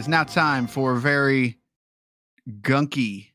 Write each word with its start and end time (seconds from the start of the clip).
Is 0.00 0.08
now 0.08 0.24
time 0.24 0.66
for 0.66 0.92
a 0.92 0.98
very 0.98 1.58
gunky 2.62 3.26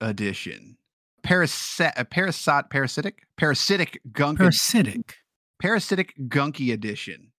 edition. 0.00 0.78
Parasit, 1.22 1.92
uh, 1.94 2.04
parasite, 2.04 2.70
parasitic, 2.70 3.26
parasitic 3.36 4.00
gunk, 4.12 4.38
Parasitic. 4.38 5.16
parasitic 5.60 6.14
gunky 6.28 6.72
edition. 6.72 7.32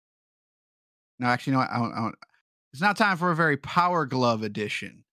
No, 1.18 1.26
actually, 1.26 1.54
no. 1.54 1.62
I 1.62 1.78
don't, 1.78 1.92
I 1.92 1.96
don't, 2.02 2.16
it's 2.72 2.82
now 2.82 2.94
time 2.94 3.18
for 3.18 3.32
a 3.32 3.36
very 3.36 3.58
power 3.58 4.06
glove 4.06 4.44
edition 4.44 5.04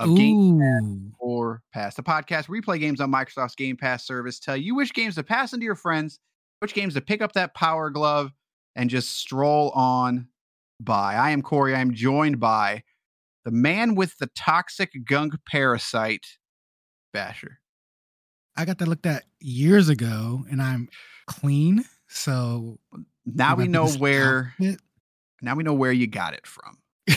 of 0.00 0.16
Game 0.16 0.60
Ooh. 0.60 1.12
or 1.20 1.62
Pass. 1.72 1.94
The 1.94 2.02
podcast 2.02 2.48
where 2.48 2.56
we 2.56 2.60
play 2.60 2.80
games 2.80 3.00
on 3.00 3.12
Microsoft's 3.12 3.54
Game 3.54 3.76
Pass 3.76 4.04
service, 4.04 4.40
tell 4.40 4.56
you 4.56 4.74
which 4.74 4.92
games 4.94 5.14
to 5.14 5.22
pass 5.22 5.52
into 5.52 5.64
your 5.64 5.76
friends, 5.76 6.18
which 6.58 6.74
games 6.74 6.94
to 6.94 7.00
pick 7.00 7.22
up 7.22 7.34
that 7.34 7.54
power 7.54 7.88
glove 7.88 8.32
and 8.74 8.90
just 8.90 9.16
stroll 9.16 9.70
on 9.70 10.26
by. 10.80 11.14
I 11.14 11.30
am 11.30 11.40
Corey. 11.40 11.72
I 11.72 11.80
am 11.80 11.94
joined 11.94 12.40
by 12.40 12.82
the 13.46 13.52
man 13.52 13.94
with 13.94 14.18
the 14.18 14.26
toxic 14.34 14.90
gunk 15.04 15.32
parasite, 15.48 16.26
Basher. 17.12 17.60
I 18.56 18.64
got 18.64 18.78
that 18.78 18.88
looked 18.88 19.06
at 19.06 19.22
years 19.38 19.88
ago 19.88 20.44
and 20.50 20.60
I'm 20.60 20.88
clean. 21.28 21.84
So 22.08 22.80
Now 23.24 23.54
we 23.54 23.68
know 23.68 23.86
where 23.88 24.52
outfit. 24.60 24.80
now 25.42 25.54
we 25.54 25.62
know 25.62 25.74
where 25.74 25.92
you 25.92 26.08
got 26.08 26.34
it 26.34 26.44
from. 26.44 26.78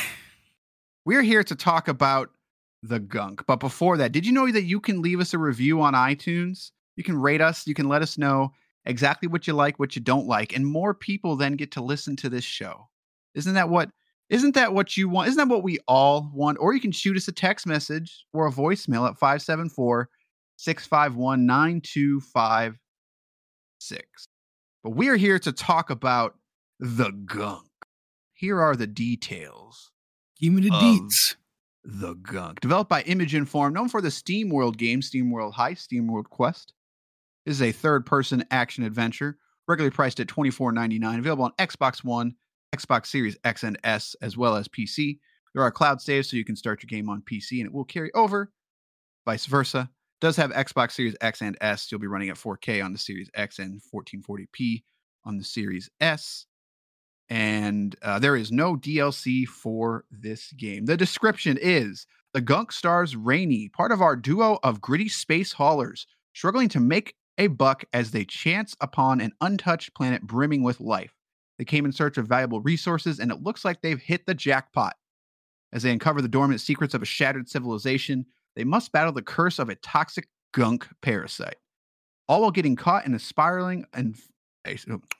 We're 1.05 1.23
here 1.23 1.43
to 1.43 1.55
talk 1.55 1.87
about 1.87 2.29
the 2.83 2.99
gunk. 2.99 3.43
But 3.47 3.59
before 3.59 3.97
that, 3.97 4.11
did 4.11 4.23
you 4.23 4.31
know 4.31 4.51
that 4.51 4.63
you 4.63 4.79
can 4.79 5.01
leave 5.01 5.19
us 5.19 5.33
a 5.33 5.39
review 5.39 5.81
on 5.81 5.95
iTunes? 5.95 6.69
You 6.95 7.03
can 7.03 7.17
rate 7.19 7.41
us, 7.41 7.65
you 7.65 7.73
can 7.73 7.89
let 7.89 8.03
us 8.03 8.19
know 8.19 8.51
exactly 8.85 9.27
what 9.27 9.47
you 9.47 9.53
like, 9.53 9.79
what 9.79 9.95
you 9.95 10.01
don't 10.03 10.27
like, 10.27 10.55
and 10.55 10.63
more 10.63 10.93
people 10.93 11.35
then 11.35 11.55
get 11.55 11.71
to 11.71 11.81
listen 11.81 12.15
to 12.17 12.29
this 12.29 12.43
show. 12.43 12.87
Isn't 13.33 13.55
that 13.55 13.69
what 13.69 13.89
isn't 14.29 14.55
that 14.55 14.73
what 14.73 14.95
you 14.95 15.09
want? 15.09 15.29
Isn't 15.29 15.37
that 15.37 15.53
what 15.53 15.63
we 15.63 15.79
all 15.87 16.29
want? 16.33 16.57
Or 16.59 16.73
you 16.73 16.81
can 16.81 16.91
shoot 16.91 17.17
us 17.17 17.27
a 17.27 17.31
text 17.31 17.65
message 17.65 18.25
or 18.33 18.47
a 18.47 18.51
voicemail 18.51 19.09
at 19.09 19.17
574 19.17 20.09
651 20.57 21.45
9256. 21.45 24.27
But 24.83 24.91
we're 24.91 25.17
here 25.17 25.39
to 25.39 25.51
talk 25.51 25.89
about 25.89 26.35
the 26.79 27.11
gunk. 27.11 27.65
Here 28.33 28.61
are 28.61 28.75
the 28.75 28.87
details. 28.87 29.91
Give 30.39 30.53
me 30.53 30.61
the 30.61 30.69
deets. 30.69 31.35
The 31.83 32.15
Gunk. 32.15 32.59
Developed 32.59 32.89
by 32.89 33.01
Image 33.03 33.35
& 33.47 33.49
Form, 33.49 33.73
known 33.73 33.89
for 33.89 34.01
the 34.01 34.09
SteamWorld 34.09 34.77
game, 34.77 35.01
SteamWorld 35.01 35.53
Heist, 35.53 35.87
SteamWorld 35.87 36.25
Quest. 36.25 36.73
This 37.45 37.55
is 37.55 37.61
a 37.61 37.71
third 37.71 38.05
person 38.05 38.43
action 38.51 38.83
adventure, 38.83 39.37
regularly 39.67 39.93
priced 39.93 40.19
at 40.19 40.27
$24.99, 40.27 41.19
available 41.19 41.45
on 41.45 41.53
Xbox 41.57 42.03
One, 42.03 42.35
Xbox 42.75 43.07
Series 43.07 43.37
X 43.43 43.63
and 43.63 43.77
S, 43.83 44.15
as 44.21 44.37
well 44.37 44.55
as 44.55 44.67
PC. 44.67 45.19
There 45.53 45.63
are 45.63 45.71
cloud 45.71 46.01
saves, 46.01 46.29
so 46.29 46.37
you 46.37 46.45
can 46.45 46.55
start 46.55 46.83
your 46.83 46.87
game 46.87 47.09
on 47.09 47.21
PC 47.21 47.59
and 47.59 47.65
it 47.65 47.73
will 47.73 47.85
carry 47.85 48.11
over, 48.13 48.51
vice 49.25 49.45
versa. 49.45 49.89
Does 50.21 50.35
have 50.35 50.51
Xbox 50.51 50.91
Series 50.91 51.15
X 51.21 51.41
and 51.41 51.57
S. 51.61 51.91
You'll 51.91 52.01
be 52.01 52.07
running 52.07 52.29
at 52.29 52.35
4K 52.35 52.83
on 52.83 52.91
the 52.91 52.99
Series 52.99 53.29
X 53.33 53.59
and 53.59 53.81
1440p 53.93 54.83
on 55.25 55.37
the 55.37 55.43
Series 55.43 55.89
S 55.99 56.45
and 57.29 57.95
uh, 58.01 58.19
there 58.19 58.35
is 58.35 58.51
no 58.51 58.75
DLC 58.75 59.47
for 59.47 60.05
this 60.09 60.51
game. 60.53 60.85
The 60.85 60.97
description 60.97 61.57
is 61.61 62.07
the 62.33 62.41
Gunk 62.41 62.71
stars 62.71 63.15
Rani, 63.15 63.69
part 63.69 63.91
of 63.91 64.01
our 64.01 64.15
duo 64.15 64.59
of 64.63 64.81
gritty 64.81 65.09
space 65.09 65.51
haulers, 65.51 66.07
struggling 66.33 66.69
to 66.69 66.79
make 66.79 67.15
a 67.37 67.47
buck 67.47 67.85
as 67.93 68.11
they 68.11 68.25
chance 68.25 68.75
upon 68.81 69.21
an 69.21 69.31
untouched 69.41 69.93
planet 69.93 70.23
brimming 70.23 70.63
with 70.63 70.79
life. 70.79 71.13
They 71.59 71.65
came 71.65 71.85
in 71.85 71.91
search 71.91 72.17
of 72.17 72.27
valuable 72.27 72.61
resources, 72.61 73.19
and 73.19 73.31
it 73.31 73.43
looks 73.43 73.63
like 73.63 73.81
they've 73.81 74.01
hit 74.01 74.25
the 74.25 74.33
jackpot. 74.33 74.95
As 75.71 75.83
they 75.83 75.91
uncover 75.91 76.21
the 76.21 76.27
dormant 76.27 76.61
secrets 76.61 76.95
of 76.95 77.03
a 77.03 77.05
shattered 77.05 77.47
civilization, 77.47 78.25
they 78.55 78.63
must 78.63 78.91
battle 78.91 79.13
the 79.13 79.21
curse 79.21 79.59
of 79.59 79.69
a 79.69 79.75
toxic 79.75 80.27
gunk 80.51 80.87
parasite, 81.03 81.57
all 82.27 82.41
while 82.41 82.49
getting 82.49 82.75
caught 82.75 83.05
in 83.05 83.13
a 83.13 83.19
spiraling 83.19 83.85
and. 83.93 84.15
Oh, 84.65 84.71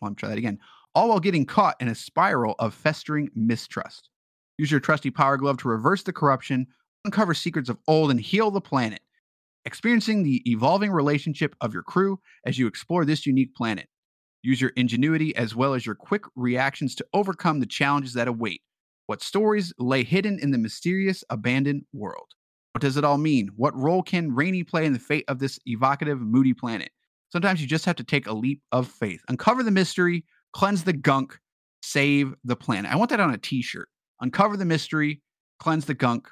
let 0.01 0.09
me 0.09 0.16
try 0.16 0.29
that 0.29 0.38
again 0.38 0.59
all 0.95 1.09
while 1.09 1.19
getting 1.19 1.45
caught 1.45 1.75
in 1.79 1.88
a 1.88 1.95
spiral 1.95 2.55
of 2.59 2.73
festering 2.73 3.29
mistrust. 3.35 4.09
Use 4.57 4.72
your 4.72 4.79
trusty 4.79 5.11
power 5.11 5.38
glove 5.38 5.57
to 5.59 5.69
reverse 5.69 6.03
the 6.03 6.13
corruption, 6.13 6.67
uncover 7.05 7.33
secrets 7.33 7.69
of 7.69 7.78
old, 7.88 8.11
and 8.11 8.19
heal 8.19 8.51
the 8.51 8.61
planet, 8.61 9.01
experiencing 9.66 10.23
the 10.23 10.41
evolving 10.49 10.91
relationship 10.91 11.55
of 11.61 11.73
your 11.73 11.83
crew 11.83 12.19
as 12.45 12.57
you 12.57 12.67
explore 12.67 13.05
this 13.05 13.25
unique 13.25 13.55
planet. 13.55 13.88
Use 14.41 14.61
your 14.61 14.72
ingenuity 14.72 15.35
as 15.35 15.55
well 15.55 15.73
as 15.73 15.85
your 15.85 15.95
quick 15.95 16.23
reactions 16.35 16.95
to 16.95 17.05
overcome 17.13 17.59
the 17.59 17.66
challenges 17.66 18.13
that 18.13 18.27
await. 18.27 18.61
What 19.07 19.22
stories 19.22 19.73
lay 19.79 20.03
hidden 20.03 20.39
in 20.39 20.51
the 20.51 20.57
mysterious 20.57 21.23
abandoned 21.29 21.83
world? 21.94 22.27
What 22.73 22.81
does 22.81 22.97
it 22.97 23.03
all 23.03 23.17
mean? 23.17 23.49
What 23.55 23.75
role 23.75 24.03
can 24.03 24.33
Rani 24.33 24.63
play 24.63 24.85
in 24.85 24.94
the 24.94 24.99
fate 24.99 25.25
of 25.28 25.39
this 25.39 25.59
evocative, 25.66 26.22
moody 26.22 26.53
planet? 26.53 26.91
Sometimes 27.31 27.61
you 27.61 27.67
just 27.67 27.85
have 27.85 27.95
to 27.97 28.03
take 28.03 28.28
a 28.28 28.33
leap 28.33 28.61
of 28.72 28.88
faith. 28.88 29.22
Uncover 29.28 29.63
the 29.63 29.72
mystery, 29.72 30.25
cleanse 30.53 30.83
the 30.83 30.94
gunk, 30.94 31.38
save 31.81 32.33
the 32.44 32.55
planet. 32.55 32.91
I 32.91 32.95
want 32.95 33.09
that 33.09 33.19
on 33.19 33.33
a 33.33 33.38
t-shirt. 33.38 33.89
Uncover 34.22 34.57
the 34.57 34.66
mystery, 34.66 35.22
cleanse 35.59 35.85
the 35.85 35.94
gunk, 35.94 36.28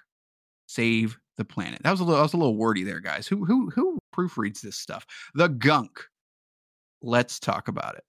save 0.68 1.18
the 1.38 1.46
planet. 1.46 1.82
That 1.84 1.92
was 1.92 2.00
a 2.00 2.04
little 2.04 2.18
that 2.18 2.24
was 2.24 2.34
a 2.34 2.38
little 2.38 2.58
wordy 2.58 2.84
there, 2.84 3.00
guys. 3.00 3.28
Who 3.28 3.46
who 3.46 3.70
who 3.70 4.00
proofreads 4.16 4.62
this 4.62 4.78
stuff? 4.78 5.06
The 5.36 5.50
gunk. 5.50 6.04
Let's 7.02 7.40
talk 7.40 7.68
about 7.68 7.96
it. 7.96 8.04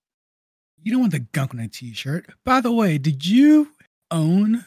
You 0.82 0.92
don't 0.92 1.00
want 1.00 1.12
the 1.12 1.20
gunk 1.20 1.54
on 1.54 1.60
a 1.60 1.68
t 1.68 1.92
shirt. 1.92 2.26
By 2.44 2.60
the 2.60 2.72
way, 2.72 2.98
did 2.98 3.26
you 3.26 3.72
own 4.10 4.64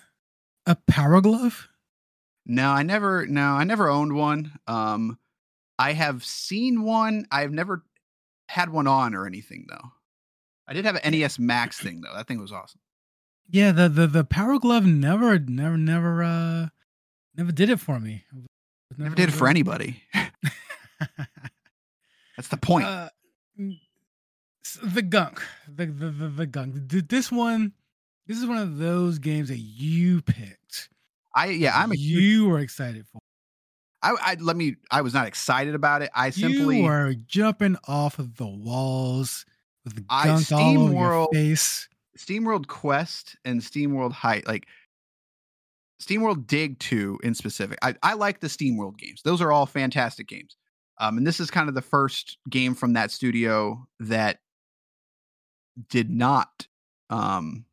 a 0.65 0.75
power 0.87 1.21
glove? 1.21 1.69
No, 2.45 2.69
I 2.69 2.83
never 2.83 3.25
no, 3.25 3.53
I 3.53 3.63
never 3.63 3.89
owned 3.89 4.13
one. 4.13 4.51
Um 4.67 5.17
I 5.79 5.93
have 5.93 6.23
seen 6.23 6.83
one. 6.83 7.25
I've 7.31 7.51
never 7.51 7.83
had 8.47 8.69
one 8.69 8.87
on 8.87 9.15
or 9.15 9.25
anything 9.25 9.65
though. 9.69 9.91
I 10.67 10.73
did 10.73 10.85
have 10.85 10.99
an 11.03 11.11
NES 11.11 11.39
Max 11.39 11.79
thing 11.79 12.01
though. 12.01 12.13
That 12.15 12.27
thing 12.27 12.39
was 12.39 12.51
awesome. 12.51 12.81
Yeah, 13.49 13.71
the 13.71 13.89
the, 13.89 14.07
the 14.07 14.23
power 14.23 14.59
glove 14.59 14.85
never 14.85 15.39
never 15.39 15.77
never 15.77 16.23
uh 16.23 16.67
never 17.35 17.51
did 17.51 17.69
it 17.69 17.79
for 17.79 17.99
me. 17.99 18.25
Was 18.33 18.45
Never 18.97 19.15
did 19.15 19.29
it 19.29 19.31
for 19.31 19.47
anybody. 19.47 20.03
That's 22.35 22.49
the 22.49 22.57
point. 22.57 22.85
Uh, 22.85 23.09
the 24.83 25.01
gunk, 25.01 25.41
the, 25.67 25.85
the 25.87 26.09
the 26.09 26.27
the 26.27 26.45
gunk. 26.45 26.75
This 26.75 27.31
one, 27.31 27.73
this 28.27 28.37
is 28.37 28.45
one 28.45 28.57
of 28.57 28.77
those 28.77 29.19
games 29.19 29.49
that 29.49 29.57
you 29.59 30.21
picked. 30.21 30.89
I 31.35 31.47
yeah, 31.47 31.77
I'm 31.77 31.91
a 31.91 31.95
you 31.95 32.47
were 32.49 32.59
excited 32.59 33.05
for. 33.07 33.19
I, 34.03 34.15
I 34.19 34.37
let 34.39 34.55
me. 34.55 34.75
I 34.89 35.01
was 35.01 35.13
not 35.13 35.27
excited 35.27 35.75
about 35.75 36.01
it. 36.01 36.09
I 36.15 36.29
simply. 36.31 36.79
you 36.79 36.83
were 36.85 37.13
jumping 37.27 37.77
off 37.87 38.19
of 38.19 38.35
the 38.37 38.47
walls 38.47 39.45
with 39.85 39.95
the 39.95 40.05
I- 40.09 40.25
gunk 40.25 40.45
Steam 40.45 40.57
all 40.57 40.83
over 40.85 40.93
World- 40.93 41.29
your 41.33 41.41
face. 41.41 41.87
SteamWorld 42.17 42.67
Quest 42.67 43.35
and 43.45 43.61
SteamWorld 43.61 44.13
Heist, 44.13 44.47
like 44.47 44.67
SteamWorld 46.03 46.45
Dig 46.45 46.77
2 46.79 47.19
in 47.23 47.33
specific. 47.33 47.79
I, 47.81 47.95
I 48.03 48.13
like 48.13 48.41
the 48.41 48.47
SteamWorld 48.47 48.97
games. 48.97 49.21
Those 49.23 49.41
are 49.41 49.51
all 49.51 49.65
fantastic 49.65 50.27
games. 50.27 50.55
Um, 50.99 51.17
and 51.17 51.25
this 51.25 51.39
is 51.39 51.49
kind 51.49 51.67
of 51.69 51.73
the 51.73 51.81
first 51.81 52.37
game 52.49 52.75
from 52.75 52.93
that 52.93 53.09
studio 53.11 53.87
that 54.01 54.39
did 55.89 56.09
not 56.09 56.67
um 57.09 57.65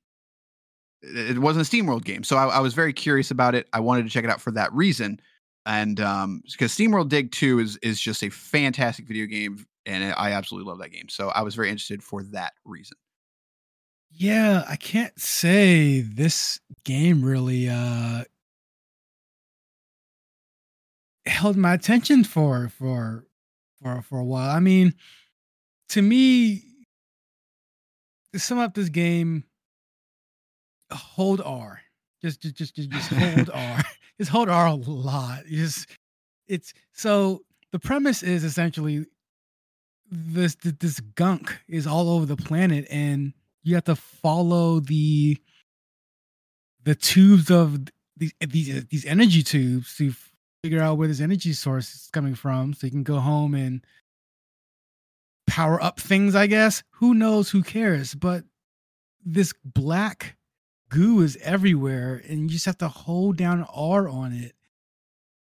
it 1.01 1.39
wasn't 1.39 1.65
a 1.65 1.77
SteamWorld 1.77 2.05
game. 2.05 2.25
So 2.25 2.37
I, 2.37 2.47
I, 2.47 2.59
was 2.59 2.75
very 2.75 2.93
curious 2.93 3.31
about 3.31 3.55
it. 3.55 3.69
I 3.73 3.79
wanted 3.79 4.03
to 4.03 4.11
check 4.11 4.25
it 4.25 4.31
out 4.31 4.41
for 4.41 4.51
that 4.51 4.73
reason. 4.73 5.21
And 5.65 6.01
um 6.01 6.43
because 6.51 6.73
SteamWorld 6.73 7.09
Dig 7.09 7.31
2 7.33 7.61
is 7.61 7.77
is 7.83 8.01
just 8.01 8.23
a 8.23 8.31
fantastic 8.31 9.07
video 9.07 9.27
game 9.27 9.65
and 9.87 10.13
I 10.17 10.33
absolutely 10.33 10.69
love 10.69 10.79
that 10.81 10.91
game. 10.91 11.09
So 11.09 11.29
I 11.29 11.43
was 11.43 11.55
very 11.55 11.71
interested 11.71 12.03
for 12.03 12.23
that 12.25 12.53
reason. 12.65 12.97
Yeah, 14.11 14.65
I 14.69 14.77
can't 14.77 15.19
say 15.19 16.01
this 16.01 16.61
game 16.85 17.25
really 17.25 17.69
uh 17.69 18.25
held 21.27 21.57
my 21.57 21.75
attention 21.75 22.25
for 22.25 22.69
for 22.69 23.27
for 23.81 24.03
for 24.03 24.19
a 24.19 24.25
while. 24.25 24.51
I 24.51 24.61
mean, 24.61 24.95
to 25.91 26.03
me 26.03 26.68
to 28.33 28.39
sum 28.39 28.59
up 28.59 28.75
this 28.75 28.89
game 28.89 29.45
hold 30.91 31.41
R. 31.41 31.81
Just 32.23 32.41
just 32.41 32.57
just 32.57 32.75
just, 32.75 32.91
just 32.91 33.13
hold 33.13 33.51
R. 33.55 33.85
Just 34.19 34.31
hold 34.31 34.49
R 34.49 34.67
a 34.67 34.75
lot. 34.75 35.45
Just 35.47 35.89
it's 36.47 36.73
so 36.93 37.43
the 37.73 37.79
premise 37.79 38.23
is 38.23 38.45
essentially 38.45 39.07
this 40.11 40.57
this 40.57 41.01
gunk 41.01 41.59
is 41.69 41.87
all 41.87 42.09
over 42.09 42.27
the 42.27 42.37
planet 42.37 42.87
and 42.91 43.35
you 43.63 43.75
have 43.75 43.85
to 43.85 43.95
follow 43.97 44.81
the 44.81 45.37
the 46.85 46.95
tubes 46.95 47.51
of 47.51 47.79
these 48.17 48.33
these 48.41 48.87
these 48.87 49.05
energy 49.05 49.43
tubes 49.43 49.97
to 49.97 50.13
figure 50.65 50.81
out 50.81 50.97
where 50.97 51.09
this 51.09 51.21
energy 51.21 51.53
source 51.53 51.95
is 51.95 52.09
coming 52.13 52.35
from 52.35 52.73
so 52.73 52.87
you 52.87 52.91
can 52.91 53.03
go 53.03 53.21
home 53.21 53.55
and 53.55 53.85
power 55.59 55.83
up 55.83 55.99
things 55.99 56.37
i 56.37 56.47
guess 56.47 56.85
who 56.91 57.15
knows 57.15 57.51
who 57.51 57.65
cares 57.65 58.15
but 58.15 58.45
this 59.25 59.53
black 59.65 60.37
goo 60.89 61.21
is 61.21 61.37
everywhere 61.43 62.23
and 62.29 62.43
you 62.43 62.49
just 62.49 62.65
have 62.65 62.79
to 62.79 62.87
hold 62.87 63.37
down 63.37 63.67
r 63.75 64.09
on 64.09 64.33
it 64.33 64.55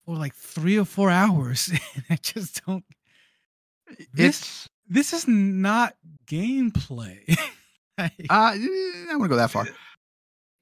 for 0.06 0.16
like 0.16 0.36
three 0.36 0.78
or 0.78 0.86
four 0.86 1.10
hours 1.10 1.72
and 1.96 2.04
i 2.12 2.16
just 2.16 2.64
don't 2.64 2.86
this, 4.14 4.42
it's 4.42 4.70
this 4.88 5.14
is 5.14 5.28
not 5.28 5.96
gameplay 6.28 7.20
uh, 7.98 8.10
I 8.30 8.58
wouldn't 8.58 9.20
want 9.20 9.24
to 9.24 9.30
go 9.30 9.36
that 9.36 9.52
far. 9.52 9.68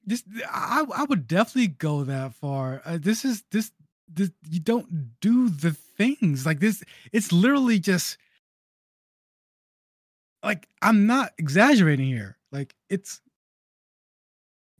This 0.04 0.22
I 0.48 0.84
I 0.94 1.04
would 1.04 1.26
definitely 1.26 1.68
go 1.68 2.04
that 2.04 2.34
far. 2.34 2.82
Uh, 2.84 2.98
this 3.00 3.24
is 3.24 3.44
this 3.50 3.70
this 4.12 4.30
you 4.48 4.60
don't 4.60 5.20
do 5.20 5.48
the 5.48 5.72
things 5.72 6.44
like 6.44 6.60
this. 6.60 6.82
It's 7.12 7.32
literally 7.32 7.78
just 7.78 8.18
like 10.42 10.68
I'm 10.80 11.06
not 11.06 11.32
exaggerating 11.38 12.06
here. 12.06 12.38
Like 12.50 12.74
it's 12.88 13.20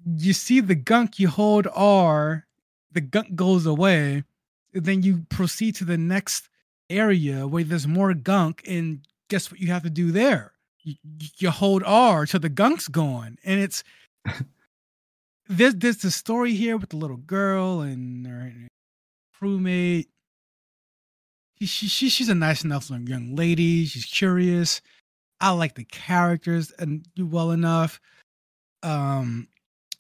you 0.05 0.33
see 0.33 0.61
the 0.61 0.75
gunk, 0.75 1.19
you 1.19 1.29
hold 1.29 1.69
R, 1.75 2.47
the 2.91 3.01
gunk 3.01 3.35
goes 3.35 3.67
away, 3.67 4.25
then 4.73 5.03
you 5.03 5.27
proceed 5.29 5.77
to 5.77 5.85
the 5.85 5.99
next 5.99 6.49
area 6.91 7.47
where 7.47 7.65
there's 7.65 7.87
more 7.87 8.13
gunk, 8.15 8.63
and 8.67 9.01
guess 9.29 9.51
what 9.51 9.61
you 9.61 9.69
have 9.69 9.85
to 9.85 9.91
do 9.91 10.11
there? 10.11 10.53
you, 10.83 10.95
you 11.39 11.51
hold 11.51 11.83
R 11.85 12.27
till 12.27 12.41
the 12.41 12.51
gunk's 12.51 12.89
gone, 12.89 13.39
and 13.45 13.61
it's 13.61 13.85
there's 15.49 15.75
there's 15.75 15.99
the 15.99 16.11
story 16.11 16.55
here 16.55 16.77
with 16.77 16.91
the 16.91 16.97
little 16.97 17.17
girl 17.17 17.81
and 17.81 18.27
her 18.27 18.53
crewmate. 19.41 20.09
She, 21.59 21.67
she, 21.67 21.87
she 21.87 22.09
she's 22.09 22.29
a 22.29 22.35
nice 22.35 22.65
enough 22.65 22.91
young 22.91 23.35
lady. 23.37 23.85
She's 23.85 24.05
curious. 24.05 24.81
I 25.43 25.51
like 25.51 25.75
the 25.75 25.85
characters 25.85 26.73
and 26.79 27.05
do 27.17 27.27
well 27.27 27.51
enough. 27.51 28.01
Um, 28.85 29.49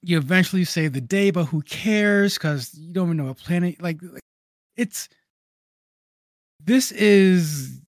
you 0.00 0.16
eventually 0.16 0.64
save 0.64 0.92
the 0.92 1.00
day, 1.00 1.32
but 1.32 1.46
who 1.46 1.62
cares? 1.62 2.34
Because 2.34 2.72
you 2.74 2.92
don't 2.92 3.08
even 3.08 3.16
know 3.16 3.28
a 3.28 3.34
planet. 3.34 3.82
Like, 3.82 4.00
like 4.00 4.22
it's 4.76 5.08
this 6.64 6.92
is 6.92 7.80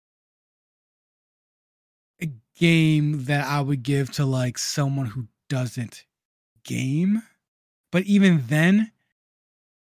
a 2.21 2.29
game 2.57 3.25
that 3.27 3.47
I 3.47 3.61
would 3.61 3.85
give 3.85 4.11
to 4.13 4.25
like 4.25 4.59
someone 4.59 5.07
who 5.07 5.29
doesn't 5.49 6.05
game. 6.65 7.23
But 7.93 8.03
even 8.05 8.43
then, 8.49 8.91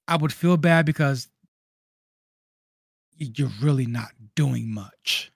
I 0.07 0.17
would 0.17 0.35
feel 0.35 0.59
bad 0.59 0.85
because 0.85 1.29
you're 3.17 3.53
really 3.63 3.87
not 3.87 4.11
doing 4.35 4.69
much. 4.69 5.31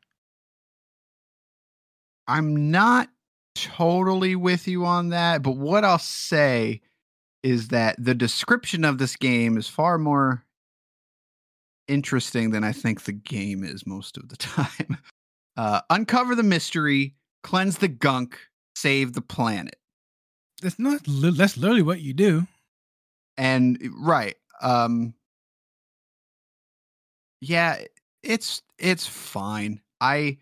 I'm 2.28 2.70
not 2.70 3.08
totally 3.54 4.36
with 4.36 4.68
you 4.68 4.84
on 4.84 5.08
that, 5.08 5.42
but 5.42 5.52
what 5.52 5.84
I'll 5.84 5.98
say 5.98 6.82
is 7.42 7.68
that 7.68 7.96
the 7.98 8.14
description 8.14 8.84
of 8.84 8.98
this 8.98 9.16
game 9.16 9.56
is 9.56 9.68
far 9.68 9.98
more 9.98 10.44
interesting 11.88 12.50
than 12.50 12.62
I 12.62 12.72
think 12.72 13.02
the 13.02 13.12
game 13.12 13.64
is 13.64 13.86
most 13.86 14.16
of 14.16 14.28
the 14.28 14.36
time. 14.36 14.98
Uh, 15.56 15.80
uncover 15.90 16.34
the 16.34 16.42
mystery, 16.42 17.14
cleanse 17.42 17.78
the 17.78 17.88
gunk, 17.88 18.38
save 18.76 19.14
the 19.14 19.22
planet. 19.22 19.76
That's 20.62 20.78
not. 20.78 21.00
That's 21.06 21.56
literally 21.56 21.82
what 21.82 22.00
you 22.00 22.12
do. 22.12 22.46
And 23.36 23.80
right, 23.96 24.36
um, 24.60 25.14
yeah, 27.40 27.78
it's 28.22 28.62
it's 28.78 29.06
fine. 29.06 29.80
I 30.00 30.38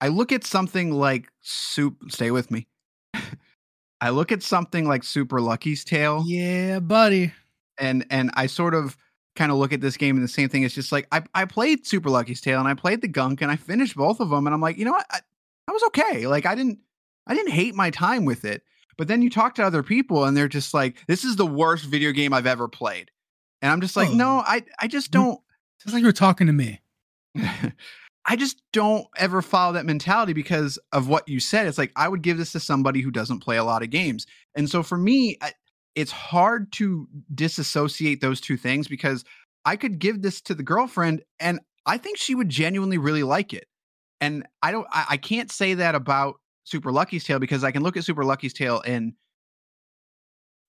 I 0.00 0.08
look 0.08 0.32
at 0.32 0.44
something 0.44 0.92
like 0.92 1.28
soup. 1.40 1.96
Stay 2.08 2.30
with 2.30 2.50
me. 2.50 2.66
I 4.00 4.10
look 4.10 4.30
at 4.30 4.42
something 4.42 4.86
like 4.86 5.04
Super 5.04 5.40
Lucky's 5.40 5.84
Tale. 5.84 6.22
Yeah, 6.26 6.80
buddy. 6.80 7.32
And 7.78 8.06
and 8.10 8.30
I 8.34 8.46
sort 8.46 8.74
of 8.74 8.96
kind 9.36 9.52
of 9.52 9.58
look 9.58 9.72
at 9.72 9.80
this 9.80 9.96
game 9.96 10.16
and 10.16 10.24
the 10.24 10.28
same 10.28 10.48
thing. 10.48 10.62
It's 10.62 10.74
just 10.74 10.92
like 10.92 11.06
I, 11.12 11.22
I 11.34 11.44
played 11.44 11.86
Super 11.86 12.10
Lucky's 12.10 12.40
Tale 12.40 12.58
and 12.58 12.68
I 12.68 12.74
played 12.74 13.00
the 13.00 13.08
Gunk 13.08 13.42
and 13.42 13.50
I 13.50 13.56
finished 13.56 13.96
both 13.96 14.20
of 14.20 14.30
them 14.30 14.46
and 14.46 14.54
I'm 14.54 14.60
like, 14.60 14.78
you 14.78 14.84
know 14.84 14.92
what, 14.92 15.06
I, 15.10 15.20
I 15.68 15.72
was 15.72 15.82
okay. 15.84 16.26
Like 16.26 16.46
I 16.46 16.54
didn't 16.54 16.78
I 17.26 17.34
didn't 17.34 17.52
hate 17.52 17.74
my 17.74 17.90
time 17.90 18.24
with 18.24 18.44
it. 18.44 18.62
But 18.98 19.08
then 19.08 19.20
you 19.20 19.28
talk 19.28 19.54
to 19.56 19.62
other 19.62 19.82
people 19.82 20.24
and 20.24 20.36
they're 20.36 20.48
just 20.48 20.72
like, 20.72 20.96
this 21.06 21.22
is 21.24 21.36
the 21.36 21.46
worst 21.46 21.84
video 21.84 22.12
game 22.12 22.32
I've 22.32 22.46
ever 22.46 22.66
played. 22.66 23.10
And 23.60 23.70
I'm 23.70 23.80
just 23.80 23.96
like, 23.96 24.08
oh. 24.10 24.14
no, 24.14 24.38
I 24.46 24.62
I 24.78 24.88
just 24.88 25.10
don't. 25.10 25.40
It's 25.84 25.92
like 25.92 26.02
you're 26.02 26.12
talking 26.12 26.46
to 26.46 26.52
me. 26.52 26.80
I 28.26 28.34
just 28.34 28.60
don't 28.72 29.06
ever 29.16 29.40
follow 29.40 29.74
that 29.74 29.86
mentality 29.86 30.32
because 30.32 30.78
of 30.92 31.08
what 31.08 31.28
you 31.28 31.38
said. 31.38 31.68
It's 31.68 31.78
like 31.78 31.92
I 31.94 32.08
would 32.08 32.22
give 32.22 32.38
this 32.38 32.52
to 32.52 32.60
somebody 32.60 33.00
who 33.00 33.12
doesn't 33.12 33.40
play 33.40 33.56
a 33.56 33.64
lot 33.64 33.84
of 33.84 33.90
games. 33.90 34.26
And 34.56 34.68
so 34.68 34.82
for 34.82 34.98
me, 34.98 35.38
I, 35.40 35.52
it's 35.94 36.10
hard 36.10 36.72
to 36.72 37.08
disassociate 37.34 38.20
those 38.20 38.40
two 38.40 38.56
things 38.56 38.88
because 38.88 39.24
I 39.64 39.76
could 39.76 39.98
give 40.00 40.22
this 40.22 40.40
to 40.42 40.54
the 40.54 40.64
girlfriend 40.64 41.22
and 41.38 41.60
I 41.86 41.98
think 41.98 42.18
she 42.18 42.34
would 42.34 42.48
genuinely 42.48 42.98
really 42.98 43.22
like 43.22 43.54
it. 43.54 43.68
And 44.20 44.46
I 44.62 44.72
don't 44.72 44.86
I, 44.90 45.06
I 45.10 45.16
can't 45.18 45.50
say 45.50 45.74
that 45.74 45.94
about 45.94 46.36
Super 46.64 46.90
Lucky's 46.90 47.24
Tale 47.24 47.38
because 47.38 47.62
I 47.62 47.70
can 47.70 47.82
look 47.82 47.96
at 47.96 48.04
Super 48.04 48.24
Lucky's 48.24 48.52
Tale 48.52 48.82
and 48.84 49.12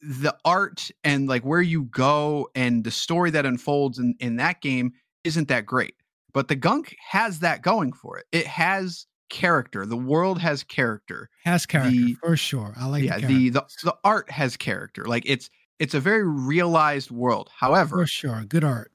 the 0.02 0.36
art 0.46 0.92
and 1.04 1.28
like 1.28 1.44
where 1.44 1.62
you 1.62 1.84
go 1.84 2.50
and 2.54 2.84
the 2.84 2.92
story 2.92 3.32
that 3.32 3.48
unfolds 3.48 3.98
in, 3.98 4.14
in 4.20 4.36
that 4.36 4.62
game 4.62 4.94
isn't 5.24 5.48
that 5.48 5.66
great. 5.66 5.96
But 6.34 6.48
the 6.48 6.56
gunk 6.56 6.96
has 7.10 7.40
that 7.40 7.62
going 7.62 7.94
for 7.94 8.18
it. 8.18 8.26
It 8.32 8.48
has 8.48 9.08
character. 9.30 9.86
The 9.86 9.98
world 9.98 10.40
has 10.40 10.64
character. 10.64 11.30
Has 11.44 11.66
character 11.66 11.92
the, 11.92 12.14
for 12.16 12.38
sure. 12.38 12.74
I 12.78 12.88
like. 12.88 13.04
Yeah, 13.04 13.20
the, 13.20 13.50
the 13.50 13.66
the 13.84 13.96
art 14.04 14.30
has 14.32 14.58
character. 14.58 15.06
Like 15.06 15.24
it's 15.26 15.50
it's 15.80 15.94
a 15.94 16.00
very 16.00 16.28
realized 16.28 17.12
world. 17.12 17.50
However, 17.56 17.98
for 17.98 18.08
sure, 18.08 18.44
good 18.48 18.64
art. 18.64 18.92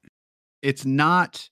It's 0.63 0.85
not. 0.85 1.49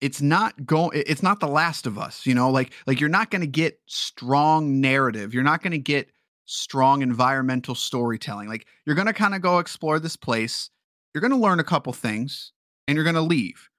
It's 0.00 0.22
not 0.22 0.64
going. 0.64 1.02
It's 1.06 1.22
not 1.22 1.40
the 1.40 1.48
Last 1.48 1.86
of 1.86 1.98
Us. 1.98 2.24
You 2.26 2.34
know, 2.34 2.50
like 2.50 2.72
like 2.86 3.00
you're 3.00 3.08
not 3.08 3.30
going 3.30 3.42
to 3.42 3.46
get 3.46 3.80
strong 3.86 4.80
narrative. 4.80 5.34
You're 5.34 5.42
not 5.42 5.62
going 5.62 5.72
to 5.72 5.78
get 5.78 6.10
strong 6.46 7.02
environmental 7.02 7.74
storytelling. 7.74 8.48
Like 8.48 8.66
you're 8.84 8.96
going 8.96 9.06
to 9.06 9.12
kind 9.12 9.34
of 9.34 9.40
go 9.40 9.58
explore 9.58 10.00
this 10.00 10.16
place. 10.16 10.70
You're 11.14 11.20
going 11.20 11.32
to 11.32 11.36
learn 11.36 11.60
a 11.60 11.64
couple 11.64 11.92
things, 11.92 12.52
and 12.90 12.96
you're 12.96 13.04
going 13.04 13.14
to 13.14 13.22
leave 13.22 13.70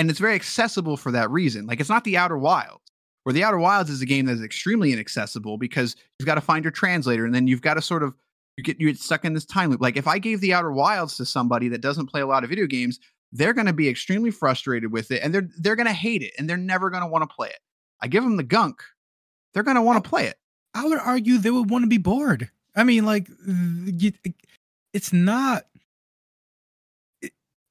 and 0.00 0.08
it's 0.08 0.18
very 0.18 0.34
accessible 0.34 0.96
for 0.96 1.12
that 1.12 1.30
reason. 1.30 1.66
Like 1.66 1.78
it's 1.78 1.90
not 1.90 2.04
the 2.04 2.16
Outer 2.16 2.38
Wilds, 2.38 2.80
where 3.24 3.34
the 3.34 3.44
Outer 3.44 3.58
Wilds 3.58 3.90
is 3.90 4.00
a 4.00 4.06
game 4.06 4.24
that 4.26 4.32
is 4.32 4.42
extremely 4.42 4.94
inaccessible 4.94 5.58
because 5.58 5.94
you've 6.18 6.26
got 6.26 6.36
to 6.36 6.40
find 6.40 6.64
your 6.64 6.70
translator, 6.70 7.26
and 7.26 7.34
then 7.34 7.46
you've 7.46 7.60
got 7.60 7.74
to 7.74 7.82
sort 7.82 8.02
of 8.02 8.14
you 8.56 8.64
get 8.64 8.80
you 8.80 8.90
get 8.90 8.98
stuck 8.98 9.26
in 9.26 9.34
this 9.34 9.44
time 9.44 9.68
loop. 9.68 9.82
Like 9.82 9.98
if 9.98 10.08
I 10.08 10.18
gave 10.18 10.40
the 10.40 10.54
Outer 10.54 10.72
Wilds 10.72 11.18
to 11.18 11.26
somebody 11.26 11.68
that 11.68 11.82
doesn't 11.82 12.06
play 12.06 12.22
a 12.22 12.26
lot 12.26 12.44
of 12.44 12.50
video 12.50 12.66
games, 12.66 12.98
they're 13.30 13.52
going 13.52 13.66
to 13.66 13.74
be 13.74 13.90
extremely 13.90 14.30
frustrated 14.30 14.90
with 14.90 15.10
it, 15.10 15.22
and 15.22 15.34
they're 15.34 15.50
they're 15.58 15.76
going 15.76 15.86
to 15.86 15.92
hate 15.92 16.22
it, 16.22 16.32
and 16.38 16.48
they're 16.48 16.56
never 16.56 16.88
going 16.88 17.02
to 17.02 17.08
want 17.08 17.28
to 17.28 17.34
play 17.34 17.48
it. 17.48 17.60
I 18.00 18.08
give 18.08 18.24
them 18.24 18.38
the 18.38 18.42
gunk, 18.42 18.82
they're 19.52 19.62
going 19.62 19.76
to 19.76 19.82
want 19.82 20.02
to 20.02 20.08
play 20.08 20.28
it. 20.28 20.38
I 20.72 20.86
would 20.86 20.98
argue 20.98 21.36
they 21.36 21.50
would 21.50 21.68
want 21.68 21.82
to 21.82 21.88
be 21.90 21.98
bored. 21.98 22.48
I 22.74 22.84
mean, 22.84 23.04
like, 23.04 23.28
it's 24.94 25.12
not. 25.12 25.64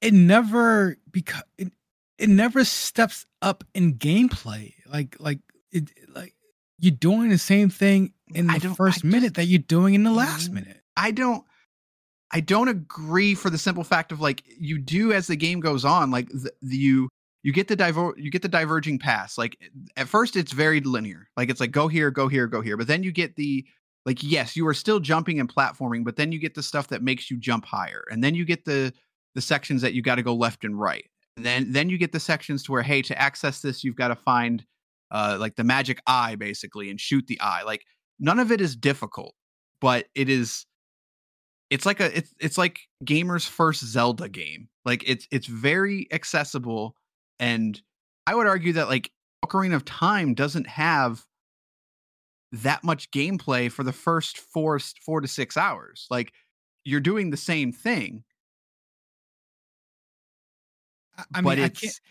It, 0.01 0.13
never 0.13 0.97
because 1.11 1.43
it, 1.57 1.71
it 2.17 2.29
never 2.29 2.63
steps 2.63 3.25
up 3.41 3.63
in 3.73 3.95
gameplay. 3.95 4.73
Like, 4.85 5.17
like 5.19 5.39
it, 5.71 5.89
like 6.13 6.33
you're 6.77 6.91
doing 6.91 7.29
the 7.29 7.37
same 7.37 7.69
thing 7.69 8.13
in 8.33 8.47
the 8.47 8.73
first 8.77 9.03
minute 9.03 9.35
that 9.35 9.45
you're 9.45 9.59
doing 9.59 9.93
in 9.93 10.03
the 10.03 10.09
mm-hmm. 10.09 10.19
last 10.19 10.51
minute. 10.51 10.81
I 10.95 11.11
don't. 11.11 11.43
I 12.31 12.41
don't 12.41 12.67
agree 12.67 13.33
for 13.33 13.49
the 13.49 13.57
simple 13.57 13.83
fact 13.83 14.11
of 14.11 14.21
like 14.21 14.43
you 14.47 14.77
do 14.77 15.11
as 15.13 15.25
the 15.25 15.35
game 15.35 15.61
goes 15.61 15.83
on. 15.83 16.11
Like 16.11 16.29
the, 16.29 16.51
the 16.61 16.77
you 16.77 17.09
you 17.43 17.53
get 17.53 17.67
the 17.67 17.75
diver 17.75 18.13
you 18.17 18.29
get 18.29 18.41
the 18.41 18.47
diverging 18.47 18.99
pass 18.99 19.37
like 19.37 19.57
at 19.97 20.07
first 20.07 20.35
it's 20.35 20.51
very 20.51 20.81
linear 20.81 21.29
like 21.37 21.49
it's 21.49 21.59
like 21.59 21.71
go 21.71 21.87
here 21.87 22.11
go 22.11 22.27
here 22.27 22.47
go 22.47 22.61
here 22.61 22.77
but 22.77 22.87
then 22.87 23.03
you 23.03 23.11
get 23.11 23.35
the 23.35 23.65
like 24.05 24.21
yes 24.21 24.55
you 24.55 24.67
are 24.67 24.73
still 24.73 24.99
jumping 24.99 25.39
and 25.39 25.53
platforming 25.53 26.03
but 26.03 26.15
then 26.15 26.31
you 26.31 26.39
get 26.39 26.55
the 26.55 26.63
stuff 26.63 26.87
that 26.87 27.01
makes 27.01 27.31
you 27.31 27.37
jump 27.37 27.65
higher 27.65 28.03
and 28.11 28.23
then 28.23 28.35
you 28.35 28.45
get 28.45 28.65
the 28.65 28.93
the 29.35 29.41
sections 29.41 29.81
that 29.81 29.93
you 29.93 30.01
got 30.01 30.15
to 30.15 30.23
go 30.23 30.33
left 30.33 30.63
and 30.63 30.79
right 30.79 31.05
and 31.37 31.45
then 31.45 31.71
then 31.71 31.89
you 31.89 31.97
get 31.97 32.11
the 32.11 32.19
sections 32.19 32.63
to 32.63 32.71
where 32.71 32.81
hey 32.81 33.01
to 33.01 33.19
access 33.19 33.61
this 33.61 33.83
you've 33.83 33.95
got 33.95 34.09
to 34.09 34.15
find 34.15 34.65
uh 35.11 35.37
like 35.39 35.55
the 35.55 35.63
magic 35.63 36.01
eye 36.07 36.35
basically 36.35 36.89
and 36.89 36.99
shoot 36.99 37.25
the 37.27 37.39
eye 37.39 37.63
like 37.63 37.83
none 38.19 38.39
of 38.39 38.51
it 38.51 38.61
is 38.61 38.75
difficult 38.75 39.35
but 39.81 40.05
it 40.15 40.29
is 40.29 40.65
it's 41.69 41.85
like 41.85 41.99
a 41.99 42.17
it's 42.17 42.33
it's 42.39 42.57
like 42.57 42.79
gamers 43.05 43.47
first 43.47 43.85
zelda 43.85 44.27
game 44.27 44.67
like 44.85 45.03
it's 45.07 45.27
it's 45.31 45.47
very 45.47 46.07
accessible 46.11 46.95
and 47.39 47.81
I 48.27 48.35
would 48.35 48.47
argue 48.47 48.73
that 48.73 48.89
like 48.89 49.11
Ocarina 49.43 49.75
of 49.75 49.85
Time 49.85 50.33
doesn't 50.33 50.67
have 50.67 51.25
that 52.51 52.83
much 52.83 53.09
gameplay 53.11 53.71
for 53.71 53.83
the 53.83 53.93
first 53.93 54.37
four 54.37 54.79
four 54.79 55.21
to 55.21 55.27
six 55.27 55.57
hours. 55.57 56.05
Like 56.09 56.33
you're 56.83 56.99
doing 56.99 57.29
the 57.29 57.37
same 57.37 57.71
thing. 57.71 58.23
I 61.33 61.41
mean, 61.41 61.43
but 61.43 61.59
it's 61.59 62.01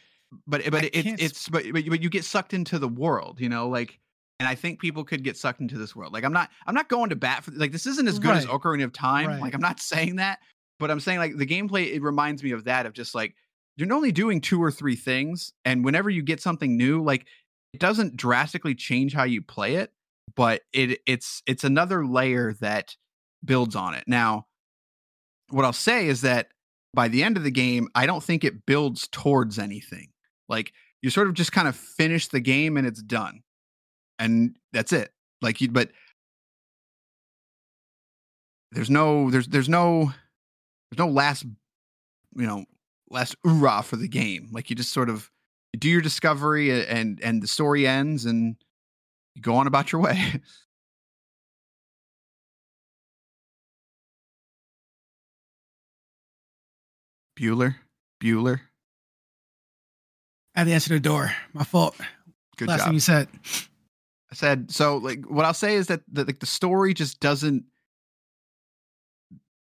but 0.47 0.71
but 0.71 0.85
it, 0.85 0.93
it's 0.95 1.49
but 1.49 1.65
but 1.73 2.03
you 2.03 2.11
get 2.11 2.25
sucked 2.25 2.55
into 2.55 2.79
the 2.79 2.89
world, 2.89 3.41
you 3.41 3.49
know, 3.49 3.69
like 3.69 3.99
and 4.41 4.49
I 4.49 4.55
think 4.55 4.81
people 4.81 5.05
could 5.05 5.25
get 5.25 5.37
sucked 5.37 5.61
into 5.61 5.79
this 5.79 5.97
world. 5.97 6.13
Like 6.13 6.25
I'm 6.25 6.33
not 6.33 6.51
I'm 6.67 6.75
not 6.75 6.89
going 6.89 7.11
to 7.11 7.17
bat 7.17 7.45
for 7.45 7.51
like 7.53 7.73
this 7.73 7.87
isn't 7.87 8.09
as 8.09 8.19
good 8.19 8.31
right. 8.31 8.39
as 8.39 8.47
Ocarina 8.47 8.85
of 8.85 8.93
Time. 8.93 9.29
Right. 9.29 9.41
Like 9.41 9.55
I'm 9.55 9.61
not 9.61 9.81
saying 9.81 10.17
that, 10.17 10.39
but 10.79 10.91
I'm 10.91 11.01
saying 11.01 11.19
like 11.19 11.37
the 11.37 11.47
gameplay 11.47 11.93
it 11.93 12.03
reminds 12.03 12.43
me 12.43 12.53
of 12.53 12.65
that 12.65 12.87
of 12.87 12.93
just 12.93 13.15
like 13.15 13.35
you're 13.79 13.93
only 13.93 14.13
doing 14.13 14.41
two 14.41 14.63
or 14.63 14.71
three 14.71 14.97
things 14.97 15.53
and 15.65 15.85
whenever 15.85 16.11
you 16.11 16.23
get 16.23 16.41
something 16.41 16.77
new 16.77 17.03
like 17.03 17.27
it 17.73 17.81
doesn't 17.81 18.17
drastically 18.17 18.75
change 18.75 19.15
how 19.15 19.25
you 19.25 19.41
play 19.41 19.77
it 19.77 19.93
but 20.35 20.63
it 20.73 21.01
it's 21.07 21.43
it's 21.47 21.65
another 21.65 22.05
layer 22.05 22.53
that 22.61 22.97
builds 23.45 23.77
on 23.77 23.95
it 23.95 24.05
now 24.07 24.47
what 25.51 25.65
i'll 25.65 25.73
say 25.73 26.09
is 26.09 26.23
that 26.23 26.49
by 26.99 27.07
the 27.07 27.23
end 27.23 27.37
of 27.37 27.45
the 27.45 27.51
game 27.51 27.89
i 27.95 28.07
don't 28.07 28.25
think 28.25 28.43
it 28.43 28.67
builds 28.67 29.07
towards 29.09 29.59
anything 29.59 30.09
like 30.49 30.73
you 31.01 31.11
sort 31.11 31.29
of 31.29 31.35
just 31.35 31.53
kind 31.53 31.69
of 31.69 31.77
finish 31.77 32.27
the 32.27 32.41
game 32.41 32.77
and 32.77 32.87
it's 32.87 33.03
done 33.03 33.41
and 34.19 34.57
that's 34.73 34.93
it 34.93 35.13
like 35.41 35.61
you 35.61 35.69
but 35.69 35.91
there's 38.73 38.91
no 38.91 39.31
there's 39.31 39.47
there's 39.47 39.69
no 39.69 40.13
there's 40.91 40.99
no 40.99 41.09
last 41.09 41.45
you 42.37 42.47
know 42.47 42.65
last 43.11 43.37
hoorah 43.45 43.83
for 43.83 43.97
the 43.97 44.09
game. 44.09 44.49
Like 44.53 44.71
you 44.71 44.77
just 44.77 44.93
sort 44.93 45.09
of 45.09 45.31
do 45.79 45.89
your 45.89 46.01
discovery 46.01 46.87
and 46.87 47.21
and 47.23 47.43
the 47.43 47.47
story 47.47 47.87
ends 47.87 48.25
and 48.25 48.57
you 49.35 49.43
go 49.43 49.55
on 49.57 49.67
about 49.67 49.93
your 49.93 50.01
way. 50.03 50.41
Bueller, 57.39 57.77
Bueller. 58.23 58.61
I 60.55 60.61
had 60.61 60.65
to 60.65 60.73
answer 60.73 60.95
the 60.95 61.01
door. 61.01 61.33
My 61.53 61.63
fault. 61.63 61.97
Good 62.57 62.67
job. 62.67 62.69
Last 62.69 62.79
job. 62.79 62.87
thing 62.87 62.95
you 62.95 63.01
said. 63.01 63.29
I 64.31 64.35
said 64.35 64.71
so. 64.71 64.97
Like 64.97 65.25
what 65.27 65.45
I'll 65.45 65.55
say 65.55 65.75
is 65.77 65.87
that 65.87 66.01
the, 66.11 66.25
like 66.25 66.41
the 66.41 66.47
story 66.47 66.95
just 66.95 67.21
doesn't. 67.21 67.65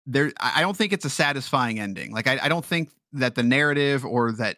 There, 0.05 0.31
I 0.39 0.61
don't 0.61 0.75
think 0.75 0.93
it's 0.93 1.05
a 1.05 1.09
satisfying 1.09 1.79
ending. 1.79 2.11
Like 2.11 2.27
I, 2.27 2.39
I 2.41 2.49
don't 2.49 2.65
think 2.65 2.89
that 3.13 3.35
the 3.35 3.43
narrative 3.43 4.05
or 4.05 4.31
that 4.33 4.57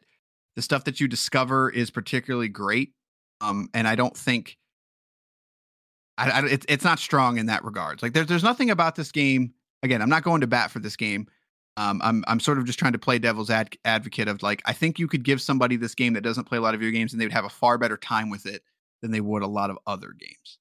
the 0.55 0.61
stuff 0.61 0.85
that 0.85 0.99
you 1.01 1.07
discover 1.07 1.69
is 1.69 1.89
particularly 1.89 2.47
great. 2.47 2.93
Um, 3.41 3.69
and 3.73 3.87
I 3.87 3.95
don't 3.95 4.15
think 4.15 4.57
I, 6.17 6.29
I 6.29 6.45
it's 6.45 6.65
it's 6.69 6.83
not 6.83 6.99
strong 6.99 7.37
in 7.37 7.47
that 7.47 7.65
regards. 7.65 8.03
Like 8.03 8.13
there's 8.13 8.27
there's 8.27 8.43
nothing 8.43 8.69
about 8.69 8.95
this 8.95 9.11
game. 9.11 9.53
Again, 9.83 10.01
I'm 10.01 10.09
not 10.09 10.23
going 10.23 10.41
to 10.41 10.47
bat 10.47 10.69
for 10.69 10.79
this 10.79 10.95
game. 10.95 11.27
Um, 11.77 12.01
I'm 12.03 12.23
I'm 12.27 12.39
sort 12.39 12.57
of 12.57 12.65
just 12.65 12.79
trying 12.79 12.91
to 12.93 12.99
play 12.99 13.17
devil's 13.17 13.49
ad- 13.49 13.77
advocate 13.85 14.27
of 14.27 14.43
like 14.43 14.61
I 14.65 14.73
think 14.73 14.99
you 14.99 15.07
could 15.07 15.23
give 15.23 15.41
somebody 15.41 15.77
this 15.77 15.95
game 15.95 16.13
that 16.13 16.21
doesn't 16.21 16.45
play 16.45 16.57
a 16.57 16.61
lot 16.61 16.73
of 16.73 16.81
video 16.81 16.91
games 16.91 17.13
and 17.13 17.21
they 17.21 17.25
would 17.25 17.33
have 17.33 17.45
a 17.45 17.49
far 17.49 17.77
better 17.77 17.97
time 17.97 18.29
with 18.29 18.45
it 18.45 18.63
than 19.01 19.11
they 19.11 19.21
would 19.21 19.41
a 19.41 19.47
lot 19.47 19.69
of 19.69 19.77
other 19.87 20.13
games. 20.17 20.59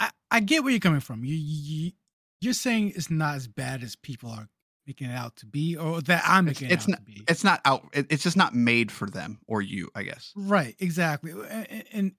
I, 0.00 0.10
I 0.30 0.40
get 0.40 0.62
where 0.62 0.70
you're 0.70 0.80
coming 0.80 1.00
from. 1.00 1.24
You, 1.24 1.34
you 1.34 1.92
you're 2.40 2.54
saying 2.54 2.92
it's 2.96 3.10
not 3.10 3.34
as 3.34 3.48
bad 3.48 3.82
as 3.82 3.96
people 3.96 4.30
are 4.30 4.48
making 4.86 5.10
it 5.10 5.14
out 5.14 5.36
to 5.36 5.46
be, 5.46 5.76
or 5.76 6.00
that 6.02 6.22
I'm 6.26 6.46
making 6.46 6.70
it's, 6.70 6.86
it 6.86 6.88
out 6.88 6.88
not, 6.88 6.98
to 6.98 7.04
be. 7.04 7.24
It's 7.28 7.44
not 7.44 7.60
out. 7.64 7.88
It's 7.92 8.22
just 8.22 8.36
not 8.36 8.54
made 8.54 8.90
for 8.90 9.08
them 9.08 9.40
or 9.46 9.60
you, 9.60 9.90
I 9.94 10.02
guess. 10.02 10.32
Right. 10.34 10.74
Exactly. 10.78 11.32
And, 11.32 11.84
and 11.92 12.12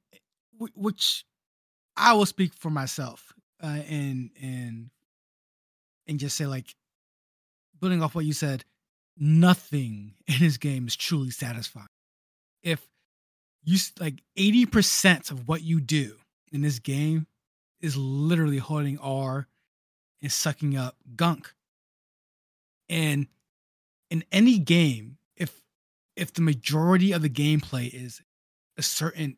which 0.75 1.25
I 1.97 2.13
will 2.13 2.25
speak 2.25 2.53
for 2.53 2.69
myself, 2.69 3.33
uh, 3.61 3.79
and 3.89 4.29
and 4.41 4.89
and 6.07 6.19
just 6.19 6.37
say 6.37 6.45
like, 6.45 6.75
building 7.79 8.01
off 8.01 8.15
what 8.15 8.25
you 8.25 8.33
said, 8.33 8.63
nothing 9.17 10.13
in 10.27 10.39
this 10.39 10.57
game 10.57 10.87
is 10.87 10.95
truly 10.95 11.31
satisfying. 11.31 11.87
If 12.63 12.85
you 13.63 13.77
like 13.99 14.21
eighty 14.35 14.65
percent 14.65 15.31
of 15.31 15.47
what 15.47 15.61
you 15.61 15.79
do 15.79 16.15
in 16.51 16.61
this 16.61 16.79
game 16.79 17.27
is 17.81 17.95
literally 17.95 18.57
holding 18.57 18.97
R 18.99 19.47
and 20.21 20.31
sucking 20.31 20.75
up 20.75 20.95
gunk 21.15 21.53
and 22.89 23.27
in 24.09 24.23
any 24.31 24.57
game, 24.57 25.17
if 25.35 25.61
if 26.15 26.33
the 26.33 26.41
majority 26.41 27.11
of 27.11 27.21
the 27.21 27.29
gameplay 27.29 27.93
is 27.93 28.21
a 28.77 28.81
certain 28.81 29.37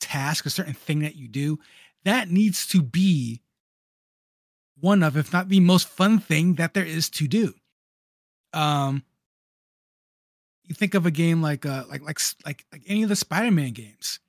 task, 0.00 0.44
a 0.46 0.50
certain 0.50 0.74
thing 0.74 1.00
that 1.00 1.16
you 1.16 1.26
do, 1.26 1.58
that 2.04 2.30
needs 2.30 2.66
to 2.68 2.82
be 2.82 3.40
one 4.80 5.02
of, 5.02 5.16
if 5.16 5.32
not 5.32 5.48
the 5.48 5.60
most 5.60 5.88
fun 5.88 6.18
thing 6.18 6.54
that 6.54 6.74
there 6.74 6.84
is 6.84 7.08
to 7.10 7.28
do. 7.28 7.54
Um, 8.52 9.04
you 10.64 10.74
think 10.74 10.94
of 10.94 11.06
a 11.06 11.10
game 11.10 11.42
like 11.42 11.66
uh 11.66 11.84
like 11.88 12.02
like 12.02 12.18
like 12.44 12.64
like 12.72 12.82
any 12.86 13.02
of 13.02 13.08
the 13.08 13.16
Spider-Man 13.16 13.72
games. 13.72 14.20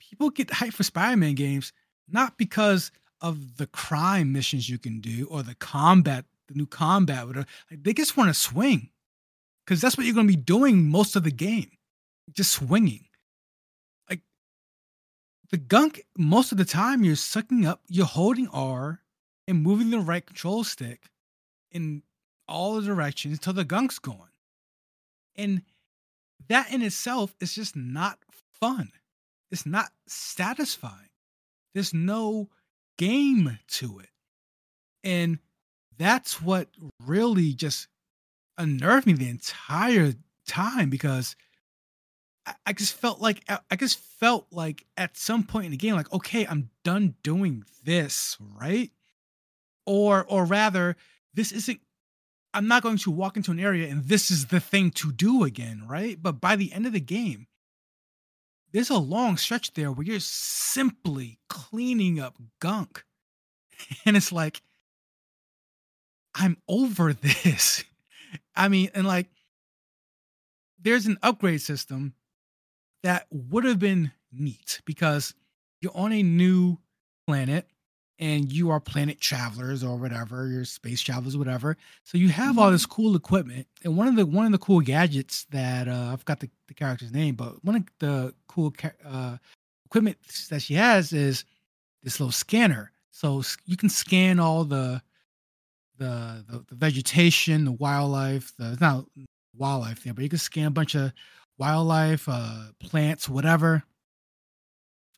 People 0.00 0.30
get 0.30 0.48
hyped 0.48 0.74
for 0.74 0.82
Spider-Man 0.82 1.34
games 1.34 1.72
not 2.08 2.36
because 2.36 2.90
of 3.20 3.56
the 3.56 3.66
crime 3.66 4.32
missions 4.32 4.68
you 4.68 4.78
can 4.78 5.00
do 5.00 5.26
or 5.30 5.42
the 5.42 5.54
combat 5.54 6.24
the 6.52 6.58
new 6.58 6.66
combat. 6.66 7.26
Whatever. 7.26 7.46
Like, 7.70 7.82
they 7.82 7.92
just 7.92 8.16
want 8.16 8.28
to 8.28 8.34
swing 8.34 8.90
because 9.64 9.80
that's 9.80 9.96
what 9.96 10.06
you're 10.06 10.14
going 10.14 10.26
to 10.26 10.36
be 10.36 10.40
doing 10.40 10.88
most 10.88 11.16
of 11.16 11.24
the 11.24 11.30
game, 11.30 11.70
just 12.32 12.52
swinging. 12.52 13.06
Like 14.08 14.20
the 15.50 15.56
gunk, 15.58 16.02
most 16.16 16.52
of 16.52 16.58
the 16.58 16.64
time 16.64 17.04
you're 17.04 17.16
sucking 17.16 17.66
up, 17.66 17.80
you're 17.88 18.06
holding 18.06 18.48
R 18.48 19.00
and 19.52 19.62
moving 19.62 19.90
the 19.90 20.00
right 20.00 20.24
control 20.24 20.64
stick 20.64 21.10
in 21.70 22.02
all 22.48 22.74
the 22.74 22.82
directions 22.82 23.34
until 23.34 23.52
the 23.52 23.64
gunk's 23.64 23.98
going. 23.98 24.18
And 25.36 25.62
that 26.48 26.72
in 26.72 26.80
itself 26.82 27.34
is 27.38 27.54
just 27.54 27.76
not 27.76 28.18
fun. 28.60 28.90
It's 29.50 29.66
not 29.66 29.90
satisfying. 30.06 31.10
There's 31.74 31.92
no 31.92 32.48
game 32.96 33.58
to 33.68 33.98
it. 33.98 34.08
And 35.04 35.38
that's 35.98 36.40
what 36.40 36.68
really 37.06 37.52
just 37.52 37.88
unnerved 38.56 39.06
me 39.06 39.12
the 39.12 39.28
entire 39.28 40.14
time 40.46 40.88
because 40.88 41.36
I 42.66 42.72
just 42.72 42.94
felt 42.94 43.20
like 43.20 43.44
I 43.70 43.76
just 43.76 43.98
felt 43.98 44.46
like 44.50 44.86
at 44.96 45.16
some 45.16 45.44
point 45.44 45.66
in 45.66 45.70
the 45.70 45.76
game, 45.76 45.94
like, 45.94 46.12
okay, 46.12 46.46
I'm 46.46 46.70
done 46.84 47.14
doing 47.22 47.64
this, 47.84 48.36
right? 48.40 48.90
Or 49.86 50.24
or 50.28 50.44
rather, 50.44 50.96
this 51.34 51.52
isn't 51.52 51.80
I'm 52.54 52.68
not 52.68 52.82
going 52.82 52.98
to 52.98 53.10
walk 53.10 53.36
into 53.36 53.50
an 53.50 53.60
area 53.60 53.88
and 53.88 54.04
this 54.04 54.30
is 54.30 54.46
the 54.46 54.60
thing 54.60 54.90
to 54.92 55.12
do 55.12 55.44
again, 55.44 55.84
right? 55.88 56.20
But 56.20 56.40
by 56.40 56.56
the 56.56 56.72
end 56.72 56.86
of 56.86 56.92
the 56.92 57.00
game, 57.00 57.46
there's 58.72 58.90
a 58.90 58.98
long 58.98 59.36
stretch 59.36 59.72
there 59.74 59.90
where 59.90 60.06
you're 60.06 60.20
simply 60.20 61.38
cleaning 61.48 62.20
up 62.20 62.36
gunk. 62.60 63.04
And 64.06 64.16
it's 64.16 64.30
like, 64.30 64.62
I'm 66.34 66.56
over 66.68 67.12
this. 67.44 67.82
I 68.54 68.68
mean, 68.68 68.90
and 68.94 69.06
like, 69.06 69.28
there's 70.80 71.06
an 71.06 71.18
upgrade 71.22 71.62
system 71.62 72.14
that 73.02 73.26
would 73.30 73.64
have 73.64 73.78
been 73.78 74.12
neat 74.32 74.80
because 74.84 75.34
you're 75.80 75.96
on 75.96 76.12
a 76.12 76.22
new 76.22 76.78
planet 77.26 77.66
and 78.18 78.52
you 78.52 78.70
are 78.70 78.80
planet 78.80 79.20
travelers 79.20 79.82
or 79.82 79.96
whatever, 79.96 80.46
you're 80.46 80.64
space 80.64 81.00
travelers, 81.00 81.36
whatever. 81.36 81.76
So 82.04 82.18
you 82.18 82.28
have 82.28 82.58
all 82.58 82.70
this 82.70 82.86
cool 82.86 83.16
equipment. 83.16 83.66
And 83.84 83.96
one 83.96 84.08
of 84.08 84.16
the 84.16 84.26
one 84.26 84.46
of 84.46 84.52
the 84.52 84.58
cool 84.58 84.80
gadgets 84.80 85.44
that 85.50 85.88
uh, 85.88 86.10
I 86.12 86.16
forgot 86.16 86.40
the, 86.40 86.50
the 86.68 86.74
character's 86.74 87.12
name, 87.12 87.34
but 87.34 87.64
one 87.64 87.76
of 87.76 87.84
the 87.98 88.34
cool 88.48 88.72
uh, 89.04 89.36
equipment 89.86 90.18
that 90.50 90.62
she 90.62 90.74
has 90.74 91.12
is 91.12 91.44
this 92.02 92.20
little 92.20 92.32
scanner. 92.32 92.92
So 93.10 93.42
you 93.66 93.76
can 93.76 93.88
scan 93.88 94.38
all 94.40 94.64
the 94.64 95.02
the 95.98 96.44
the, 96.48 96.64
the 96.68 96.74
vegetation, 96.74 97.64
the 97.64 97.72
wildlife, 97.72 98.52
the 98.58 98.76
not 98.80 99.06
wildlife 99.56 100.04
there, 100.04 100.14
but 100.14 100.22
you 100.22 100.30
can 100.30 100.38
scan 100.38 100.66
a 100.66 100.70
bunch 100.70 100.94
of 100.94 101.12
wildlife, 101.58 102.28
uh, 102.28 102.66
plants, 102.80 103.28
whatever, 103.28 103.82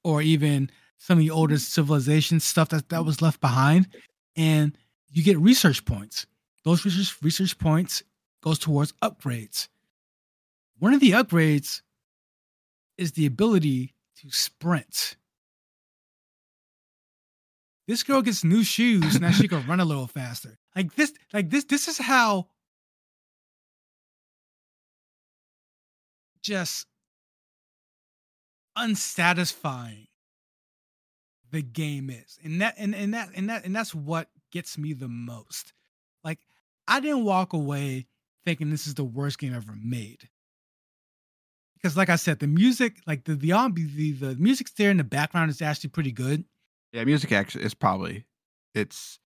or 0.02 0.22
even 0.22 0.70
some 0.98 1.18
of 1.18 1.24
the 1.24 1.30
older 1.30 1.58
civilization 1.58 2.40
stuff 2.40 2.70
that, 2.70 2.88
that 2.88 3.04
was 3.04 3.20
left 3.20 3.40
behind. 3.40 3.88
And 4.36 4.76
you 5.10 5.22
get 5.22 5.38
research 5.38 5.84
points. 5.84 6.26
Those 6.64 6.84
research 6.84 7.16
research 7.22 7.58
points 7.58 8.02
goes 8.42 8.58
towards 8.58 8.92
upgrades. 9.02 9.68
One 10.78 10.94
of 10.94 11.00
the 11.00 11.12
upgrades 11.12 11.82
is 12.98 13.12
the 13.12 13.26
ability 13.26 13.94
to 14.20 14.30
sprint. 14.30 15.16
This 17.86 18.02
girl 18.02 18.22
gets 18.22 18.44
new 18.44 18.64
shoes, 18.64 19.20
now 19.20 19.30
she 19.30 19.46
can 19.48 19.66
run 19.66 19.80
a 19.80 19.84
little 19.84 20.06
faster. 20.06 20.58
Like 20.74 20.94
this, 20.94 21.12
like 21.32 21.50
this, 21.50 21.64
this 21.64 21.86
is 21.86 21.98
how 21.98 22.48
just 26.42 26.86
unsatisfying 28.76 30.06
the 31.54 31.62
game 31.62 32.10
is. 32.10 32.38
And 32.44 32.60
that 32.60 32.74
and, 32.76 32.94
and 32.94 33.14
that 33.14 33.30
and 33.34 33.48
that 33.48 33.64
and 33.64 33.74
that's 33.74 33.94
what 33.94 34.28
gets 34.52 34.76
me 34.76 34.92
the 34.92 35.08
most. 35.08 35.72
Like 36.22 36.40
I 36.86 37.00
didn't 37.00 37.24
walk 37.24 37.52
away 37.52 38.06
thinking 38.44 38.70
this 38.70 38.86
is 38.86 38.94
the 38.94 39.04
worst 39.04 39.38
game 39.38 39.54
ever 39.54 39.74
made. 39.82 40.28
Because 41.74 41.96
like 41.96 42.10
I 42.10 42.16
said, 42.16 42.40
the 42.40 42.46
music, 42.46 42.98
like 43.06 43.24
the 43.24 43.34
the 43.34 43.52
the, 43.52 44.12
the 44.12 44.36
music's 44.36 44.72
there 44.72 44.90
in 44.90 44.96
the 44.96 45.04
background 45.04 45.50
is 45.50 45.62
actually 45.62 45.90
pretty 45.90 46.12
good. 46.12 46.44
Yeah, 46.92 47.04
music 47.04 47.32
actually 47.32 47.64
is 47.64 47.74
probably 47.74 48.24
it's 48.74 49.18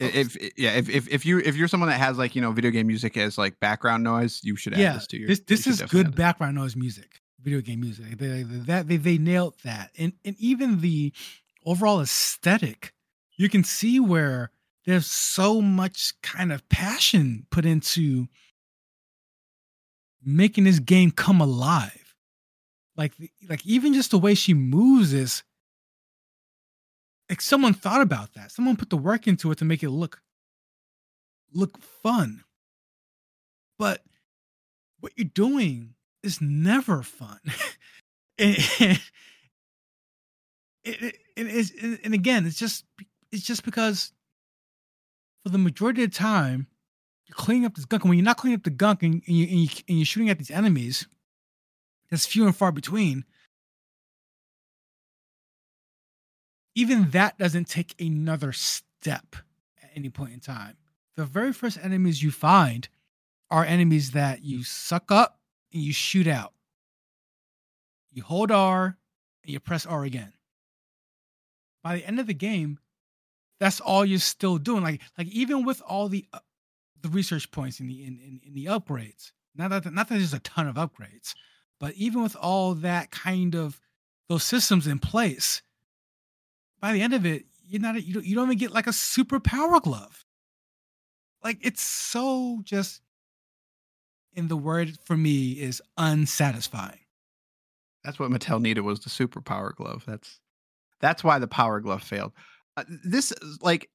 if, 0.00 0.36
if 0.36 0.52
yeah 0.56 0.70
if, 0.72 0.88
if 0.88 1.08
if 1.08 1.26
you 1.26 1.38
if 1.38 1.56
you're 1.56 1.68
someone 1.68 1.88
that 1.88 1.98
has 1.98 2.16
like 2.16 2.34
you 2.34 2.42
know 2.42 2.52
video 2.52 2.70
game 2.70 2.86
music 2.86 3.16
as 3.16 3.36
like 3.36 3.58
background 3.60 4.04
noise 4.04 4.40
you 4.42 4.56
should 4.56 4.72
add 4.72 4.78
yeah, 4.78 4.92
this 4.94 5.06
to 5.08 5.18
your 5.18 5.28
this 5.28 5.40
this 5.40 5.66
you 5.66 5.72
is 5.72 5.82
good 5.82 6.14
background 6.14 6.54
noise 6.54 6.76
music 6.76 7.20
video 7.46 7.60
game 7.60 7.80
music 7.80 8.18
they, 8.18 8.42
that 8.42 8.88
they, 8.88 8.96
they 8.96 9.16
nailed 9.16 9.54
that 9.62 9.90
and 9.96 10.12
and 10.24 10.36
even 10.38 10.80
the 10.80 11.12
overall 11.64 12.00
aesthetic 12.00 12.92
you 13.36 13.48
can 13.48 13.62
see 13.62 14.00
where 14.00 14.50
there's 14.84 15.06
so 15.06 15.62
much 15.62 16.12
kind 16.22 16.52
of 16.52 16.68
passion 16.68 17.46
put 17.50 17.64
into 17.64 18.26
making 20.24 20.64
this 20.64 20.80
game 20.80 21.10
come 21.10 21.40
alive 21.40 22.14
like 22.96 23.12
like 23.48 23.64
even 23.64 23.94
just 23.94 24.10
the 24.10 24.18
way 24.18 24.34
she 24.34 24.52
moves 24.52 25.12
is 25.12 25.42
like 27.28 27.40
someone 27.40 27.74
thought 27.74 28.00
about 28.00 28.34
that. 28.34 28.52
Someone 28.52 28.76
put 28.76 28.90
the 28.90 28.96
work 28.96 29.26
into 29.26 29.50
it 29.50 29.58
to 29.58 29.64
make 29.64 29.82
it 29.82 29.90
look 29.90 30.22
look 31.52 31.78
fun. 31.78 32.44
But 33.78 34.02
what 35.00 35.12
you're 35.16 35.28
doing 35.32 35.94
is 36.26 36.40
never 36.40 37.02
fun. 37.02 37.38
and, 38.38 38.56
it, 38.58 39.00
it, 40.84 41.16
it 41.36 41.46
is, 41.46 41.72
and 42.04 42.12
again, 42.12 42.46
it's 42.46 42.58
just 42.58 42.84
it's 43.32 43.44
just 43.44 43.64
because 43.64 44.12
for 45.42 45.50
the 45.50 45.58
majority 45.58 46.04
of 46.04 46.10
the 46.10 46.16
time 46.16 46.66
you're 47.26 47.34
cleaning 47.34 47.64
up 47.64 47.74
this 47.74 47.84
gunk, 47.86 48.04
and 48.04 48.10
when 48.10 48.18
you're 48.18 48.24
not 48.24 48.36
cleaning 48.36 48.58
up 48.58 48.64
the 48.64 48.70
gunk 48.70 49.02
and, 49.02 49.22
and, 49.26 49.36
you, 49.36 49.46
and, 49.46 49.60
you, 49.60 49.68
and 49.88 49.98
you're 49.98 50.06
shooting 50.06 50.30
at 50.30 50.38
these 50.38 50.50
enemies, 50.50 51.06
that's 52.10 52.26
few 52.26 52.44
and 52.44 52.54
far 52.54 52.70
between 52.70 53.24
even 56.76 57.10
that 57.10 57.38
doesn't 57.38 57.68
take 57.68 57.94
another 57.98 58.52
step 58.52 59.34
at 59.82 59.90
any 59.96 60.10
point 60.10 60.34
in 60.34 60.40
time. 60.40 60.76
The 61.16 61.24
very 61.24 61.52
first 61.52 61.78
enemies 61.82 62.22
you 62.22 62.30
find 62.30 62.88
are 63.50 63.64
enemies 63.64 64.10
that 64.10 64.44
you 64.44 64.62
suck 64.62 65.10
up 65.10 65.35
and 65.76 65.84
you 65.84 65.92
shoot 65.92 66.26
out. 66.26 66.54
You 68.10 68.22
hold 68.22 68.50
R 68.50 68.96
and 69.44 69.52
you 69.52 69.60
press 69.60 69.84
R 69.84 70.04
again. 70.04 70.32
By 71.84 71.96
the 71.96 72.06
end 72.06 72.18
of 72.18 72.26
the 72.26 72.34
game, 72.34 72.78
that's 73.60 73.78
all 73.78 74.04
you're 74.04 74.18
still 74.18 74.56
doing. 74.56 74.82
Like 74.82 75.02
like 75.18 75.28
even 75.28 75.66
with 75.66 75.82
all 75.86 76.08
the 76.08 76.24
uh, 76.32 76.38
the 77.02 77.10
research 77.10 77.50
points 77.50 77.78
in 77.78 77.88
the 77.88 78.04
in, 78.04 78.18
in, 78.18 78.40
in 78.46 78.54
the 78.54 78.64
upgrades. 78.66 79.32
Not 79.54 79.68
that 79.68 79.92
not 79.92 80.08
that 80.08 80.14
there's 80.14 80.32
a 80.32 80.38
ton 80.40 80.66
of 80.66 80.76
upgrades, 80.76 81.34
but 81.78 81.94
even 81.94 82.22
with 82.22 82.36
all 82.36 82.72
that 82.76 83.10
kind 83.10 83.54
of 83.54 83.78
those 84.30 84.44
systems 84.44 84.86
in 84.86 84.98
place, 84.98 85.60
by 86.80 86.94
the 86.94 87.02
end 87.02 87.12
of 87.12 87.26
it, 87.26 87.44
you're 87.66 87.82
not 87.82 88.02
you 88.02 88.14
don't, 88.14 88.24
you 88.24 88.34
don't 88.34 88.48
even 88.48 88.58
get 88.58 88.72
like 88.72 88.86
a 88.86 88.94
super 88.94 89.40
power 89.40 89.78
glove. 89.78 90.24
Like 91.44 91.58
it's 91.60 91.82
so 91.82 92.60
just 92.64 93.02
and 94.36 94.48
the 94.48 94.56
word 94.56 94.98
for 95.04 95.16
me 95.16 95.52
is 95.52 95.82
unsatisfying. 95.96 97.00
That's 98.04 98.18
what 98.18 98.30
Mattel 98.30 98.60
needed 98.60 98.82
was 98.82 99.00
the 99.00 99.10
super 99.10 99.40
power 99.40 99.72
glove. 99.76 100.04
That's 100.06 100.40
that's 101.00 101.24
why 101.24 101.38
the 101.38 101.48
power 101.48 101.80
glove 101.80 102.02
failed. 102.02 102.32
Uh, 102.76 102.84
this 103.04 103.32
like 103.60 103.90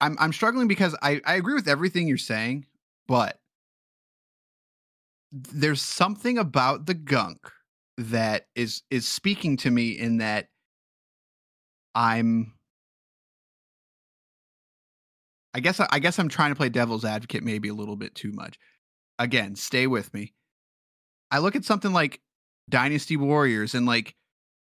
I'm 0.00 0.16
I'm 0.20 0.32
struggling 0.32 0.68
because 0.68 0.96
I 1.02 1.20
I 1.24 1.34
agree 1.34 1.54
with 1.54 1.68
everything 1.68 2.06
you're 2.06 2.18
saying, 2.18 2.66
but 3.08 3.40
there's 5.32 5.82
something 5.82 6.38
about 6.38 6.86
the 6.86 6.94
gunk 6.94 7.50
that 7.96 8.46
is 8.54 8.82
is 8.90 9.06
speaking 9.06 9.56
to 9.58 9.70
me 9.70 9.90
in 9.90 10.18
that 10.18 10.48
I'm 11.94 12.54
I 15.54 15.60
guess 15.60 15.80
I 15.80 15.98
guess 15.98 16.18
I'm 16.18 16.28
trying 16.28 16.50
to 16.50 16.56
play 16.56 16.68
devil's 16.68 17.04
advocate 17.04 17.42
maybe 17.42 17.68
a 17.68 17.74
little 17.74 17.96
bit 17.96 18.14
too 18.14 18.32
much. 18.32 18.58
Again, 19.18 19.56
stay 19.56 19.86
with 19.86 20.12
me. 20.14 20.32
I 21.30 21.38
look 21.38 21.56
at 21.56 21.64
something 21.64 21.92
like 21.92 22.20
Dynasty 22.68 23.16
Warriors 23.16 23.74
and 23.74 23.86
like 23.86 24.14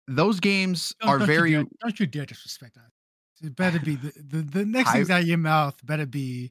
those 0.07 0.41
games 0.41 0.95
don't, 1.01 1.11
are 1.11 1.19
don't 1.19 1.27
very 1.27 1.51
you 1.53 1.57
dare, 1.59 1.67
don't 1.81 2.01
you 2.01 2.07
dare 2.07 2.27
disrespect 2.27 2.75
that. 2.75 3.47
It 3.47 3.55
better 3.55 3.79
be 3.79 3.97
the, 3.97 4.13
the, 4.17 4.43
the 4.43 4.65
next 4.67 4.93
things 4.93 5.11
out 5.11 5.21
of 5.21 5.27
your 5.27 5.39
mouth 5.39 5.79
better 5.85 6.07
be 6.07 6.51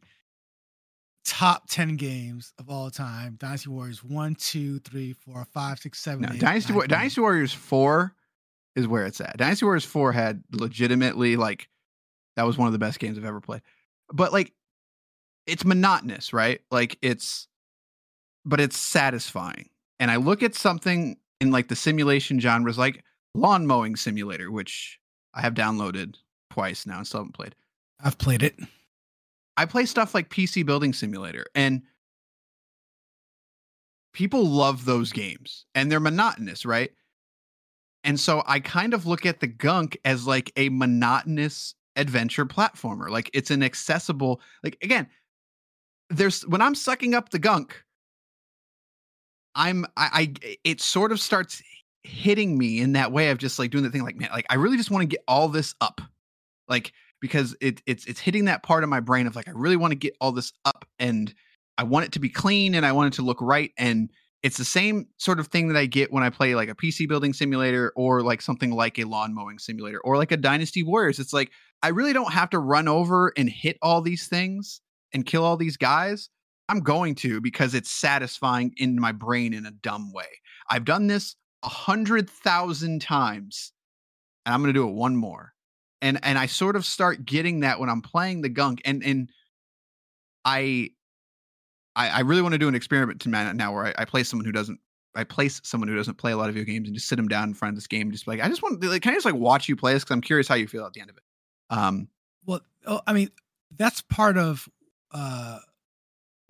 top 1.26 1.70
10 1.70 1.98
games 1.98 2.54
of 2.58 2.70
all 2.70 2.90
time. 2.90 3.36
Dynasty 3.38 3.70
Warriors 3.70 4.04
1, 4.04 4.36
2, 4.36 4.80
3, 4.80 5.14
4, 5.14 5.46
5, 5.46 5.80
6, 5.80 6.00
7, 6.00 6.22
no, 6.22 6.30
8, 6.34 6.40
Dynasty, 6.40 6.74
War- 6.74 6.88
Dynasty 6.88 7.22
Warriors 7.22 7.54
4 7.54 8.16
is 8.76 8.88
where 8.88 9.06
it's 9.06 9.20
at. 9.20 9.38
Dynasty 9.38 9.66
Warriors 9.66 9.86
4 9.86 10.14
had 10.14 10.44
legitimately 10.52 11.36
like 11.36 11.68
that 12.38 12.44
was 12.44 12.58
one 12.58 12.68
of 12.68 12.74
the 12.74 12.80
best 12.80 13.00
games 13.00 13.18
I've 13.18 13.26
ever 13.26 13.42
played. 13.42 13.62
But 14.14 14.32
like 14.32 14.54
it's 15.46 15.66
monotonous, 15.66 16.32
right? 16.32 16.62
Like 16.72 16.98
it's 17.02 17.48
but 18.48 18.60
it's 18.60 18.78
satisfying. 18.78 19.70
And 20.00 20.10
I 20.10 20.16
look 20.16 20.42
at 20.42 20.56
something 20.56 21.18
in 21.42 21.52
like 21.52 21.68
the 21.68 21.76
simulation 21.76 22.40
genres 22.40 22.78
like 22.78 23.04
lawn 23.36 23.68
mowing 23.68 23.96
simulator, 23.96 24.52
which 24.52 25.00
I 25.34 25.42
have 25.42 25.54
downloaded 25.54 26.16
twice 26.52 26.86
now 26.86 26.98
and 26.98 27.08
still 27.08 27.20
haven't 27.20 27.36
played. 27.36 27.56
I've 28.04 28.18
played 28.18 28.44
it. 28.44 28.56
I 29.58 29.66
play 29.66 29.86
stuff 29.86 30.14
like 30.14 30.30
PC 30.30 30.66
building 30.66 30.94
simulator 30.94 31.46
and 31.56 31.82
people 34.14 34.46
love 34.46 34.86
those 34.86 35.12
games 35.12 35.66
and 35.76 35.92
they're 35.92 36.00
monotonous, 36.00 36.66
right? 36.66 36.92
And 38.04 38.20
so 38.20 38.44
I 38.46 38.60
kind 38.60 38.94
of 38.94 39.06
look 39.06 39.26
at 39.26 39.40
the 39.40 39.48
gunk 39.48 39.98
as 40.06 40.26
like 40.26 40.52
a 40.56 40.70
monotonous 40.70 41.76
adventure 41.96 42.46
platformer. 42.46 43.10
Like 43.10 43.30
it's 43.34 43.52
an 43.52 43.64
accessible, 43.64 44.42
like 44.64 44.78
again, 44.82 45.08
there's 46.10 46.44
when 46.48 46.62
I'm 46.62 46.76
sucking 46.76 47.14
up 47.14 47.30
the 47.30 47.40
gunk, 47.40 47.84
I'm 49.58 49.86
I, 49.98 50.32
I 50.42 50.58
it 50.64 50.80
sort 50.80 51.12
of 51.12 51.20
starts 51.20 51.62
hitting 52.04 52.58
me 52.58 52.80
in 52.80 52.94
that 52.94 53.12
way 53.12 53.30
of 53.32 53.38
just 53.38 53.60
like 53.60 53.72
doing 53.72 53.84
the 53.84 53.90
thing 53.90 54.04
like 54.04 54.16
man, 54.16 54.30
like 54.32 54.46
I 54.50 54.56
really 54.56 54.78
just 54.78 54.92
want 54.92 55.02
to 55.02 55.08
get 55.08 55.24
all 55.28 55.50
this 55.50 55.76
up. 55.82 56.00
Like 56.70 56.94
because 57.20 57.56
it 57.60 57.82
it's 57.86 58.06
it's 58.06 58.20
hitting 58.20 58.46
that 58.46 58.64
part 58.64 58.84
of 58.84 58.90
my 58.90 59.00
brain 59.00 59.28
of 59.28 59.36
like 59.36 59.48
I 59.48 59.52
really 59.52 59.76
want 59.76 59.92
to 59.92 59.98
get 59.98 60.16
all 60.22 60.32
this 60.32 60.54
up 60.64 60.86
and 61.00 61.34
I 61.78 61.84
want 61.84 62.06
it 62.06 62.12
to 62.14 62.20
be 62.20 62.30
clean 62.30 62.76
and 62.76 62.86
I 62.86 62.92
want 62.92 63.14
it 63.14 63.18
to 63.18 63.24
look 63.24 63.42
right 63.42 63.72
and 63.78 64.10
it's 64.44 64.58
the 64.58 64.66
same 64.66 65.08
sort 65.18 65.40
of 65.40 65.48
thing 65.48 65.68
that 65.70 65.78
I 65.78 65.88
get 65.88 66.12
when 66.12 66.24
I 66.24 66.30
play 66.30 66.54
like 66.54 66.70
a 66.70 66.76
PC 66.76 67.08
building 67.08 67.34
simulator 67.34 67.92
or 67.96 68.22
like 68.22 68.42
something 68.42 68.72
like 68.72 69.00
a 69.00 69.04
lawn 69.04 69.34
mowing 69.34 69.58
simulator 69.58 70.00
or 70.02 70.16
like 70.16 70.32
a 70.32 70.38
Dynasty 70.38 70.84
Warriors. 70.84 71.20
It's 71.20 71.34
like 71.34 71.52
I 71.82 71.90
really 71.90 72.14
don't 72.14 72.32
have 72.32 72.52
to 72.52 72.60
run 72.60 72.88
over 72.88 73.34
and 73.36 73.50
hit 73.50 73.78
all 73.82 74.02
these 74.02 74.28
things 74.28 74.82
and 75.14 75.26
kill 75.26 75.44
all 75.44 75.58
these 75.58 75.78
guys. 75.78 76.30
I'm 76.70 76.82
going 76.82 77.16
to 77.16 77.40
because 77.42 77.74
it's 77.74 77.92
satisfying 77.92 78.74
in 78.78 79.00
my 79.00 79.12
brain 79.12 79.54
in 79.54 79.66
a 79.66 79.72
dumb 79.72 80.12
way. 80.12 80.28
I've 80.70 80.86
done 80.86 81.08
this 81.08 81.36
a 81.64 81.70
hundred 81.70 82.30
thousand 82.30 83.02
times, 83.02 83.72
and 84.46 84.54
I'm 84.54 84.62
gonna 84.62 84.74
do 84.74 84.88
it 84.88 84.94
one 84.94 85.16
more. 85.16 85.54
And 86.02 86.20
and 86.24 86.38
I 86.38 86.46
sort 86.46 86.76
of 86.76 86.86
start 86.86 87.26
getting 87.26 87.62
that 87.62 87.80
when 87.80 87.90
I'm 87.90 88.02
playing 88.02 88.42
the 88.42 88.50
gunk, 88.50 88.82
and 88.86 89.04
and 89.04 89.30
I 90.46 90.92
I, 91.96 92.10
I 92.10 92.20
really 92.22 92.42
want 92.42 92.54
to 92.54 92.60
do 92.60 92.68
an 92.68 92.76
experiment 92.76 93.22
to 93.22 93.30
now 93.30 93.74
where 93.74 93.88
I, 93.88 93.94
I 94.00 94.06
play 94.06 94.24
someone 94.24 94.46
who 94.46 94.52
doesn't 94.52 94.80
I 95.16 95.24
place 95.24 95.60
someone 95.64 95.88
who 95.88 95.96
doesn't 95.96 96.20
play 96.20 96.32
a 96.32 96.38
lot 96.38 96.48
of 96.48 96.54
video 96.54 96.72
games 96.72 96.88
and 96.88 96.96
just 96.96 97.08
sit 97.08 97.16
them 97.16 97.28
down 97.28 97.50
in 97.50 97.54
front 97.56 97.72
of 97.72 97.76
this 97.76 97.88
game, 97.88 98.04
and 98.04 98.12
just 98.12 98.28
like 98.28 98.40
I 98.40 98.48
just 98.48 98.62
want 98.62 98.84
like 98.84 99.02
can 99.02 99.14
I 99.14 99.16
just 99.16 99.26
like 99.26 99.36
watch 99.36 99.68
you 99.68 99.76
play 99.76 99.94
this 99.94 100.04
because 100.04 100.14
I'm 100.14 100.22
curious 100.22 100.48
how 100.48 100.56
you 100.56 100.68
feel 100.68 100.86
at 100.86 100.94
the 100.94 101.02
end 101.02 101.10
of 101.10 101.18
it. 101.18 101.24
Um, 101.70 102.08
well, 102.46 102.62
oh, 102.86 103.02
I 103.08 103.14
mean 103.14 103.32
that's 103.76 104.02
part 104.02 104.38
of 104.38 104.70
uh 105.12 105.60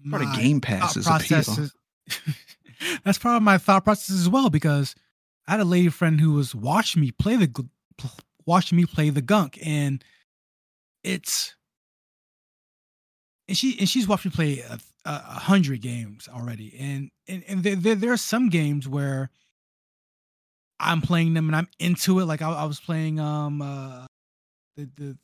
part 0.09 0.23
of 0.23 0.35
Game 0.35 0.61
Pass 0.61 0.93
process. 0.93 1.71
that's 3.03 3.17
part 3.17 3.37
of 3.37 3.43
my 3.43 3.57
thought 3.57 3.83
process 3.83 4.15
as 4.15 4.29
well 4.29 4.49
because 4.49 4.95
I 5.47 5.51
had 5.51 5.59
a 5.59 5.65
lady 5.65 5.89
friend 5.89 6.19
who 6.19 6.33
was 6.33 6.53
watching 6.53 7.01
me 7.01 7.11
play 7.11 7.35
the 7.35 7.67
watching 8.45 8.77
me 8.77 8.85
play 8.85 9.09
the 9.09 9.21
gunk, 9.21 9.57
and 9.63 10.03
it's 11.03 11.55
and 13.47 13.57
she 13.57 13.77
and 13.79 13.87
she's 13.89 14.07
watched 14.07 14.25
me 14.25 14.31
play 14.31 14.59
a, 14.59 14.79
a 15.05 15.39
hundred 15.39 15.81
games 15.81 16.27
already, 16.31 16.75
and 16.79 17.09
and 17.27 17.43
and 17.47 17.63
there, 17.63 17.75
there, 17.75 17.95
there 17.95 18.11
are 18.11 18.17
some 18.17 18.49
games 18.49 18.87
where 18.87 19.29
I'm 20.79 21.01
playing 21.01 21.33
them 21.33 21.47
and 21.47 21.55
I'm 21.55 21.67
into 21.79 22.19
it. 22.19 22.25
Like 22.25 22.41
I, 22.41 22.51
I 22.51 22.65
was 22.65 22.79
playing 22.79 23.19
um 23.19 23.61
uh 23.61 24.05
the 24.75 24.89
the 24.95 25.17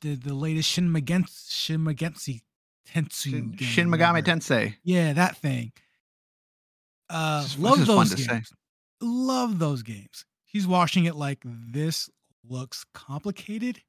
the, 0.00 0.14
the 0.14 0.34
latest 0.34 0.70
Shin 0.70 0.88
Megami 0.90 1.28
Shin 1.48 1.80
Megami 1.80 2.40
Tensei 2.94 3.30
Shin, 3.30 3.56
Shin 3.58 3.88
Megami 3.88 4.22
Tensei. 4.22 4.74
Yeah, 4.84 5.12
that 5.12 5.36
thing. 5.36 5.72
Uh, 7.10 7.46
love 7.58 7.86
those 7.86 8.14
games. 8.14 8.52
Love 9.00 9.58
those 9.58 9.82
games. 9.82 10.24
He's 10.44 10.66
watching 10.66 11.04
it 11.04 11.14
like 11.16 11.38
this 11.44 12.10
looks 12.48 12.84
complicated 12.94 13.80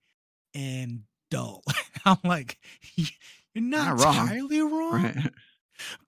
and 0.53 1.03
dull. 1.31 1.63
I'm 2.05 2.17
like, 2.23 2.57
you're 2.95 3.07
not, 3.55 3.97
not 3.97 4.05
wrong. 4.05 4.15
entirely 4.15 4.61
wrong. 4.61 5.03
Right. 5.03 5.15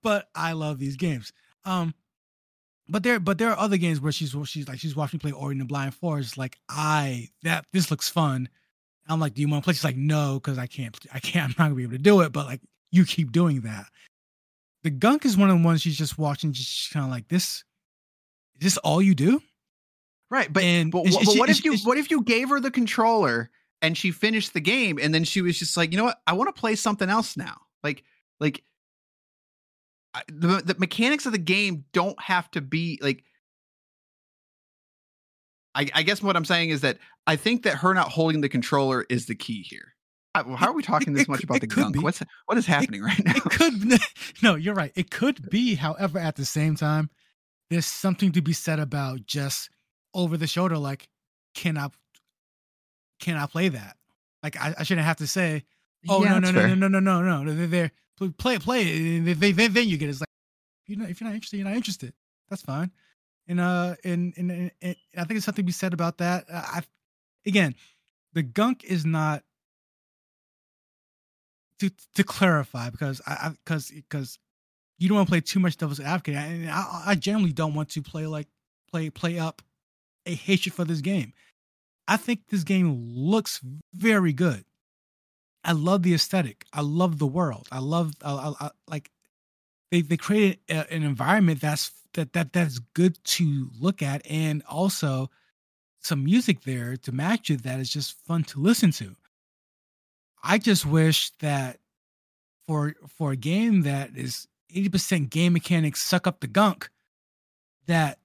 But 0.04 0.28
I 0.36 0.52
love 0.52 0.80
these 0.80 0.98
games. 0.98 1.32
Um, 1.64 1.94
but 2.90 3.04
there, 3.04 3.22
but 3.22 3.38
there 3.38 3.52
are 3.52 3.58
other 3.58 3.78
games 3.78 4.02
where 4.02 4.12
she's 4.12 4.36
she's 4.44 4.68
like 4.68 4.80
she's 4.80 4.98
watching 4.98 5.18
me 5.18 5.22
play 5.22 5.32
Ori 5.32 5.54
and 5.54 5.62
the 5.62 5.66
Blind 5.66 5.96
Forest. 5.96 6.38
Like 6.38 6.58
I 6.68 7.30
that 7.44 7.66
this 7.72 7.90
looks 7.90 8.10
fun. 8.10 8.50
I'm 9.08 9.22
like, 9.22 9.34
do 9.34 9.42
you 9.42 9.48
want 9.48 9.64
to 9.64 9.66
play? 9.66 9.74
She's 9.74 9.86
like, 9.86 9.96
no, 9.96 10.36
because 10.36 10.58
I 10.58 10.68
can't. 10.68 10.98
I 11.14 11.20
can't. 11.20 11.44
I'm 11.52 11.56
not 11.58 11.66
gonna 11.66 11.76
be 11.76 11.84
able 11.84 11.94
to 11.94 12.00
do 12.00 12.20
it. 12.20 12.34
But 12.34 12.48
like, 12.48 12.60
you 12.92 13.06
keep 13.06 13.32
doing 13.32 13.62
that. 13.62 13.86
The 14.84 14.90
gunk 14.90 15.26
is 15.26 15.38
one 15.38 15.50
of 15.50 15.58
the 15.58 15.64
ones 15.64 15.82
she's 15.82 15.98
just 15.98 16.18
watching, 16.18 16.54
just 16.54 16.92
kind 16.92 17.06
of 17.06 17.12
like 17.12 17.28
this. 17.28 17.64
Is 18.56 18.62
this 18.62 18.78
all 18.78 19.02
you 19.02 19.16
do? 19.16 19.42
Right, 20.30 20.52
but 20.52 20.64
and 20.64 20.92
but, 20.92 21.04
but 21.04 21.38
what 21.38 21.50
if 21.50 21.64
you 21.66 21.76
what 21.84 21.98
if 21.98 22.10
you 22.10 22.24
gave 22.24 22.50
her 22.50 22.60
the 22.60 22.72
controller 22.72 23.50
and 23.82 23.98
she 23.98 24.12
finished 24.12 24.54
the 24.54 24.62
game 24.62 24.98
and 25.02 25.14
then 25.14 25.24
she 25.24 25.42
was 25.42 25.60
just 25.60 25.76
like, 25.76 25.92
you 25.92 25.98
know 25.98 26.06
what, 26.06 26.22
I 26.26 26.34
want 26.34 26.54
to 26.54 26.60
play 26.60 26.76
something 26.76 27.10
else 27.10 27.36
now. 27.36 27.58
Like 27.84 28.04
like 28.40 28.64
the 30.28 30.62
the 30.64 30.76
mechanics 30.78 31.26
of 31.26 31.32
the 31.32 31.38
game 31.38 31.86
don't 31.94 32.20
have 32.22 32.50
to 32.52 32.62
be 32.62 33.00
like. 33.02 33.24
I, 35.74 35.88
I 35.94 36.04
guess 36.04 36.22
what 36.22 36.36
I'm 36.36 36.44
saying 36.44 36.72
is 36.72 36.82
that 36.82 36.98
I 37.28 37.38
think 37.38 37.64
that 37.64 37.76
her 37.76 37.94
not 37.94 38.10
holding 38.10 38.42
the 38.42 38.50
controller 38.50 39.06
is 39.10 39.26
the 39.26 39.36
key 39.36 39.62
here. 39.62 39.94
How 40.34 40.70
are 40.70 40.74
we 40.74 40.84
talking 40.84 41.14
this 41.14 41.28
much 41.28 41.44
about 41.44 41.60
the 41.60 41.68
gunk? 41.68 41.94
Be. 41.94 42.00
What's 42.00 42.22
what 42.46 42.58
is 42.58 42.66
happening 42.66 43.02
it, 43.02 43.06
right 43.06 43.26
now? 43.26 43.34
It 43.36 43.44
could 43.44 44.00
no, 44.44 44.56
you're 44.56 44.74
right. 44.74 44.92
It 44.96 45.12
could 45.12 45.50
be, 45.50 45.76
however, 45.76 46.20
at 46.20 46.36
the 46.36 46.46
same 46.46 46.76
time, 46.76 47.10
there's 47.70 47.86
something 47.86 48.32
to 48.34 48.42
be 48.42 48.54
said 48.54 48.80
about 48.80 49.26
just 49.26 49.70
over 50.14 50.38
the 50.38 50.48
shoulder, 50.48 50.78
like, 50.78 51.10
can 51.54 51.78
I 51.78 51.90
can 53.20 53.38
I 53.38 53.46
play 53.46 53.70
that? 53.70 53.98
Like 54.42 54.60
I, 54.60 54.74
I 54.80 54.84
shouldn't 54.84 55.06
have 55.06 55.18
to 55.18 55.28
say, 55.28 55.64
oh 56.10 56.24
yeah, 56.24 56.40
no, 56.40 56.52
no, 56.52 56.68
no, 56.68 56.76
no, 56.76 56.88
no, 56.88 57.00
no, 57.00 57.22
no, 57.22 57.44
no, 57.44 57.54
they're, 57.54 57.68
they're 57.68 57.92
play 58.38 58.58
play 58.58 58.84
it. 58.84 59.40
They, 59.40 59.52
they, 59.52 59.68
then 59.68 59.88
you 59.88 59.98
get 59.98 60.08
it. 60.08 60.12
it's 60.12 60.22
like 60.22 60.28
you 60.88 60.96
know 60.96 61.06
if 61.06 61.20
you're 61.20 61.30
not 61.30 61.36
interested, 61.36 61.58
you're 61.58 61.68
not 61.68 61.76
interested. 61.76 62.14
That's 62.50 62.62
fine. 62.62 62.92
And 63.48 63.60
uh 63.60 63.96
and 64.04 64.34
and, 64.38 64.52
and, 64.52 64.72
and 64.82 64.96
I 65.18 65.24
think 65.26 65.38
it's 65.38 65.46
something 65.46 65.64
to 65.64 65.68
be 65.68 65.74
said 65.74 65.94
about 65.94 66.18
that. 66.20 66.46
I 66.52 66.82
again, 67.46 67.76
the 68.34 68.44
gunk 68.44 68.84
is 68.84 69.06
not 69.06 69.44
to 71.82 71.92
to 72.16 72.24
clarify 72.24 72.90
because 72.90 73.22
I 73.26 73.52
because 73.66 73.90
because 73.90 74.38
you 75.00 75.10
don't 75.10 75.16
want 75.16 75.28
to 75.28 75.32
play 75.32 75.42
too 75.42 75.60
much 75.60 75.78
devil's 75.78 76.00
advocate, 76.00 76.36
and 76.36 76.70
I, 76.70 77.04
I 77.08 77.16
generally 77.16 77.52
don't 77.52 77.74
want 77.74 77.90
to 77.90 78.02
play 78.02 78.28
like 78.28 78.48
play 78.92 79.10
play 79.10 79.40
up 79.40 79.62
a 80.26 80.36
hatred 80.36 80.76
for 80.76 80.86
this 80.86 81.02
game. 81.02 81.34
I 82.08 82.18
think 82.18 82.48
this 82.48 82.64
game 82.64 83.12
looks 83.16 83.62
very 83.94 84.32
good. 84.32 84.64
I 85.64 85.72
love 85.72 86.04
the 86.04 86.14
aesthetic. 86.14 86.66
I 86.72 86.82
love 86.82 87.18
the 87.18 87.28
world. 87.28 87.68
I 87.72 87.80
love 87.80 88.14
I, 88.24 88.32
I, 88.32 88.54
I, 88.60 88.72
like 88.88 89.10
they 89.90 90.02
they 90.02 90.18
created 90.18 90.60
a, 90.70 90.94
an 90.94 91.04
environment 91.04 91.62
that's 91.62 91.92
that 92.14 92.34
that 92.34 92.54
that's 92.54 92.80
good 92.94 93.24
to 93.24 93.70
look 93.80 94.04
at, 94.04 94.22
and 94.30 94.62
also 94.70 95.32
some 96.00 96.24
music 96.24 96.62
there 96.62 96.96
to 96.98 97.12
match 97.12 97.50
it 97.50 97.64
that 97.64 97.80
is 97.80 97.90
just 97.90 98.14
fun 98.26 98.44
to 98.44 98.60
listen 98.60 98.92
to. 98.92 99.16
I 100.44 100.58
just 100.58 100.86
wish 100.86 101.32
that 101.40 101.80
for 102.68 102.96
for 103.08 103.32
a 103.32 103.36
game 103.36 103.82
that 103.82 104.12
is 104.16 104.48
80% 104.74 105.30
game 105.30 105.54
mechanics 105.54 106.02
suck 106.02 106.26
up 106.26 106.40
the 106.40 106.48
gunk, 106.48 106.90
that 107.88 108.20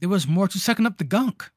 there 0.00 0.08
was 0.08 0.28
more 0.28 0.48
to 0.48 0.58
sucking 0.58 0.86
up 0.86 0.98
the 0.98 1.04
gunk. 1.04 1.50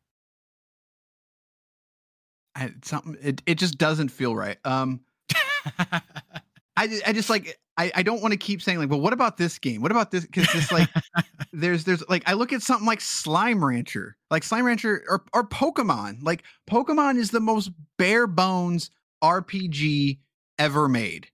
I, 2.55 2.71
something 2.83 3.17
it, 3.21 3.41
it 3.45 3.55
just 3.55 3.77
doesn't 3.77 4.09
feel 4.09 4.35
right. 4.35 4.57
Um 4.65 5.01
I 5.79 6.99
I 7.05 7.13
just 7.13 7.29
like 7.29 7.59
I, 7.77 7.91
I 7.95 8.03
don't 8.03 8.23
want 8.23 8.31
to 8.31 8.37
keep 8.37 8.61
saying 8.63 8.79
like, 8.79 8.89
well, 8.89 8.99
what 8.99 9.13
about 9.13 9.37
this 9.37 9.59
game? 9.59 9.81
What 9.83 9.91
about 9.91 10.09
this? 10.09 10.25
Because 10.25 10.47
it's 10.55 10.71
like 10.71 10.89
there's 11.53 11.83
there's 11.83 12.07
like 12.09 12.23
I 12.25 12.33
look 12.33 12.51
at 12.51 12.63
something 12.63 12.87
like 12.87 13.01
Slime 13.01 13.63
Rancher, 13.63 14.17
like 14.31 14.43
Slime 14.43 14.65
Rancher 14.65 15.03
or 15.07 15.23
or 15.33 15.47
Pokemon. 15.47 16.23
Like 16.23 16.43
Pokemon 16.69 17.17
is 17.17 17.29
the 17.29 17.39
most 17.39 17.69
bare 17.97 18.25
bones 18.25 18.89
RPG 19.23 20.19
ever 20.59 20.87
made. 20.87 21.27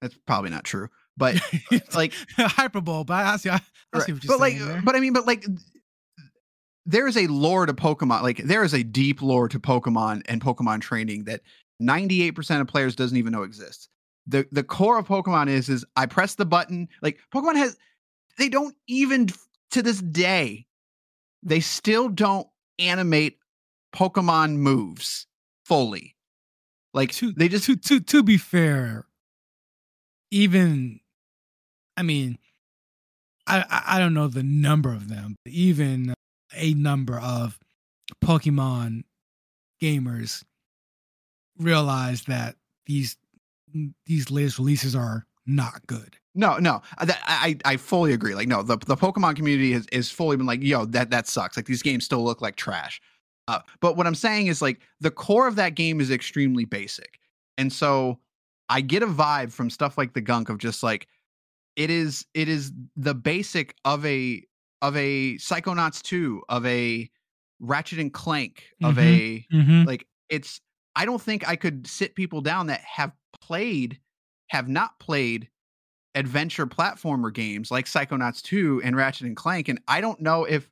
That's 0.00 0.16
probably 0.26 0.50
not 0.50 0.64
true, 0.64 0.88
but 1.16 1.36
uh, 1.54 1.58
it's 1.70 1.94
like 1.94 2.12
hyperbole. 2.36 3.04
But 3.04 3.26
I 3.26 3.36
see, 3.36 3.50
I, 3.50 3.60
I 3.92 4.00
see 4.00 4.12
what 4.12 4.24
you're 4.24 4.32
but 4.32 4.40
like, 4.40 4.60
uh, 4.60 4.66
there. 4.66 4.82
but 4.84 4.96
I 4.96 5.00
mean, 5.00 5.12
but 5.12 5.26
like, 5.26 5.44
there 6.84 7.06
is 7.06 7.16
a 7.16 7.26
lore 7.28 7.66
to 7.66 7.74
Pokemon. 7.74 8.22
Like, 8.22 8.38
there 8.38 8.64
is 8.64 8.74
a 8.74 8.82
deep 8.82 9.22
lore 9.22 9.48
to 9.48 9.60
Pokemon 9.60 10.22
and 10.26 10.40
Pokemon 10.40 10.80
training 10.80 11.24
that 11.24 11.42
98% 11.80 12.60
of 12.60 12.66
players 12.66 12.96
doesn't 12.96 13.16
even 13.16 13.32
know 13.32 13.42
exists. 13.42 13.88
The 14.26 14.46
the 14.52 14.62
core 14.62 14.98
of 14.98 15.08
Pokemon 15.08 15.48
is 15.48 15.68
is 15.68 15.84
I 15.96 16.06
press 16.06 16.36
the 16.36 16.46
button. 16.46 16.88
Like 17.02 17.18
Pokemon 17.34 17.56
has, 17.56 17.76
they 18.38 18.48
don't 18.48 18.76
even 18.86 19.28
to 19.72 19.82
this 19.82 20.00
day, 20.00 20.66
they 21.42 21.58
still 21.60 22.08
don't 22.08 22.46
animate 22.78 23.38
Pokemon 23.94 24.56
moves 24.56 25.26
fully. 25.64 26.11
Like 26.94 27.12
to, 27.12 27.32
they 27.32 27.48
just 27.48 27.64
to 27.66 27.76
to 27.76 28.00
to 28.00 28.22
be 28.22 28.36
fair, 28.36 29.06
even 30.30 31.00
I 31.96 32.02
mean, 32.02 32.38
I 33.46 33.64
I 33.86 33.98
don't 33.98 34.14
know 34.14 34.28
the 34.28 34.42
number 34.42 34.92
of 34.92 35.08
them, 35.08 35.36
but 35.44 35.52
even 35.52 36.14
a 36.54 36.74
number 36.74 37.18
of 37.18 37.58
Pokemon 38.22 39.04
gamers 39.80 40.44
realize 41.58 42.24
that 42.24 42.56
these 42.86 43.16
these 44.06 44.30
latest 44.30 44.58
releases 44.58 44.94
are 44.94 45.26
not 45.46 45.86
good. 45.86 46.16
No, 46.34 46.58
no, 46.58 46.82
I 46.98 47.56
I 47.64 47.76
fully 47.76 48.12
agree. 48.12 48.34
Like, 48.34 48.48
no, 48.48 48.62
the 48.62 48.76
the 48.78 48.96
Pokemon 48.96 49.36
community 49.36 49.72
has 49.72 49.86
is 49.92 50.10
fully 50.10 50.36
been 50.36 50.46
like, 50.46 50.62
yo, 50.62 50.84
that 50.86 51.10
that 51.10 51.26
sucks. 51.26 51.56
Like, 51.56 51.66
these 51.66 51.82
games 51.82 52.04
still 52.04 52.24
look 52.24 52.40
like 52.40 52.56
trash. 52.56 53.00
Uh, 53.48 53.60
but 53.80 53.96
what 53.96 54.06
I'm 54.06 54.14
saying 54.14 54.46
is 54.46 54.62
like 54.62 54.80
the 55.00 55.10
core 55.10 55.48
of 55.48 55.56
that 55.56 55.74
game 55.74 56.00
is 56.00 56.10
extremely 56.10 56.64
basic. 56.64 57.18
And 57.58 57.72
so 57.72 58.18
I 58.68 58.80
get 58.80 59.02
a 59.02 59.06
vibe 59.06 59.52
from 59.52 59.70
stuff 59.70 59.98
like 59.98 60.14
the 60.14 60.20
gunk 60.20 60.48
of 60.48 60.58
just 60.58 60.82
like 60.82 61.08
it 61.76 61.90
is 61.90 62.26
it 62.34 62.48
is 62.48 62.72
the 62.96 63.14
basic 63.14 63.74
of 63.84 64.04
a 64.06 64.42
of 64.80 64.96
a 64.96 65.34
Psychonauts 65.34 66.02
2, 66.02 66.42
of 66.48 66.66
a 66.66 67.08
Ratchet 67.60 68.00
and 68.00 68.12
Clank, 68.12 68.64
of 68.82 68.96
mm-hmm. 68.96 69.00
a 69.00 69.46
mm-hmm. 69.52 69.84
like 69.84 70.06
it's 70.28 70.60
I 70.94 71.04
don't 71.04 71.22
think 71.22 71.48
I 71.48 71.56
could 71.56 71.86
sit 71.86 72.14
people 72.14 72.40
down 72.40 72.66
that 72.66 72.80
have 72.80 73.12
played 73.40 73.98
have 74.48 74.68
not 74.68 74.98
played 74.98 75.48
adventure 76.14 76.66
platformer 76.66 77.32
games 77.32 77.70
like 77.70 77.86
Psychonauts 77.86 78.42
2 78.42 78.82
and 78.84 78.94
Ratchet 78.94 79.26
and 79.26 79.36
Clank 79.36 79.68
and 79.68 79.80
I 79.88 80.02
don't 80.02 80.20
know 80.20 80.44
if 80.44 80.70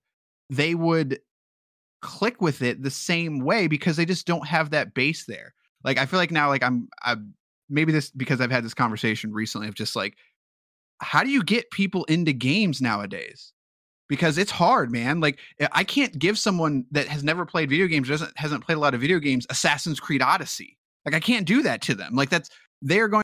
they 0.51 0.75
would 0.75 1.21
click 2.01 2.41
with 2.41 2.63
it 2.63 2.83
the 2.83 2.91
same 2.91 3.41
way 3.41 3.67
because 3.67 3.97
they 3.97 4.05
just 4.05 4.27
don't 4.27 4.47
have 4.47 4.71
that 4.71 4.95
base 4.95 5.27
there. 5.27 5.55
Like 5.85 5.99
I 5.99 6.07
feel 6.07 6.19
like 6.19 6.31
now 6.31 6.49
like 6.49 6.63
I'm 6.63 6.89
I 7.03 7.17
maybe 7.69 7.93
this 7.93 8.11
because 8.11 8.41
I've 8.41 8.51
had 8.51 8.65
this 8.65 8.75
conversation 8.75 9.33
recently 9.33 9.69
of 9.69 9.75
just 9.75 9.97
like 9.97 10.17
how 10.99 11.23
do 11.23 11.31
you 11.31 11.43
get 11.43 11.71
people 11.71 12.05
into 12.05 12.33
games 12.33 12.81
nowadays? 12.81 13.53
because 14.11 14.39
it's 14.39 14.51
hard, 14.51 14.91
man. 14.91 15.21
Like 15.21 15.39
eh, 15.61 15.69
I 15.73 15.85
can't 15.85 16.19
give 16.19 16.39
someone 16.39 16.85
that 16.91 17.07
has 17.07 17.25
never 17.25 17.47
played 17.47 17.71
video 17.71 17.87
games, 17.87 18.09
doesn't 18.09 18.37
hasn't 18.37 18.67
played 18.67 18.77
a 18.77 18.81
lot 18.81 18.93
of 18.93 19.01
video 19.01 19.21
games, 19.21 19.47
Assassin's 19.49 20.01
Creed 20.01 20.21
Odyssey. 20.21 20.77
Like 21.07 21.15
I 21.15 21.21
can't 21.21 21.47
do 21.47 21.63
that 21.63 21.81
to 21.83 21.95
them. 21.95 22.15
Like 22.15 22.29
that's 22.29 22.51
they're 22.83 23.09
going 23.09 23.23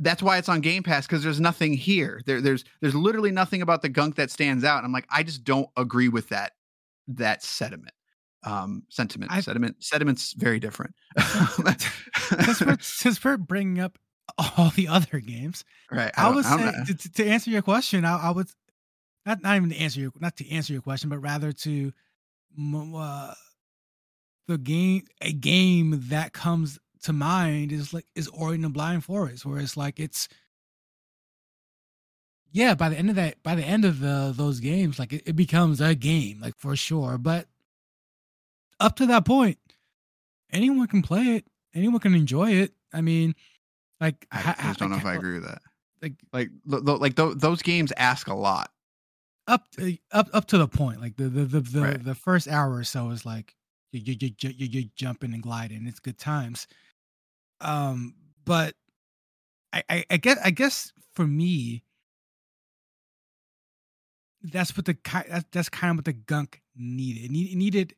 that's 0.00 0.22
why 0.22 0.38
it's 0.38 0.48
on 0.48 0.62
Game 0.62 0.82
Pass 0.82 1.06
because 1.06 1.22
there's 1.22 1.40
nothing 1.40 1.74
here. 1.74 2.22
There, 2.24 2.40
there's 2.40 2.64
there's 2.80 2.94
literally 2.94 3.30
nothing 3.30 3.60
about 3.60 3.82
the 3.82 3.90
gunk 3.90 4.16
that 4.16 4.30
stands 4.30 4.64
out. 4.64 4.82
I'm 4.82 4.92
like, 4.92 5.06
I 5.10 5.22
just 5.22 5.44
don't 5.44 5.68
agree 5.76 6.08
with 6.08 6.30
that 6.30 6.52
that 7.16 7.42
sediment. 7.42 7.94
Um, 8.42 8.84
sentiment, 8.88 9.30
I, 9.30 9.40
sediment, 9.40 9.76
sediment's 9.80 10.32
very 10.32 10.58
different. 10.58 10.94
since, 12.44 12.60
we're, 12.62 12.76
since 12.80 13.22
we're 13.22 13.36
bringing 13.36 13.80
up 13.80 13.98
all 14.38 14.70
the 14.70 14.88
other 14.88 15.20
games, 15.20 15.64
right? 15.90 16.10
I, 16.16 16.28
I 16.28 16.34
would 16.34 16.44
say 16.44 16.72
to, 16.86 17.12
to, 17.12 17.26
answer 17.26 17.50
your 17.50 17.60
question, 17.60 18.04
I, 18.04 18.28
I, 18.28 18.30
would 18.30 18.48
not 19.26 19.42
not 19.42 19.56
even 19.56 19.70
to 19.70 19.76
answer 19.76 20.00
your 20.00 20.12
not 20.18 20.36
to 20.36 20.50
answer 20.50 20.72
your 20.72 20.82
question, 20.82 21.10
but 21.10 21.18
rather 21.18 21.52
to 21.52 21.92
uh, 22.74 23.34
the 24.48 24.58
game 24.58 25.02
a 25.20 25.32
game 25.32 26.00
that 26.08 26.32
comes 26.32 26.78
to 27.02 27.12
mind 27.12 27.72
is 27.72 27.92
like 27.92 28.06
is 28.14 28.28
Ori 28.28 28.54
and 28.54 28.64
the 28.64 28.70
Blind 28.70 29.04
Forest, 29.04 29.44
where 29.44 29.58
it's 29.58 29.76
like 29.76 30.00
it's 30.00 30.28
yeah, 32.52 32.74
by 32.74 32.88
the 32.88 32.96
end 32.96 33.10
of 33.10 33.16
that 33.16 33.42
by 33.42 33.54
the 33.54 33.64
end 33.64 33.84
of 33.84 34.00
the 34.00 34.32
those 34.34 34.60
games, 34.60 34.98
like 34.98 35.12
it, 35.12 35.22
it 35.26 35.36
becomes 35.36 35.80
a 35.80 35.94
game, 35.94 36.40
like 36.40 36.56
for 36.56 36.76
sure. 36.76 37.18
But 37.18 37.46
up 38.78 38.96
to 38.96 39.06
that 39.06 39.24
point, 39.24 39.58
anyone 40.52 40.86
can 40.86 41.02
play 41.02 41.36
it, 41.36 41.44
anyone 41.74 42.00
can 42.00 42.14
enjoy 42.14 42.50
it. 42.52 42.72
I 42.92 43.00
mean, 43.00 43.34
like 44.00 44.26
I, 44.32 44.54
I 44.58 44.62
just 44.68 44.78
don't 44.80 44.90
know 44.90 44.96
if 44.96 45.06
I 45.06 45.14
agree 45.14 45.34
with 45.34 45.44
that. 45.44 45.62
Like, 46.02 46.14
like, 46.32 46.48
like 46.64 47.14
those 47.14 47.62
games 47.62 47.92
ask 47.96 48.28
a 48.28 48.34
lot. 48.34 48.70
Up, 49.46 49.66
up, 50.12 50.28
up 50.32 50.46
to 50.46 50.58
the 50.58 50.68
point. 50.68 51.00
Like 51.00 51.16
the 51.16 51.28
the 51.28 51.44
the 51.44 51.60
the, 51.60 51.80
right. 51.80 52.04
the 52.04 52.14
first 52.14 52.48
hour 52.48 52.72
or 52.74 52.84
so 52.84 53.10
is 53.10 53.26
like 53.26 53.54
you 53.92 54.00
you 54.00 54.30
you 54.40 54.50
you 54.50 54.66
you 54.66 54.90
jumping 54.96 55.34
and 55.34 55.42
gliding. 55.42 55.86
It's 55.86 56.00
good 56.00 56.18
times. 56.18 56.66
Um, 57.60 58.14
but 58.44 58.74
I, 59.72 59.82
I, 59.90 60.04
I 60.10 60.16
guess 60.16 60.38
I 60.42 60.50
guess 60.50 60.92
for 61.14 61.26
me, 61.26 61.82
that's 64.42 64.76
what 64.76 64.86
the 64.86 64.96
that's, 65.04 65.44
that's 65.52 65.68
kind 65.68 65.92
of 65.92 65.96
what 65.98 66.04
the 66.04 66.12
gunk 66.12 66.62
needed. 66.76 67.24
It, 67.24 67.30
need, 67.30 67.52
it 67.52 67.56
needed 67.56 67.94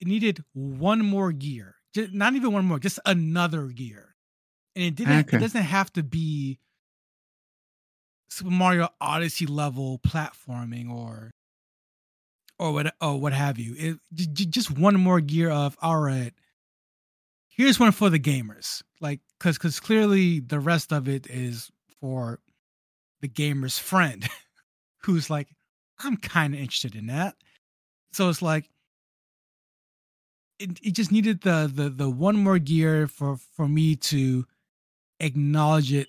it 0.00 0.08
needed 0.08 0.44
one 0.52 1.04
more 1.04 1.32
gear, 1.32 1.76
just, 1.94 2.12
not 2.12 2.34
even 2.34 2.52
one 2.52 2.64
more, 2.64 2.78
just 2.78 2.98
another 3.04 3.66
gear, 3.66 4.14
and 4.74 4.84
it 4.84 4.94
didn't. 4.94 5.28
Okay. 5.28 5.36
It 5.36 5.40
doesn't 5.40 5.62
have 5.62 5.92
to 5.94 6.02
be 6.02 6.58
Super 8.30 8.50
Mario 8.50 8.88
Odyssey 9.00 9.46
level 9.46 9.98
platforming 9.98 10.90
or 10.90 11.30
or 12.58 12.72
what 12.72 12.94
or 13.00 13.20
what 13.20 13.32
have 13.32 13.58
you. 13.58 13.74
It 13.78 14.50
just 14.50 14.70
one 14.70 14.98
more 15.00 15.20
gear 15.20 15.50
of 15.50 15.76
all 15.80 16.00
right 16.00 16.32
here's 17.60 17.78
one 17.78 17.92
for 17.92 18.08
the 18.08 18.18
gamers 18.18 18.82
like 19.00 19.20
because 19.38 19.58
because 19.58 19.78
clearly 19.80 20.40
the 20.40 20.58
rest 20.58 20.92
of 20.92 21.08
it 21.08 21.26
is 21.28 21.70
for 22.00 22.40
the 23.20 23.28
gamer's 23.28 23.78
friend 23.78 24.26
who's 25.02 25.28
like 25.28 25.48
i'm 26.04 26.16
kind 26.16 26.54
of 26.54 26.60
interested 26.60 26.94
in 26.94 27.06
that. 27.06 27.36
So 28.12 28.28
it's 28.28 28.42
like 28.42 28.68
it, 30.58 30.78
it 30.82 30.92
just 30.92 31.12
needed 31.12 31.42
the 31.42 31.70
the 31.72 31.88
the 31.88 32.10
one 32.10 32.36
more 32.36 32.58
gear 32.58 33.06
for 33.06 33.36
for 33.56 33.68
me 33.68 33.96
to 33.96 34.46
acknowledge 35.18 35.92
it 35.92 36.08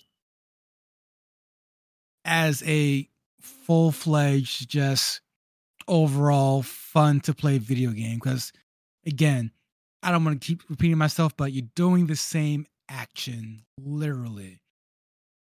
as 2.26 2.64
a 2.64 3.08
full-fledged 3.42 4.70
just 4.70 5.22
overall 5.88 6.62
fun 6.62 7.20
to 7.22 7.34
play 7.34 7.58
video 7.58 7.92
game 7.92 8.16
because 8.16 8.54
again 9.06 9.52
I 10.04 10.12
don't 10.12 10.26
want 10.26 10.42
to 10.42 10.46
keep 10.46 10.68
repeating 10.70 10.98
myself, 10.98 11.38
but 11.38 11.54
you're 11.54 11.68
doing 11.76 12.08
the 12.08 12.16
same 12.16 12.66
action 12.90 13.66
literally 13.78 14.62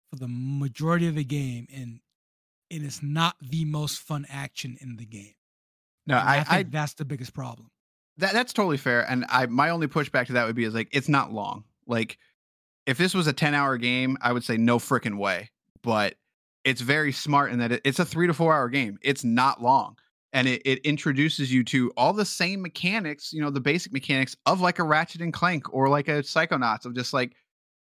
for 0.10 0.17
the 0.17 0.28
majority 0.28 1.08
of 1.08 1.15
the 1.15 1.24
game, 1.24 1.67
and 1.74 2.02
it 2.73 2.83
is 2.83 3.01
not 3.03 3.36
the 3.41 3.65
most 3.65 3.99
fun 3.99 4.25
action 4.29 4.77
in 4.81 4.95
the 4.97 5.05
game. 5.05 5.33
No, 6.07 6.17
I, 6.17 6.39
I, 6.39 6.43
think 6.43 6.67
I, 6.67 6.69
that's 6.69 6.93
the 6.95 7.05
biggest 7.05 7.33
problem. 7.33 7.69
That 8.17 8.33
that's 8.33 8.53
totally 8.53 8.77
fair, 8.77 9.09
and 9.09 9.25
I 9.29 9.45
my 9.47 9.69
only 9.69 9.88
pushback 9.88 10.27
to 10.27 10.33
that 10.33 10.45
would 10.45 10.55
be 10.55 10.65
is 10.65 10.73
like 10.73 10.89
it's 10.91 11.09
not 11.09 11.31
long. 11.31 11.63
Like 11.88 12.17
if 12.86 12.97
this 12.97 13.13
was 13.13 13.27
a 13.27 13.33
ten 13.33 13.53
hour 13.53 13.77
game, 13.77 14.17
I 14.21 14.33
would 14.33 14.43
say 14.43 14.57
no 14.57 14.79
freaking 14.79 15.17
way. 15.17 15.49
But 15.81 16.15
it's 16.63 16.81
very 16.81 17.12
smart 17.12 17.51
in 17.51 17.59
that 17.59 17.71
it, 17.71 17.81
it's 17.83 17.99
a 17.99 18.05
three 18.05 18.27
to 18.27 18.33
four 18.33 18.53
hour 18.53 18.69
game. 18.69 18.97
It's 19.01 19.23
not 19.23 19.62
long 19.62 19.95
and 20.33 20.47
it, 20.47 20.62
it 20.65 20.79
introduces 20.79 21.53
you 21.53 21.63
to 21.63 21.91
all 21.95 22.12
the 22.12 22.25
same 22.25 22.62
mechanics 22.62 23.31
you 23.31 23.41
know 23.41 23.49
the 23.49 23.62
basic 23.62 23.93
mechanics 23.93 24.36
of 24.45 24.59
like 24.59 24.79
a 24.79 24.83
ratchet 24.83 25.21
and 25.21 25.31
clank 25.31 25.71
or 25.73 25.88
like 25.88 26.07
a 26.07 26.23
psychonauts 26.23 26.86
of 26.86 26.95
just 26.95 27.13
like 27.13 27.33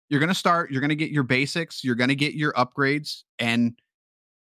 you're 0.09 0.19
going 0.19 0.29
to 0.29 0.35
start 0.35 0.69
you're 0.69 0.81
going 0.81 0.89
to 0.89 0.95
get 0.95 1.09
your 1.09 1.23
basics 1.23 1.83
you're 1.83 1.95
going 1.95 2.09
to 2.09 2.15
get 2.15 2.33
your 2.33 2.51
upgrades 2.53 3.23
and 3.39 3.79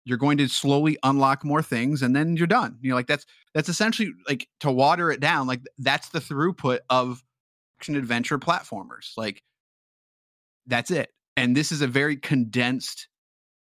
you're 0.05 0.19
going 0.19 0.39
to 0.39 0.49
slowly 0.49 0.99
unlock 1.03 1.45
more 1.45 1.63
things 1.63 2.03
and 2.03 2.15
then 2.15 2.37
you're 2.37 2.47
done 2.47 2.77
you 2.81 2.91
know 2.91 2.97
like 2.97 3.07
that's 3.07 3.27
that's 3.55 3.69
essentially 3.69 4.11
like 4.29 4.49
to 4.61 4.71
water 4.71 5.11
it 5.11 5.21
down 5.21 5.47
like 5.47 5.61
that's 5.79 6.11
the 6.11 6.21
throughput 6.21 6.81
of 6.91 7.23
action 7.79 7.97
adventure 7.97 8.39
platformers 8.39 9.13
like 9.17 9.43
that's 10.67 10.91
it 10.91 11.11
and 11.37 11.57
this 11.57 11.73
is 11.73 11.81
a 11.81 11.87
very 11.87 12.17
condensed 12.17 13.09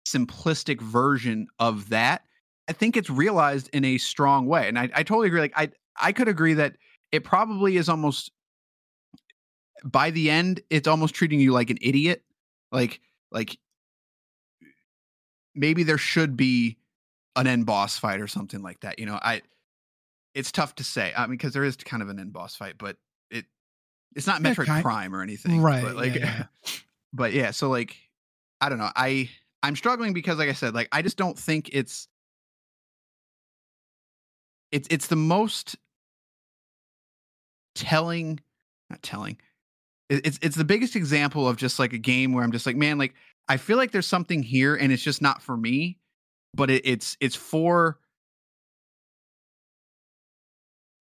simplistic 0.08 0.82
version 0.82 1.48
of 1.60 1.90
that 1.90 2.24
I 2.70 2.72
think 2.72 2.96
it's 2.96 3.10
realized 3.10 3.68
in 3.74 3.84
a 3.84 3.98
strong 3.98 4.46
way. 4.46 4.68
And 4.68 4.78
I, 4.78 4.84
I 4.94 5.02
totally 5.02 5.28
agree. 5.28 5.42
Like 5.42 5.54
I 5.56 5.72
I 6.00 6.12
could 6.12 6.28
agree 6.28 6.54
that 6.54 6.76
it 7.12 7.24
probably 7.24 7.78
is 7.78 7.90
almost 7.90 8.32
by 9.84 10.12
the 10.12 10.30
end, 10.30 10.62
it's 10.70 10.88
almost 10.88 11.16
treating 11.16 11.40
you 11.40 11.52
like 11.52 11.72
an 11.72 11.80
idiot. 11.82 12.24
Like 12.72 13.02
like 13.32 13.58
maybe 15.56 15.84
there 15.84 15.98
should 15.98 16.38
be 16.38 16.78
an 17.36 17.48
end 17.48 17.66
boss 17.66 17.98
fight 17.98 18.22
or 18.22 18.28
something 18.28 18.62
like 18.62 18.82
that. 18.82 19.00
You 19.00 19.06
know, 19.06 19.20
I 19.22 19.42
it's 20.34 20.52
tough 20.52 20.76
to 20.76 20.84
say. 20.84 21.14
I 21.16 21.22
mean, 21.22 21.38
because 21.38 21.54
there 21.54 21.64
is 21.64 21.76
kind 21.76 22.04
of 22.04 22.10
an 22.10 22.20
end 22.20 22.34
boss 22.34 22.56
fight, 22.56 22.76
but 22.78 22.98
it 23.30 23.46
it's 24.16 24.28
not 24.28 24.42
Metroid 24.42 24.66
kind, 24.66 24.84
Prime 24.84 25.16
or 25.16 25.22
anything. 25.22 25.62
Right. 25.62 25.84
But 25.84 25.96
like 25.96 26.16
yeah, 26.16 26.46
yeah. 26.66 26.74
but 27.14 27.34
yeah, 27.34 27.52
so 27.52 27.70
like 27.70 27.96
I 28.62 28.70
don't 28.70 28.80
know. 28.80 28.92
I 28.96 29.30
I'm 29.64 29.76
struggling 29.76 30.14
because 30.14 30.38
like 30.38 30.50
I 30.50 30.54
said, 30.54 30.74
like 30.74 30.90
I 30.92 31.02
just 31.02 31.18
don't 31.18 31.38
think 31.38 31.70
it's 31.74 32.08
it's 34.72 34.88
it's 34.92 35.08
the 35.08 35.16
most 35.16 35.76
telling 37.76 38.40
not 38.90 39.02
telling 39.02 39.38
it's 40.10 40.40
it's 40.42 40.56
the 40.56 40.64
biggest 40.64 40.96
example 40.96 41.48
of 41.48 41.58
just 41.58 41.80
like 41.80 41.94
a 41.94 41.98
game 41.98 42.34
where 42.34 42.44
i'm 42.44 42.52
just 42.52 42.66
like 42.66 42.76
man 42.76 42.98
like 42.98 43.14
i 43.48 43.58
feel 43.58 43.78
like 43.78 43.92
there's 43.92 44.08
something 44.08 44.44
here 44.44 44.76
and 44.76 44.92
it's 44.92 45.04
just 45.04 45.22
not 45.22 45.42
for 45.42 45.56
me 45.56 45.98
but 46.54 46.70
it, 46.70 46.82
it's 46.86 47.18
it's 47.20 47.36
for 47.36 48.00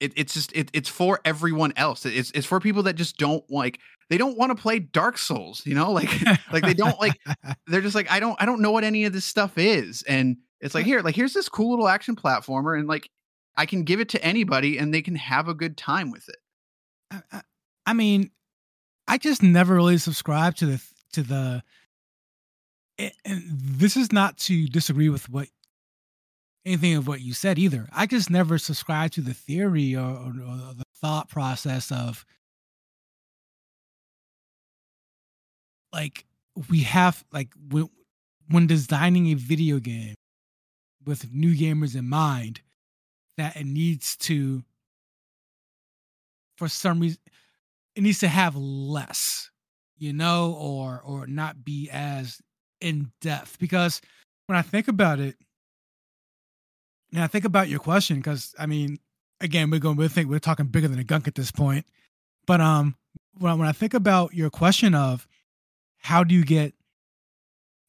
it, 0.01 0.13
it's 0.15 0.35
just 0.35 0.53
it, 0.53 0.71
it's 0.73 0.89
for 0.89 1.19
everyone 1.25 1.73
else. 1.75 2.07
It's 2.07 2.31
it's 2.31 2.47
for 2.47 2.61
people 2.61 2.85
that 2.85 2.95
just 2.95 3.17
don't 3.17 3.43
like 3.51 3.81
they 4.11 4.17
don't 4.17 4.39
want 4.39 4.57
to 4.57 4.63
play 4.63 4.79
dark 4.79 5.19
souls 5.19 5.63
you 5.67 5.75
know? 5.75 5.91
Like 5.93 6.11
like 6.53 6.63
they 6.63 6.75
don't 6.75 7.01
like 7.01 7.19
they're 7.67 7.81
just 7.81 7.97
like 7.97 8.09
i 8.13 8.21
don't 8.21 8.41
i 8.41 8.47
don't 8.47 8.61
know 8.61 8.71
what 8.71 8.85
any 8.85 9.07
of 9.07 9.13
this 9.13 9.25
stuff 9.25 9.59
is 9.59 10.03
and 10.03 10.37
it's 10.61 10.73
like 10.73 10.85
here 10.85 11.01
like 11.01 11.17
here's 11.17 11.33
this 11.33 11.49
cool 11.49 11.71
little 11.71 11.89
action 11.89 12.15
platformer 12.15 12.79
and 12.79 12.87
like 12.87 13.11
I 13.59 13.67
can 13.67 13.83
give 13.83 13.99
it 13.99 14.09
to 14.11 14.25
anybody 14.25 14.79
and 14.79 14.95
they 14.95 15.03
can 15.03 15.17
have 15.17 15.49
a 15.49 15.55
good 15.55 15.77
time 15.77 16.13
with 16.13 16.29
it. 16.29 16.37
I, 17.33 17.43
I 17.87 17.93
mean, 17.93 18.31
I 19.09 19.17
just 19.17 19.43
never 19.43 19.75
really 19.75 19.99
subscribed 19.99 20.59
to 20.59 20.67
the 20.67 20.83
to 21.15 21.23
the. 21.23 21.63
And 22.99 23.43
this 23.49 23.97
is 23.97 24.13
not 24.13 24.37
to 24.39 24.67
disagree 24.67 25.09
with 25.09 25.29
what 25.29 25.49
anything 26.67 26.95
of 26.97 27.09
what 27.09 27.23
you 27.23 27.33
said 27.33 27.59
either. 27.59 27.89
I 27.93 28.07
just 28.07 28.29
never 28.29 28.59
subscribed 28.59 29.15
to 29.15 29.21
the 29.23 29.33
theory 29.33 29.97
or, 29.97 30.03
or, 30.03 30.29
or 30.29 30.75
the 30.75 30.85
thought 31.01 31.29
process 31.29 31.91
of 31.91 32.27
like 35.93 36.27
we 36.69 36.81
have 36.81 37.25
like 37.33 37.49
when, 37.71 37.89
when 38.51 38.67
designing 38.67 39.29
a 39.29 39.35
video 39.35 39.79
game 39.79 40.15
with 41.07 41.33
new 41.33 41.57
gamers 41.57 41.97
in 41.97 42.09
mind 42.09 42.61
that 43.37 43.57
it 43.57 43.65
needs 43.65 44.17
to 44.17 44.65
for 46.57 46.69
some 46.69 47.01
reason 47.01 47.19
it 47.99 48.03
needs 48.03 48.21
to 48.21 48.29
have 48.29 48.55
less 48.57 49.51
you 49.99 50.13
know 50.13 50.57
or 50.59 51.03
or 51.05 51.27
not 51.27 51.65
be 51.65 51.91
as 51.93 52.41
in 52.81 53.11
depth 53.21 53.59
because 53.59 54.01
when 54.47 54.57
i 54.57 54.63
think 54.63 54.87
about 54.87 55.19
it 55.19 55.37
and 57.13 57.23
i 57.23 57.27
think 57.27 57.45
about 57.45 57.69
your 57.69 57.81
question 57.81 58.19
because 58.19 58.55
i 58.59 58.67
mean 58.67 58.99
again 59.41 59.71
we're 59.71 59.81
going 59.81 59.97
we 59.97 60.07
think 60.07 60.31
we're 60.31 60.39
talking 60.39 60.67
bigger 60.67 60.89
than 60.89 61.01
a 61.01 61.05
gunk 61.05 61.27
at 61.27 61.35
this 61.35 61.51
point 61.51 61.85
but 62.47 62.61
um 62.61 62.95
when, 63.39 63.59
when 63.59 63.69
i 63.69 63.73
think 63.73 63.95
about 63.95 64.33
your 64.33 64.51
question 64.51 64.95
of 64.95 65.27
how 65.99 66.23
do 66.23 66.35
you 66.35 66.45
get 66.45 66.73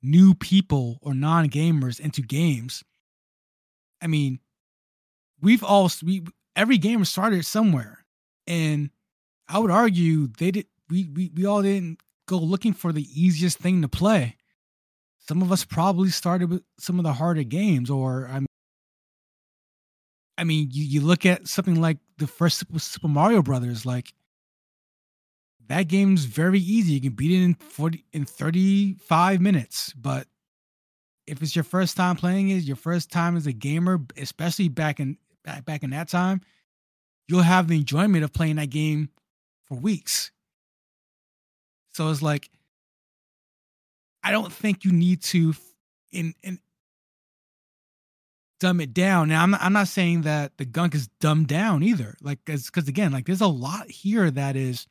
new 0.01 0.33
people 0.33 0.97
or 1.03 1.13
non-gamers 1.13 1.99
into 1.99 2.21
games 2.21 2.83
I 4.01 4.07
mean, 4.07 4.39
we've 5.41 5.63
all 5.63 5.91
we 6.03 6.23
every 6.55 6.77
game 6.77 7.03
started 7.05 7.45
somewhere, 7.45 8.05
and 8.47 8.89
I 9.49 9.57
would 9.59 9.71
argue 9.71 10.27
they 10.27 10.51
did. 10.51 10.67
We 10.89 11.09
we 11.13 11.31
we 11.35 11.45
all 11.45 11.61
didn't 11.63 11.99
go 12.27 12.37
looking 12.37 12.73
for 12.73 12.93
the 12.93 13.07
easiest 13.13 13.57
thing 13.57 13.81
to 13.81 13.87
play. 13.87 14.35
Some 15.27 15.41
of 15.41 15.51
us 15.51 15.65
probably 15.65 16.09
started 16.09 16.49
with 16.49 16.63
some 16.77 16.99
of 16.99 17.03
the 17.03 17.13
harder 17.13 17.43
games, 17.43 17.89
or 17.89 18.27
I 18.27 18.39
mean, 18.39 18.45
I 20.37 20.43
mean, 20.43 20.69
you 20.71 20.83
you 20.85 21.01
look 21.01 21.25
at 21.25 21.47
something 21.47 21.81
like 21.81 21.97
the 22.17 22.27
first 22.27 22.63
Super 22.77 23.07
Mario 23.07 23.41
Brothers, 23.41 23.85
like 23.85 24.13
that 25.67 25.87
game's 25.87 26.25
very 26.25 26.59
easy. 26.59 26.93
You 26.93 27.01
can 27.01 27.13
beat 27.13 27.31
it 27.31 27.43
in 27.43 27.55
40 27.55 28.05
in 28.13 28.25
35 28.25 29.41
minutes. 29.41 29.93
But 29.93 30.27
if 31.27 31.41
it's 31.41 31.55
your 31.55 31.63
first 31.63 31.97
time 31.97 32.15
playing 32.15 32.49
it, 32.49 32.63
your 32.63 32.75
first 32.75 33.11
time 33.11 33.35
as 33.35 33.47
a 33.47 33.53
gamer, 33.53 33.99
especially 34.17 34.67
back 34.67 34.99
in 34.99 35.17
back, 35.43 35.65
back 35.65 35.83
in 35.83 35.89
that 35.91 36.09
time, 36.09 36.41
you'll 37.27 37.41
have 37.41 37.67
the 37.67 37.77
enjoyment 37.77 38.23
of 38.23 38.33
playing 38.33 38.57
that 38.57 38.69
game 38.69 39.09
for 39.69 39.75
weeks. 39.75 40.31
So 41.93 42.09
it's 42.09 42.21
like 42.21 42.49
I 44.23 44.31
don't 44.31 44.51
think 44.51 44.83
you 44.83 44.91
need 44.91 45.21
to 45.23 45.53
in 46.11 46.33
in 46.43 46.59
dumb 48.59 48.81
it 48.81 48.93
down. 48.93 49.29
Now 49.29 49.43
I'm 49.43 49.51
not, 49.51 49.61
I'm 49.61 49.73
not 49.73 49.87
saying 49.87 50.23
that 50.23 50.57
the 50.57 50.65
gunk 50.65 50.93
is 50.93 51.07
dumbed 51.19 51.47
down 51.47 51.83
either. 51.83 52.15
Like 52.21 52.39
because 52.45 52.87
again, 52.87 53.11
like 53.11 53.25
there's 53.25 53.41
a 53.41 53.47
lot 53.47 53.89
here 53.89 54.29
that 54.31 54.55
is 54.55 54.87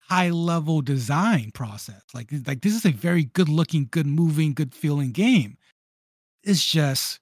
high 0.00 0.30
level 0.30 0.82
design 0.82 1.50
process. 1.52 2.02
Like 2.12 2.30
like 2.46 2.60
this 2.60 2.74
is 2.74 2.84
a 2.84 2.92
very 2.92 3.24
good 3.24 3.48
looking, 3.48 3.88
good 3.90 4.06
moving, 4.06 4.54
good 4.54 4.74
feeling 4.74 5.12
game. 5.12 5.56
It's 6.42 6.64
just 6.64 7.20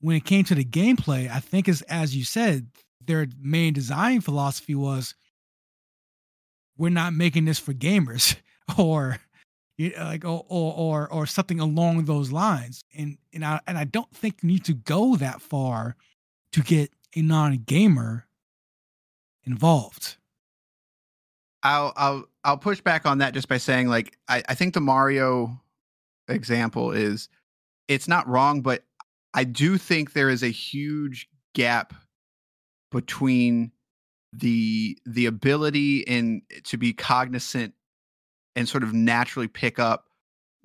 when 0.00 0.16
it 0.16 0.24
came 0.24 0.44
to 0.44 0.54
the 0.54 0.64
gameplay, 0.64 1.30
I 1.30 1.40
think 1.40 1.68
as 1.68 1.82
as 1.82 2.16
you 2.16 2.24
said, 2.24 2.68
their 3.06 3.26
main 3.40 3.72
design 3.72 4.20
philosophy 4.20 4.74
was 4.74 5.14
we're 6.76 6.90
not 6.90 7.12
making 7.12 7.44
this 7.44 7.58
for 7.58 7.72
gamers 7.72 8.36
or 8.78 9.18
like 9.98 10.24
or, 10.24 10.44
or 10.48 11.12
or 11.12 11.26
something 11.26 11.60
along 11.60 12.04
those 12.04 12.32
lines. 12.32 12.84
And 12.96 13.18
and 13.32 13.44
I 13.44 13.60
and 13.66 13.78
I 13.78 13.84
don't 13.84 14.10
think 14.14 14.42
you 14.42 14.48
need 14.48 14.64
to 14.64 14.74
go 14.74 15.16
that 15.16 15.40
far 15.40 15.96
to 16.52 16.62
get 16.62 16.90
a 17.16 17.22
non-gamer 17.22 18.26
involved. 19.44 20.16
I'll 21.62 21.92
I'll 21.96 22.24
I'll 22.44 22.58
push 22.58 22.80
back 22.80 23.06
on 23.06 23.18
that 23.18 23.34
just 23.34 23.48
by 23.48 23.58
saying 23.58 23.88
like 23.88 24.16
I, 24.28 24.42
I 24.48 24.54
think 24.54 24.74
the 24.74 24.80
Mario 24.80 25.60
example 26.28 26.92
is 26.92 27.28
it's 27.88 28.08
not 28.08 28.28
wrong, 28.28 28.62
but 28.62 28.84
I 29.34 29.44
do 29.44 29.78
think 29.78 30.12
there 30.12 30.30
is 30.30 30.42
a 30.42 30.48
huge 30.48 31.28
gap 31.54 31.94
between 32.92 33.72
the 34.32 34.96
the 35.04 35.26
ability 35.26 36.06
and 36.06 36.42
to 36.64 36.76
be 36.76 36.92
cognizant 36.92 37.74
and 38.56 38.68
sort 38.68 38.82
of 38.82 38.92
naturally 38.92 39.48
pick 39.48 39.78
up 39.78 40.06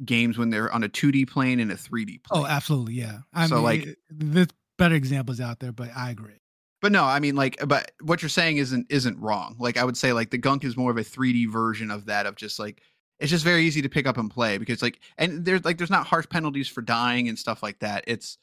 games 0.05 0.37
when 0.37 0.49
they're 0.49 0.71
on 0.71 0.83
a 0.83 0.89
2D 0.89 1.27
plane 1.27 1.59
and 1.59 1.71
a 1.71 1.75
3D 1.75 2.23
plane. 2.23 2.43
Oh, 2.43 2.45
absolutely, 2.45 2.93
yeah. 2.93 3.19
I 3.33 3.47
so 3.47 3.55
mean, 3.55 3.63
like 3.63 3.87
eh, 3.87 3.93
there's 4.09 4.47
better 4.77 4.95
examples 4.95 5.41
out 5.41 5.59
there, 5.59 5.71
but 5.71 5.89
I 5.95 6.11
agree. 6.11 6.39
But 6.81 6.91
no, 6.91 7.03
I 7.03 7.19
mean 7.19 7.35
like 7.35 7.57
but 7.65 7.91
what 8.01 8.21
you're 8.21 8.29
saying 8.29 8.57
isn't 8.57 8.87
isn't 8.89 9.19
wrong. 9.19 9.55
Like 9.59 9.77
I 9.77 9.83
would 9.83 9.97
say 9.97 10.13
like 10.13 10.29
the 10.29 10.37
gunk 10.37 10.63
is 10.63 10.77
more 10.77 10.91
of 10.91 10.97
a 10.97 11.01
3D 11.01 11.49
version 11.49 11.89
of 11.89 12.05
that 12.05 12.25
of 12.25 12.35
just 12.35 12.59
like 12.59 12.81
it's 13.19 13.31
just 13.31 13.43
very 13.43 13.63
easy 13.63 13.81
to 13.81 13.89
pick 13.89 14.05
up 14.05 14.17
and 14.17 14.29
play 14.29 14.59
because 14.59 14.81
like 14.81 14.99
and 15.17 15.43
there's 15.43 15.65
like 15.65 15.77
there's 15.77 15.89
not 15.89 16.05
harsh 16.05 16.29
penalties 16.29 16.67
for 16.67 16.81
dying 16.81 17.27
and 17.27 17.39
stuff 17.39 17.63
like 17.63 17.79
that. 17.79 18.03
It's 18.05 18.37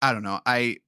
I 0.00 0.14
don't 0.14 0.22
know. 0.22 0.40
I 0.46 0.78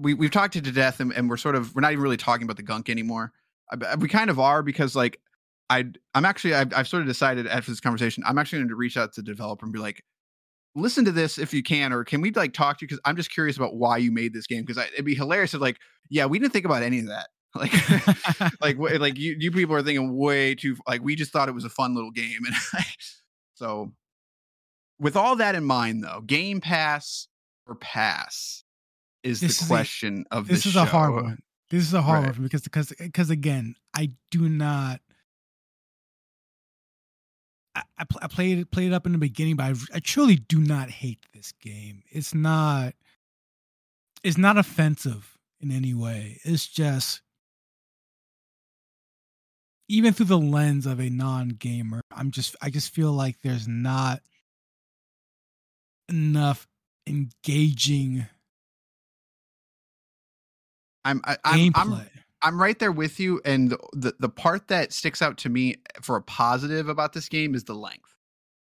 we 0.00 0.14
we've 0.14 0.30
talked 0.30 0.56
it 0.56 0.64
to 0.64 0.72
death 0.72 1.00
and, 1.00 1.12
and 1.12 1.28
we're 1.28 1.36
sort 1.36 1.54
of 1.54 1.74
we're 1.74 1.80
not 1.80 1.92
even 1.92 2.02
really 2.02 2.16
talking 2.16 2.44
about 2.44 2.56
the 2.56 2.62
gunk 2.62 2.88
anymore. 2.88 3.32
I, 3.70 3.96
we 3.96 4.08
kind 4.08 4.30
of 4.30 4.40
are 4.40 4.62
because 4.62 4.96
like 4.96 5.20
I 5.68 5.86
I'm 6.14 6.24
actually 6.24 6.54
I've, 6.54 6.72
I've 6.74 6.88
sort 6.88 7.02
of 7.02 7.08
decided 7.08 7.46
after 7.46 7.70
this 7.70 7.80
conversation 7.80 8.22
I'm 8.26 8.38
actually 8.38 8.60
going 8.60 8.68
to 8.70 8.76
reach 8.76 8.96
out 8.96 9.12
to 9.14 9.22
the 9.22 9.26
developer 9.26 9.64
and 9.64 9.72
be 9.72 9.78
like 9.78 10.02
listen 10.74 11.04
to 11.04 11.12
this 11.12 11.38
if 11.38 11.52
you 11.52 11.62
can, 11.62 11.92
or 11.92 12.04
can 12.04 12.20
we 12.20 12.30
like 12.30 12.52
talk 12.52 12.78
to 12.78 12.84
you? 12.84 12.88
Because 12.88 13.00
I'm 13.04 13.16
just 13.16 13.32
curious 13.32 13.56
about 13.56 13.74
why 13.76 13.96
you 13.98 14.12
made 14.12 14.32
this 14.32 14.46
game. 14.46 14.64
Because 14.64 14.82
it'd 14.92 15.04
be 15.04 15.14
hilarious 15.14 15.54
if 15.54 15.60
like, 15.60 15.78
yeah, 16.08 16.26
we 16.26 16.38
didn't 16.38 16.52
think 16.52 16.64
about 16.64 16.82
any 16.82 17.00
of 17.00 17.06
that. 17.06 17.28
Like, 17.52 17.72
like, 18.78 19.00
like 19.00 19.18
you, 19.18 19.34
you 19.36 19.50
people 19.50 19.74
are 19.74 19.82
thinking 19.82 20.16
way 20.16 20.54
too. 20.54 20.76
Like, 20.86 21.02
we 21.02 21.16
just 21.16 21.32
thought 21.32 21.48
it 21.48 21.52
was 21.52 21.64
a 21.64 21.68
fun 21.68 21.96
little 21.96 22.12
game, 22.12 22.38
and 22.46 22.54
so 23.54 23.90
with 25.00 25.16
all 25.16 25.34
that 25.34 25.56
in 25.56 25.64
mind, 25.64 26.04
though, 26.04 26.20
Game 26.24 26.60
Pass 26.60 27.26
or 27.66 27.74
Pass 27.74 28.62
is 29.22 29.40
this 29.40 29.58
the 29.58 29.64
is 29.64 29.68
question 29.68 30.24
a, 30.30 30.36
of 30.36 30.48
this. 30.48 30.58
This 30.58 30.66
is 30.66 30.76
a 30.76 30.84
hard 30.84 31.14
one. 31.14 31.42
This 31.70 31.84
is 31.84 31.94
a 31.94 32.02
hard 32.02 32.24
right. 32.24 32.32
one 32.34 32.42
because 32.42 32.62
because 32.62 32.92
because 32.98 33.30
again, 33.30 33.74
I 33.94 34.10
do 34.30 34.48
not 34.48 35.00
I, 37.74 37.82
I, 37.98 38.26
played 38.26 38.58
it 38.58 38.70
played 38.70 38.92
it 38.92 38.94
up 38.94 39.06
in 39.06 39.12
the 39.12 39.18
beginning, 39.18 39.56
but 39.56 39.64
I, 39.64 39.74
I 39.94 40.00
truly 40.00 40.36
do 40.36 40.58
not 40.58 40.90
hate 40.90 41.20
this 41.32 41.52
game. 41.52 42.02
It's 42.10 42.34
not 42.34 42.94
it's 44.22 44.38
not 44.38 44.58
offensive 44.58 45.38
in 45.60 45.70
any 45.70 45.94
way. 45.94 46.40
It's 46.44 46.66
just 46.66 47.22
even 49.88 50.12
through 50.12 50.26
the 50.26 50.38
lens 50.38 50.86
of 50.86 51.00
a 51.00 51.10
non-gamer, 51.10 52.00
I'm 52.14 52.30
just 52.30 52.56
I 52.60 52.70
just 52.70 52.92
feel 52.92 53.12
like 53.12 53.36
there's 53.42 53.68
not 53.68 54.20
enough 56.08 56.66
engaging 57.06 58.26
I'm 61.04 61.20
I, 61.24 61.36
I'm, 61.44 61.72
I'm 61.74 62.06
I'm 62.42 62.60
right 62.60 62.78
there 62.78 62.92
with 62.92 63.20
you, 63.20 63.40
and 63.44 63.70
the, 63.70 63.78
the, 63.92 64.14
the 64.18 64.28
part 64.28 64.68
that 64.68 64.92
sticks 64.92 65.20
out 65.20 65.38
to 65.38 65.48
me 65.48 65.76
for 66.02 66.16
a 66.16 66.22
positive 66.22 66.88
about 66.88 67.12
this 67.12 67.28
game 67.28 67.54
is 67.54 67.64
the 67.64 67.74
length. 67.74 68.16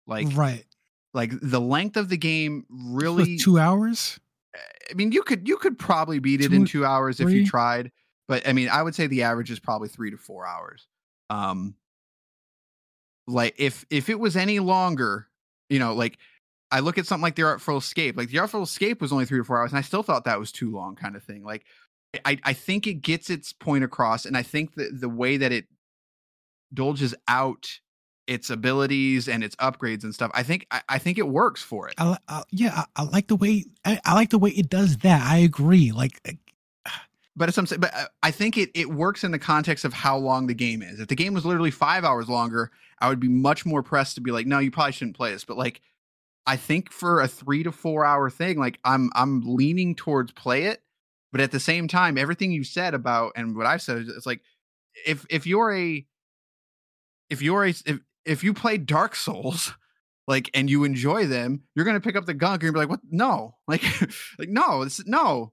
Like 0.07 0.29
right, 0.35 0.65
like 1.15 1.33
the 1.43 1.61
length 1.61 1.97
of 1.97 2.09
the 2.09 2.17
game 2.17 2.65
really 2.69 3.39
two 3.39 3.59
hours. 3.59 4.21
I 4.91 4.95
mean, 4.95 5.12
you 5.12 5.23
could 5.23 5.49
you 5.49 5.57
could 5.57 5.79
probably 5.79 6.21
beat 6.21 6.41
it 6.41 6.49
two, 6.49 6.55
in 6.55 6.65
two 6.65 6.85
hours 6.85 7.19
three? 7.19 7.33
if 7.33 7.39
you 7.39 7.47
tried, 7.47 7.91
but 8.29 8.47
I 8.47 8.53
mean, 8.53 8.69
I 8.69 8.83
would 8.83 8.95
say 8.95 9.07
the 9.07 9.25
average 9.25 9.51
is 9.51 9.59
probably 9.59 9.89
three 9.89 10.11
to 10.12 10.17
four 10.17 10.47
hours. 10.47 10.87
Um, 11.29 11.75
like 13.27 13.55
if 13.59 13.85
if 13.91 14.09
it 14.09 14.21
was 14.21 14.37
any 14.37 14.61
longer, 14.61 15.27
you 15.69 15.81
know, 15.81 15.95
like 15.95 16.19
I 16.71 16.81
look 16.81 16.99
at 16.99 17.07
something 17.07 17.23
like 17.23 17.35
the 17.35 17.43
Artful 17.43 17.79
Escape. 17.79 18.17
Like 18.17 18.29
the 18.29 18.39
Artful 18.39 18.62
Escape 18.62 19.01
was 19.01 19.12
only 19.12 19.25
three 19.25 19.39
or 19.39 19.45
four 19.45 19.59
hours, 19.59 19.73
and 19.73 19.79
I 19.79 19.83
still 19.83 20.03
thought 20.03 20.25
that 20.25 20.39
was 20.39 20.53
too 20.53 20.71
long, 20.71 20.95
kind 20.95 21.17
of 21.17 21.25
thing. 21.25 21.45
Like 21.45 21.65
I, 22.24 22.38
I 22.44 22.52
think 22.52 22.87
it 22.87 22.94
gets 22.94 23.31
its 23.31 23.52
point 23.52 23.85
across, 23.85 24.24
and 24.24 24.37
I 24.37 24.42
think 24.42 24.74
that 24.74 25.00
the 25.00 25.09
way 25.09 25.37
that 25.37 25.52
it 25.52 25.66
dolges 26.72 27.14
out 27.29 27.81
its 28.26 28.50
abilities 28.50 29.29
and 29.29 29.44
its 29.44 29.55
upgrades 29.57 30.02
and 30.02 30.14
stuff, 30.14 30.31
I 30.35 30.42
think 30.42 30.66
I, 30.70 30.83
I 30.88 30.98
think 30.98 31.18
it 31.18 31.29
works 31.29 31.62
for 31.62 31.88
it. 31.88 31.94
I, 31.98 32.16
I, 32.29 32.42
yeah, 32.50 32.85
I, 32.96 33.02
like 33.05 33.29
the 33.29 33.37
way 33.37 33.64
I, 33.85 34.14
like 34.14 34.31
the 34.31 34.38
way 34.38 34.50
it 34.50 34.68
does 34.68 34.98
that. 34.98 35.22
I 35.22 35.38
agree. 35.38 35.92
Like, 35.92 36.20
but 37.37 37.48
it's 37.48 37.76
but 37.76 37.94
uh, 37.94 38.07
I 38.22 38.31
think 38.31 38.57
it 38.57 38.70
it 38.74 38.90
works 38.90 39.22
in 39.22 39.31
the 39.31 39.38
context 39.38 39.85
of 39.85 39.92
how 39.92 40.16
long 40.16 40.46
the 40.46 40.55
game 40.55 40.83
is. 40.83 41.00
If 41.00 41.09
the 41.09 41.14
game 41.14 41.35
was 41.35 41.44
literally 41.44 41.70
five 41.70 42.05
hours 42.05 42.29
longer, 42.29 42.70
I 43.00 43.09
would 43.09 43.20
be 43.20 43.29
much 43.29 43.66
more 43.66 43.83
pressed 43.83 44.14
to 44.16 44.20
be 44.20 44.31
like, 44.31 44.46
no, 44.46 44.59
you 44.59 44.70
probably 44.70 44.92
shouldn't 44.92 45.16
play 45.16 45.33
this. 45.33 45.44
But 45.44 45.57
like, 45.57 45.83
I 46.46 46.57
think 46.57 46.90
for 46.90 47.20
a 47.20 47.29
three 47.29 47.62
to 47.62 47.72
four 47.72 48.05
hour 48.05 48.31
thing, 48.31 48.59
like 48.59 48.79
I'm 48.85 49.11
I'm 49.14 49.42
leaning 49.44 49.94
towards 49.94 50.33
play 50.33 50.64
it 50.64 50.83
but 51.37 51.42
at 51.42 51.51
the 51.51 51.61
same 51.61 51.87
time, 51.87 52.16
everything 52.16 52.51
you 52.51 52.64
said 52.64 52.94
about 52.94 53.33
and 53.37 53.55
what 53.55 53.66
I've 53.66 53.83
said, 53.83 54.07
it's 54.09 54.25
like 54.25 54.40
if 55.05 55.27
if 55.29 55.46
you're 55.46 55.70
a 55.70 56.07
if 57.29 57.42
you're 57.42 57.66
a 57.66 57.68
if, 57.68 57.99
if 58.25 58.42
you 58.42 58.55
play 58.55 58.79
Dark 58.79 59.14
Souls, 59.14 59.74
like 60.26 60.51
and 60.55 60.70
you 60.70 60.84
enjoy 60.84 61.26
them, 61.26 61.64
you're 61.74 61.84
gonna 61.84 62.01
pick 62.01 62.16
up 62.16 62.24
the 62.24 62.32
gunk 62.32 62.62
and 62.62 62.72
be 62.72 62.78
like, 62.78 62.89
what? 62.89 63.01
No, 63.11 63.55
like 63.68 63.82
like 64.39 64.49
no, 64.49 64.82
this 64.82 65.07
no. 65.07 65.53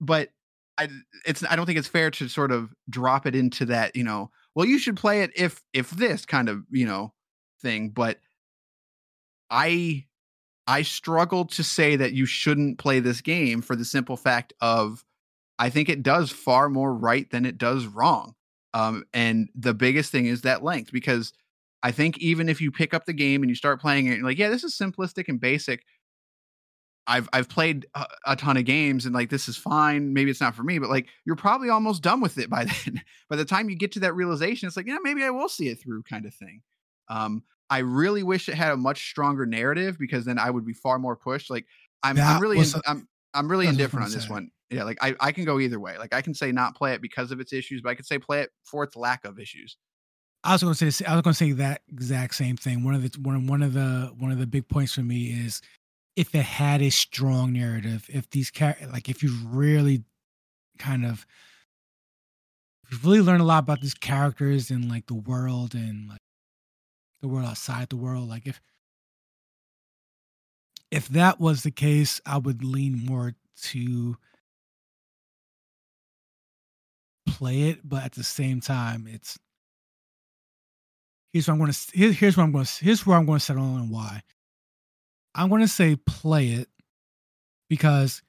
But 0.00 0.30
I 0.78 0.88
it's 1.26 1.44
I 1.44 1.56
don't 1.56 1.66
think 1.66 1.78
it's 1.78 1.88
fair 1.88 2.10
to 2.12 2.26
sort 2.26 2.50
of 2.50 2.72
drop 2.88 3.26
it 3.26 3.34
into 3.34 3.66
that, 3.66 3.94
you 3.94 4.04
know, 4.04 4.30
well, 4.54 4.64
you 4.64 4.78
should 4.78 4.96
play 4.96 5.20
it 5.20 5.30
if 5.36 5.62
if 5.74 5.90
this 5.90 6.24
kind 6.24 6.48
of, 6.48 6.62
you 6.70 6.86
know, 6.86 7.12
thing. 7.60 7.90
But 7.90 8.18
I 9.50 10.06
I 10.72 10.80
struggle 10.80 11.44
to 11.44 11.62
say 11.62 11.96
that 11.96 12.14
you 12.14 12.24
shouldn't 12.24 12.78
play 12.78 12.98
this 12.98 13.20
game 13.20 13.60
for 13.60 13.76
the 13.76 13.84
simple 13.84 14.16
fact 14.16 14.54
of 14.62 15.04
I 15.58 15.68
think 15.68 15.90
it 15.90 16.02
does 16.02 16.30
far 16.30 16.70
more 16.70 16.94
right 16.94 17.30
than 17.30 17.44
it 17.44 17.58
does 17.58 17.84
wrong. 17.84 18.34
Um, 18.72 19.04
and 19.12 19.50
the 19.54 19.74
biggest 19.74 20.10
thing 20.10 20.24
is 20.24 20.40
that 20.42 20.64
length 20.64 20.90
because 20.90 21.34
I 21.82 21.92
think 21.92 22.16
even 22.20 22.48
if 22.48 22.62
you 22.62 22.72
pick 22.72 22.94
up 22.94 23.04
the 23.04 23.12
game 23.12 23.42
and 23.42 23.50
you 23.50 23.54
start 23.54 23.82
playing 23.82 24.06
it, 24.06 24.22
like, 24.22 24.38
yeah, 24.38 24.48
this 24.48 24.64
is 24.64 24.74
simplistic 24.74 25.28
and 25.28 25.38
basic. 25.38 25.84
I've 27.06 27.28
I've 27.34 27.50
played 27.50 27.84
a, 27.94 28.06
a, 28.28 28.36
ton 28.36 28.56
of 28.56 28.64
games 28.64 29.04
and 29.04 29.14
like 29.14 29.28
this 29.28 29.48
is 29.48 29.58
fine. 29.58 30.14
Maybe 30.14 30.30
it's 30.30 30.40
not 30.40 30.54
for 30.54 30.62
me, 30.62 30.78
but 30.78 30.88
like 30.88 31.08
you're 31.26 31.36
probably 31.36 31.68
almost 31.68 32.02
done 32.02 32.22
with 32.22 32.38
it 32.38 32.48
by 32.48 32.64
then. 32.86 33.02
by 33.28 33.36
the 33.36 33.44
time 33.44 33.68
you 33.68 33.76
get 33.76 33.92
to 33.92 34.00
that 34.00 34.14
realization, 34.14 34.68
it's 34.68 34.76
like, 34.78 34.86
yeah, 34.86 34.98
maybe 35.02 35.22
I 35.22 35.28
will 35.28 35.50
see 35.50 35.68
it 35.68 35.82
through, 35.82 36.04
kind 36.04 36.24
of 36.24 36.32
thing. 36.32 36.62
Um, 37.10 37.42
I 37.72 37.78
really 37.78 38.22
wish 38.22 38.50
it 38.50 38.54
had 38.54 38.70
a 38.72 38.76
much 38.76 39.08
stronger 39.08 39.46
narrative 39.46 39.98
because 39.98 40.26
then 40.26 40.38
I 40.38 40.50
would 40.50 40.66
be 40.66 40.74
far 40.74 40.98
more 40.98 41.16
pushed. 41.16 41.48
Like 41.48 41.66
I'm, 42.02 42.18
I'm 42.20 42.42
really 42.42 42.58
in, 42.58 42.64
a- 42.64 42.82
I'm 42.86 43.08
I'm 43.32 43.50
really 43.50 43.64
that's 43.64 43.78
what 43.78 44.02
I 44.02 44.04
was 44.04 44.04
indifferent 44.04 44.04
on 44.06 44.12
this 44.12 44.28
one. 44.28 44.50
Yeah, 44.68 44.84
like 44.84 44.98
I, 45.00 45.16
I 45.20 45.32
can 45.32 45.46
go 45.46 45.58
either 45.58 45.80
way. 45.80 45.96
Like 45.96 46.12
I 46.12 46.20
can 46.20 46.34
say 46.34 46.52
not 46.52 46.76
play 46.76 46.92
it 46.92 47.00
because 47.00 47.32
of 47.32 47.40
its 47.40 47.50
issues, 47.50 47.80
but 47.80 47.88
I 47.88 47.94
could 47.94 48.04
say 48.04 48.18
play 48.18 48.42
it 48.42 48.50
for 48.62 48.84
its 48.84 48.94
lack 48.94 49.24
of 49.24 49.38
issues. 49.38 49.78
I 50.44 50.52
was 50.52 50.62
going 50.62 50.74
to 50.74 50.92
say 50.92 51.04
I 51.06 51.14
was 51.14 51.22
going 51.22 51.32
to 51.32 51.38
say 51.38 51.52
that 51.52 51.80
exact 51.88 52.34
same 52.34 52.58
thing. 52.58 52.84
One 52.84 52.94
of 52.94 53.02
the 53.10 53.18
one 53.20 53.46
one 53.46 53.62
of 53.62 53.72
the 53.72 54.12
one 54.18 54.30
of 54.30 54.38
the 54.38 54.46
big 54.46 54.68
points 54.68 54.92
for 54.92 55.00
me 55.00 55.28
is 55.28 55.62
if 56.14 56.34
it 56.34 56.44
had 56.44 56.82
a 56.82 56.90
strong 56.90 57.54
narrative, 57.54 58.04
if 58.12 58.28
these 58.28 58.50
char- 58.50 58.76
like 58.92 59.08
if 59.08 59.22
you 59.22 59.34
really 59.46 60.04
kind 60.78 61.06
of 61.06 61.26
if 62.84 62.92
you 62.92 62.98
really 63.10 63.22
learn 63.22 63.40
a 63.40 63.44
lot 63.44 63.62
about 63.62 63.80
these 63.80 63.94
characters 63.94 64.70
and 64.70 64.90
like 64.90 65.06
the 65.06 65.14
world 65.14 65.74
and 65.74 66.10
like 66.10 66.20
the 67.22 67.28
world 67.28 67.46
outside 67.46 67.88
the 67.88 67.96
world, 67.96 68.28
like 68.28 68.46
if 68.46 68.60
if 70.90 71.08
that 71.08 71.40
was 71.40 71.62
the 71.62 71.70
case, 71.70 72.20
I 72.26 72.36
would 72.36 72.62
lean 72.62 73.06
more 73.06 73.34
to 73.62 74.16
play 77.26 77.70
it, 77.70 77.80
but 77.82 78.04
at 78.04 78.12
the 78.12 78.24
same 78.24 78.60
time, 78.60 79.06
it's 79.08 79.38
here's 81.32 81.48
what 81.48 81.54
I'm 81.54 81.60
going 81.60 81.72
to 81.72 81.78
here, 81.96 82.12
here's 82.12 82.36
what 82.36 82.44
I'm 82.44 82.52
going 82.52 82.66
to 82.66 82.84
here's 82.84 83.06
where 83.06 83.16
I'm 83.16 83.24
going 83.24 83.38
to 83.38 83.44
settle 83.44 83.64
on 83.64 83.80
and 83.80 83.90
why. 83.90 84.22
I'm 85.34 85.48
going 85.48 85.62
to 85.62 85.68
say 85.68 85.96
play 85.96 86.48
it 86.48 86.68
because, 87.70 88.20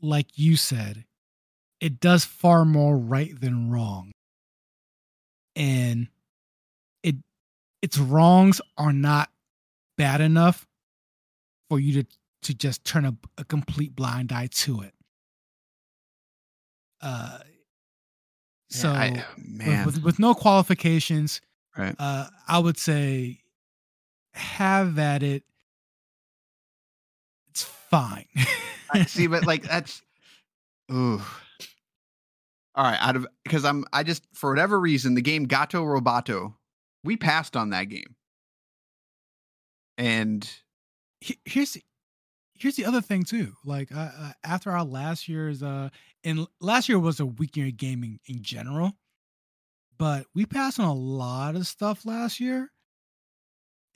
like 0.00 0.38
you 0.38 0.56
said, 0.56 1.04
it 1.78 2.00
does 2.00 2.24
far 2.24 2.64
more 2.64 2.96
right 2.96 3.38
than 3.38 3.70
wrong, 3.70 4.12
and 5.54 6.08
its 7.82 7.98
wrongs 7.98 8.60
are 8.76 8.92
not 8.92 9.30
bad 9.96 10.20
enough 10.20 10.66
for 11.68 11.78
you 11.80 12.02
to 12.02 12.08
to 12.42 12.54
just 12.54 12.84
turn 12.84 13.04
a, 13.04 13.14
a 13.36 13.44
complete 13.44 13.94
blind 13.94 14.32
eye 14.32 14.48
to 14.50 14.80
it. 14.80 14.94
Uh, 17.02 17.38
so 18.70 18.92
Yeah, 18.92 18.98
I- 19.00 19.10
with- 19.10 19.38
man, 19.48 19.86
with, 19.86 20.02
with 20.02 20.18
no 20.18 20.34
qualifications, 20.34 21.40
right? 21.76 21.94
uh, 21.98 22.28
I 22.48 22.58
would 22.58 22.78
say 22.78 23.40
have 24.34 24.98
at 24.98 25.22
it. 25.22 25.42
It's 27.50 27.62
fine. 27.64 28.26
I- 28.92 29.04
see, 29.04 29.26
but 29.26 29.44
like 29.46 29.62
that's, 29.68 30.02
ooh. 30.92 31.20
All 32.74 32.84
right, 32.84 32.98
out 33.00 33.16
of 33.16 33.26
because 33.44 33.64
I'm 33.64 33.84
I 33.92 34.02
just 34.02 34.22
for 34.32 34.48
whatever 34.50 34.78
reason 34.80 35.14
the 35.14 35.20
game 35.22 35.44
Gato 35.44 35.84
Roboto, 35.84 36.54
we 37.04 37.16
passed 37.16 37.56
on 37.56 37.70
that 37.70 37.84
game, 37.84 38.16
and 39.98 40.48
here's 41.20 41.76
here's 42.54 42.76
the 42.76 42.84
other 42.84 43.00
thing 43.00 43.24
too. 43.24 43.54
Like 43.64 43.92
uh, 43.92 44.10
uh, 44.18 44.32
after 44.44 44.70
our 44.70 44.84
last 44.84 45.28
year's 45.28 45.62
uh, 45.62 45.88
and 46.24 46.46
last 46.60 46.88
year 46.88 46.98
was 46.98 47.20
a 47.20 47.26
weak 47.26 47.56
year 47.56 47.66
in 47.66 47.76
gaming 47.76 48.20
in 48.26 48.42
general, 48.42 48.92
but 49.98 50.26
we 50.34 50.46
passed 50.46 50.78
on 50.78 50.86
a 50.86 50.94
lot 50.94 51.56
of 51.56 51.66
stuff 51.66 52.04
last 52.04 52.40
year, 52.40 52.70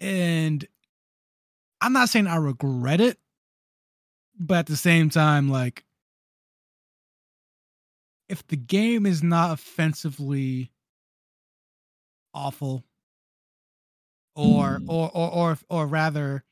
and 0.01 0.67
I'm 1.81 1.93
not 1.93 2.09
saying 2.09 2.27
I 2.27 2.37
regret 2.37 3.01
it, 3.01 3.19
but 4.39 4.59
at 4.61 4.67
the 4.67 4.77
same 4.77 5.11
time, 5.11 5.49
like 5.51 5.85
if 8.29 8.47
the 8.47 8.57
game 8.57 9.07
is 9.07 9.23
not 9.23 9.53
offensively 9.53 10.73
awful 12.33 12.85
or 14.35 14.81
Mm. 14.81 14.85
or 14.89 15.11
or 15.15 15.31
or 15.33 15.59
or 15.69 15.87
rather 15.87 16.45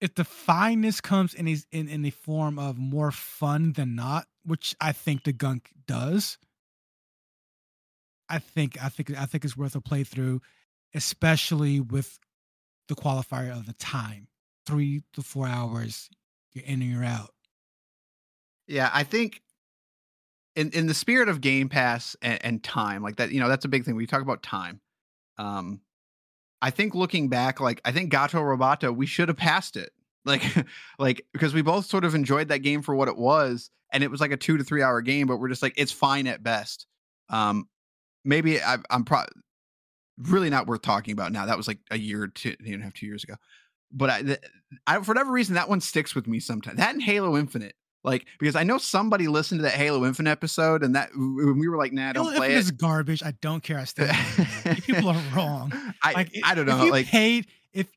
if 0.00 0.14
the 0.14 0.24
fineness 0.24 1.00
comes 1.00 1.34
in 1.34 1.48
a 1.48 1.56
in, 1.72 1.88
in 1.88 2.02
the 2.02 2.10
form 2.10 2.58
of 2.58 2.78
more 2.78 3.10
fun 3.10 3.72
than 3.72 3.94
not 3.94 4.26
which 4.44 4.74
i 4.80 4.92
think 4.92 5.24
the 5.24 5.32
gunk 5.32 5.70
does 5.86 6.38
i 8.28 8.38
think 8.38 8.82
i 8.82 8.88
think 8.88 9.10
i 9.16 9.26
think 9.26 9.44
it's 9.44 9.56
worth 9.56 9.76
a 9.76 9.80
playthrough 9.80 10.40
especially 10.94 11.80
with 11.80 12.18
the 12.88 12.94
qualifier 12.94 13.50
of 13.50 13.66
the 13.66 13.74
time 13.74 14.28
three 14.66 15.02
to 15.12 15.22
four 15.22 15.46
hours 15.46 16.08
you're 16.52 16.64
in 16.64 16.82
and 16.82 16.90
you're 16.90 17.04
out 17.04 17.30
Yeah, 18.66 18.90
I 18.92 19.02
think 19.02 19.42
in 20.56 20.70
in 20.70 20.86
the 20.86 20.94
spirit 20.94 21.28
of 21.28 21.40
Game 21.40 21.68
Pass 21.68 22.16
and, 22.22 22.44
and 22.44 22.62
time, 22.64 23.02
like 23.02 23.16
that, 23.16 23.32
you 23.32 23.40
know, 23.40 23.48
that's 23.48 23.64
a 23.64 23.68
big 23.68 23.84
thing. 23.84 23.94
We 23.96 24.06
talk 24.06 24.22
about 24.22 24.42
time. 24.42 24.80
Um, 25.38 25.80
I 26.60 26.70
think 26.70 26.94
looking 26.94 27.28
back, 27.28 27.60
like 27.60 27.80
I 27.84 27.92
think 27.92 28.10
Gato 28.10 28.40
Roboto, 28.40 28.94
we 28.94 29.06
should 29.06 29.28
have 29.28 29.36
passed 29.36 29.76
it. 29.76 29.90
Like, 30.24 30.42
like 30.98 31.24
because 31.32 31.54
we 31.54 31.62
both 31.62 31.86
sort 31.86 32.04
of 32.04 32.14
enjoyed 32.14 32.48
that 32.48 32.58
game 32.58 32.82
for 32.82 32.94
what 32.94 33.08
it 33.08 33.16
was, 33.16 33.70
and 33.94 34.04
it 34.04 34.10
was 34.10 34.20
like 34.20 34.32
a 34.32 34.36
two 34.36 34.58
to 34.58 34.64
three 34.64 34.82
hour 34.82 35.00
game, 35.00 35.26
but 35.26 35.38
we're 35.38 35.48
just 35.48 35.62
like 35.62 35.72
it's 35.78 35.92
fine 35.92 36.26
at 36.26 36.42
best. 36.42 36.86
Um, 37.30 37.66
maybe 38.26 38.60
I, 38.60 38.76
I'm 38.90 39.04
pro- 39.04 39.24
really 40.18 40.50
not 40.50 40.66
worth 40.66 40.82
talking 40.82 41.12
about 41.12 41.32
now. 41.32 41.46
That 41.46 41.56
was 41.56 41.68
like 41.68 41.78
a 41.90 41.96
year 41.98 42.26
two, 42.26 42.54
two 42.56 43.06
years 43.06 43.24
ago. 43.24 43.36
But 43.90 44.10
I, 44.10 44.36
I, 44.86 44.96
for 44.96 45.12
whatever 45.12 45.32
reason, 45.32 45.54
that 45.54 45.68
one 45.68 45.80
sticks 45.80 46.14
with 46.14 46.26
me 46.26 46.40
sometimes. 46.40 46.76
That 46.76 46.92
and 46.92 47.02
Halo 47.02 47.36
Infinite. 47.36 47.74
Like 48.04 48.26
because 48.38 48.56
I 48.56 48.62
know 48.62 48.78
somebody 48.78 49.28
listened 49.28 49.58
to 49.58 49.62
that 49.62 49.74
Halo 49.74 50.04
Infinite 50.06 50.30
episode, 50.30 50.82
and 50.82 50.94
that 50.94 51.10
when 51.14 51.58
we 51.58 51.68
were 51.68 51.76
like, 51.76 51.92
"Nah, 51.92 52.12
don't 52.12 52.24
Halo 52.26 52.36
play 52.36 52.46
Infinite 52.54 52.56
it." 52.56 52.60
is 52.60 52.70
garbage 52.70 53.22
i 53.24 53.32
don't 53.40 53.62
care 53.62 53.78
i 53.78 53.84
still 53.84 54.08
people 54.82 55.08
are 55.08 55.20
wrong 55.34 55.72
I 56.02 56.12
like 56.12 56.32
I 56.44 56.54
don't 56.54 56.66
know. 56.66 56.84
you 56.84 56.90
Like 56.90 57.06
paid 57.06 57.46
if 57.72 57.88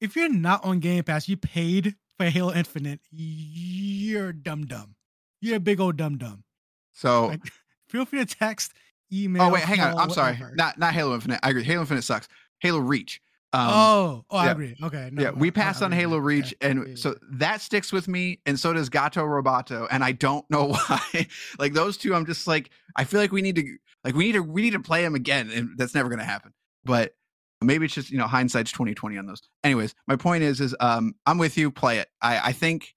if 0.00 0.16
you're 0.16 0.28
not 0.28 0.64
on 0.64 0.80
Game 0.80 1.04
Pass, 1.04 1.28
you 1.28 1.36
paid 1.36 1.94
for 2.18 2.26
Halo 2.26 2.52
Infinite. 2.52 3.00
You're 3.10 4.32
dumb 4.32 4.66
dumb. 4.66 4.94
You're 5.40 5.56
a 5.56 5.60
big 5.60 5.80
old 5.80 5.96
dumb 5.96 6.18
dumb. 6.18 6.44
so. 6.92 7.28
Like, 7.28 7.40
feel 7.88 8.04
free 8.04 8.24
to 8.24 8.26
text, 8.26 8.72
oh, 8.74 8.80
email. 9.12 9.42
oh 9.44 9.50
wait, 9.50 9.62
hang 9.62 9.80
on. 9.80 9.96
I'm 9.98 10.10
sorry. 10.10 10.38
Not 10.54 10.78
not 10.78 10.92
Halo 10.94 11.14
Infinite. 11.14 11.40
I 11.42 11.50
agree. 11.50 11.64
Halo 11.64 11.82
Infinite 11.82 12.02
sucks. 12.02 12.28
Halo 12.60 12.78
Reach. 12.78 13.20
Um, 13.54 13.68
oh, 13.72 14.24
oh, 14.30 14.36
I 14.36 14.50
agree. 14.50 14.76
Okay, 14.82 15.10
no, 15.12 15.22
yeah, 15.22 15.30
we 15.30 15.48
I- 15.48 15.52
I 15.82 15.84
on. 15.84 15.92
Halo 15.92 16.16
Okay, 16.16 16.24
Reach, 16.24 16.54
and 16.60 16.88
yeah, 16.88 16.94
so 16.96 17.14
that 17.34 17.60
sticks 17.60 17.92
with 17.92 18.08
me, 18.08 18.40
and 18.46 18.58
so 18.58 18.72
does 18.72 18.88
Gato 18.88 19.22
Roboto, 19.24 19.86
and 19.90 20.02
I 20.02 20.12
don't 20.12 20.44
know 20.50 20.68
why. 20.88 21.28
like 21.58 21.72
those 21.72 21.96
two, 21.96 22.14
I'm 22.14 22.26
just 22.26 22.46
like, 22.46 22.70
I 22.96 23.04
feel 23.04 23.20
like 23.20 23.30
we 23.32 23.42
need 23.42 23.56
to, 23.56 23.76
like, 24.02 24.14
we 24.16 24.24
need 24.26 24.32
to, 24.32 24.40
we 24.42 24.62
need 24.62 24.72
to 24.72 24.80
play 24.80 25.02
them 25.02 25.14
again, 25.14 25.50
and 25.54 25.70
that's 25.78 25.94
never 25.94 26.08
gonna 26.08 26.24
happen. 26.24 26.52
But 26.84 27.14
maybe 27.62 27.84
it's 27.84 27.94
just 27.94 28.10
you 28.10 28.18
know 28.18 28.26
hindsight's 28.26 28.72
2020 28.72 29.16
on 29.18 29.26
those. 29.26 29.40
Anyways, 29.62 29.94
my 30.08 30.16
point 30.16 30.42
is, 30.42 30.60
is 30.60 30.74
um, 30.80 31.14
I'm 31.24 31.38
with 31.38 31.56
you. 31.56 31.70
Play 31.70 31.98
it. 31.98 32.08
I 32.20 32.48
I 32.48 32.52
think 32.52 32.94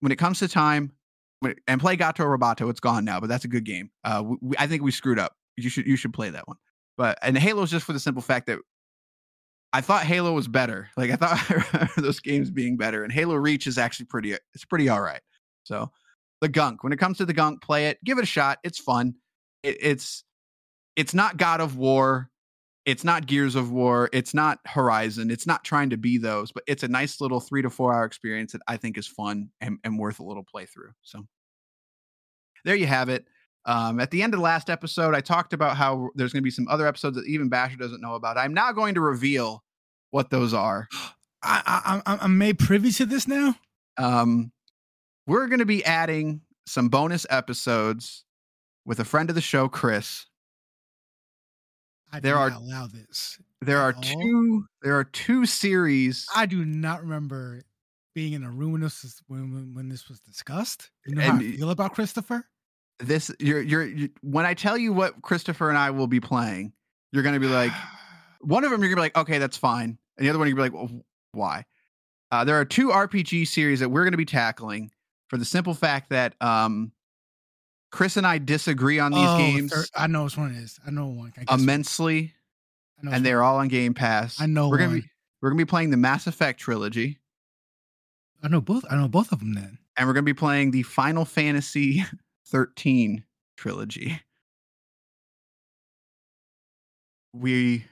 when 0.00 0.10
it 0.10 0.16
comes 0.16 0.40
to 0.40 0.48
time, 0.48 0.92
when, 1.38 1.54
and 1.68 1.80
play 1.80 1.94
Gato 1.94 2.24
Roboto, 2.24 2.68
it's 2.68 2.80
gone 2.80 3.04
now, 3.04 3.20
but 3.20 3.28
that's 3.28 3.44
a 3.44 3.48
good 3.48 3.64
game. 3.64 3.90
Uh, 4.02 4.24
we, 4.26 4.36
we- 4.40 4.56
I 4.58 4.66
think 4.66 4.82
we 4.82 4.90
screwed 4.90 5.20
up. 5.20 5.36
You 5.56 5.70
should 5.70 5.86
you 5.86 5.94
should 5.96 6.12
play 6.12 6.30
that 6.30 6.48
one. 6.48 6.56
But 6.96 7.18
and 7.22 7.38
Halo's 7.38 7.70
just 7.70 7.86
for 7.86 7.92
the 7.92 8.00
simple 8.00 8.22
fact 8.22 8.46
that 8.48 8.58
I 9.72 9.80
thought 9.80 10.04
Halo 10.04 10.32
was 10.32 10.48
better. 10.48 10.88
Like 10.96 11.10
I 11.10 11.16
thought 11.16 11.90
those 11.96 12.20
games 12.20 12.50
being 12.50 12.76
better, 12.76 13.04
and 13.04 13.12
Halo 13.12 13.36
Reach 13.36 13.66
is 13.66 13.78
actually 13.78 14.06
pretty. 14.06 14.32
It's 14.54 14.64
pretty 14.64 14.88
all 14.88 15.00
right. 15.00 15.20
So 15.64 15.90
the 16.40 16.48
Gunk. 16.48 16.82
When 16.82 16.92
it 16.92 16.98
comes 16.98 17.18
to 17.18 17.26
the 17.26 17.32
Gunk, 17.32 17.62
play 17.62 17.86
it. 17.88 17.98
Give 18.04 18.18
it 18.18 18.24
a 18.24 18.26
shot. 18.26 18.58
It's 18.64 18.78
fun. 18.78 19.14
It, 19.62 19.76
it's 19.80 20.24
it's 20.96 21.14
not 21.14 21.36
God 21.36 21.60
of 21.60 21.76
War. 21.76 22.30
It's 22.86 23.04
not 23.04 23.26
Gears 23.26 23.54
of 23.54 23.70
War. 23.70 24.08
It's 24.12 24.34
not 24.34 24.58
Horizon. 24.66 25.30
It's 25.30 25.46
not 25.46 25.64
trying 25.64 25.90
to 25.90 25.96
be 25.96 26.18
those, 26.18 26.50
but 26.50 26.64
it's 26.66 26.82
a 26.82 26.88
nice 26.88 27.20
little 27.20 27.38
three 27.38 27.62
to 27.62 27.70
four 27.70 27.94
hour 27.94 28.04
experience 28.04 28.52
that 28.52 28.62
I 28.66 28.76
think 28.76 28.98
is 28.98 29.06
fun 29.06 29.50
and, 29.60 29.78
and 29.84 29.98
worth 29.98 30.18
a 30.18 30.24
little 30.24 30.44
playthrough. 30.44 30.92
So 31.02 31.26
there 32.64 32.74
you 32.74 32.86
have 32.86 33.08
it. 33.08 33.26
Um, 33.66 34.00
at 34.00 34.10
the 34.10 34.22
end 34.22 34.32
of 34.34 34.38
the 34.40 34.44
last 34.44 34.70
episode, 34.70 35.14
I 35.14 35.20
talked 35.20 35.52
about 35.52 35.76
how 35.76 36.10
there's 36.14 36.32
going 36.32 36.40
to 36.42 36.44
be 36.44 36.50
some 36.50 36.66
other 36.68 36.86
episodes 36.86 37.16
that 37.16 37.26
even 37.26 37.48
Basher 37.48 37.76
doesn't 37.76 38.00
know 38.00 38.14
about. 38.14 38.38
I'm 38.38 38.54
now 38.54 38.72
going 38.72 38.94
to 38.94 39.00
reveal 39.00 39.62
what 40.10 40.30
those 40.30 40.54
are. 40.54 40.88
I, 41.42 41.62
I, 41.66 42.02
I'm, 42.12 42.18
I'm 42.22 42.38
made 42.38 42.58
privy 42.58 42.90
to 42.92 43.06
this 43.06 43.26
now. 43.26 43.54
Um, 43.96 44.52
we're 45.26 45.46
going 45.46 45.60
to 45.60 45.66
be 45.66 45.84
adding 45.84 46.42
some 46.66 46.88
bonus 46.88 47.26
episodes 47.30 48.24
with 48.84 49.00
a 49.00 49.04
friend 49.04 49.28
of 49.30 49.34
the 49.34 49.40
show, 49.40 49.68
Chris. 49.68 50.26
I 52.12 52.20
There 52.20 52.36
are- 52.36 52.50
not 52.50 52.60
allow 52.62 52.86
this. 52.86 53.38
There 53.62 53.78
are 53.80 53.94
Oh. 53.96 54.00
two. 54.02 54.66
There 54.82 54.98
are 54.98 55.04
two 55.04 55.44
series. 55.46 56.26
I 56.34 56.46
do 56.46 56.64
not 56.64 57.02
remember 57.02 57.62
being 58.14 58.32
in 58.32 58.42
a 58.42 58.50
room 58.50 58.72
when 58.72 58.80
this 58.80 59.02
was, 59.02 59.22
when, 59.28 59.52
when, 59.54 59.74
when 59.74 59.88
this 59.88 60.08
was 60.08 60.18
discussed. 60.20 60.90
You 61.06 61.14
know 61.14 61.22
how 61.22 61.36
I 61.36 61.38
feel 61.38 61.70
about 61.70 61.94
Christopher? 61.94 62.46
This 63.00 63.30
you're, 63.38 63.62
you're 63.62 63.84
you 63.86 64.10
when 64.22 64.44
I 64.46 64.54
tell 64.54 64.76
you 64.76 64.92
what 64.92 65.22
Christopher 65.22 65.68
and 65.70 65.78
I 65.78 65.90
will 65.90 66.06
be 66.06 66.20
playing, 66.20 66.72
you're 67.12 67.22
going 67.22 67.34
to 67.34 67.40
be 67.40 67.46
like, 67.46 67.72
one 68.40 68.64
of 68.64 68.70
them 68.70 68.80
you're 68.80 68.90
gonna 68.90 68.96
be 68.98 69.02
like, 69.02 69.16
okay, 69.16 69.38
that's 69.38 69.56
fine, 69.56 69.98
and 70.18 70.26
the 70.26 70.30
other 70.30 70.38
one 70.38 70.48
you're 70.48 70.56
gonna 70.56 70.70
be 70.70 70.76
like, 70.78 70.90
well, 70.90 71.02
why? 71.32 71.64
Uh, 72.32 72.44
there 72.44 72.56
are 72.60 72.64
two 72.64 72.88
RPG 72.88 73.48
series 73.48 73.80
that 73.80 73.88
we're 73.88 74.04
gonna 74.04 74.16
be 74.16 74.24
tackling 74.24 74.90
for 75.28 75.36
the 75.36 75.44
simple 75.44 75.74
fact 75.74 76.10
that 76.10 76.34
um, 76.40 76.92
Chris 77.90 78.16
and 78.16 78.26
I 78.26 78.38
disagree 78.38 78.98
on 78.98 79.12
these 79.12 79.28
Oh, 79.28 79.36
games 79.38 79.72
thir- 79.72 79.84
I 79.96 80.06
know 80.06 80.24
which 80.24 80.36
one 80.36 80.54
it 80.54 80.58
is. 80.62 80.78
I 80.86 80.90
know 80.90 81.06
one. 81.08 81.32
I 81.48 81.54
immensely, 81.54 82.32
I 83.00 83.06
know 83.06 83.12
and 83.12 83.24
they're 83.26 83.42
all 83.42 83.56
on 83.58 83.68
Game 83.68 83.94
Pass. 83.94 84.40
I 84.40 84.46
know 84.46 84.68
we're 84.68 84.78
gonna 84.78 84.90
one. 84.90 85.00
be 85.00 85.10
we're 85.42 85.50
gonna 85.50 85.58
be 85.58 85.64
playing 85.64 85.90
the 85.90 85.96
Mass 85.96 86.26
Effect 86.26 86.60
trilogy, 86.60 87.18
I 88.42 88.48
know 88.48 88.60
both. 88.60 88.84
I 88.90 88.96
know 88.96 89.08
both 89.08 89.32
of 89.32 89.38
them 89.40 89.54
then. 89.54 89.78
And 89.96 90.06
we're 90.06 90.14
going 90.14 90.24
to 90.24 90.32
be 90.32 90.38
playing 90.38 90.70
the 90.70 90.82
Final 90.82 91.26
Fantasy 91.26 92.04
13 92.50 93.24
trilogy. 93.56 94.20
We 97.32 97.84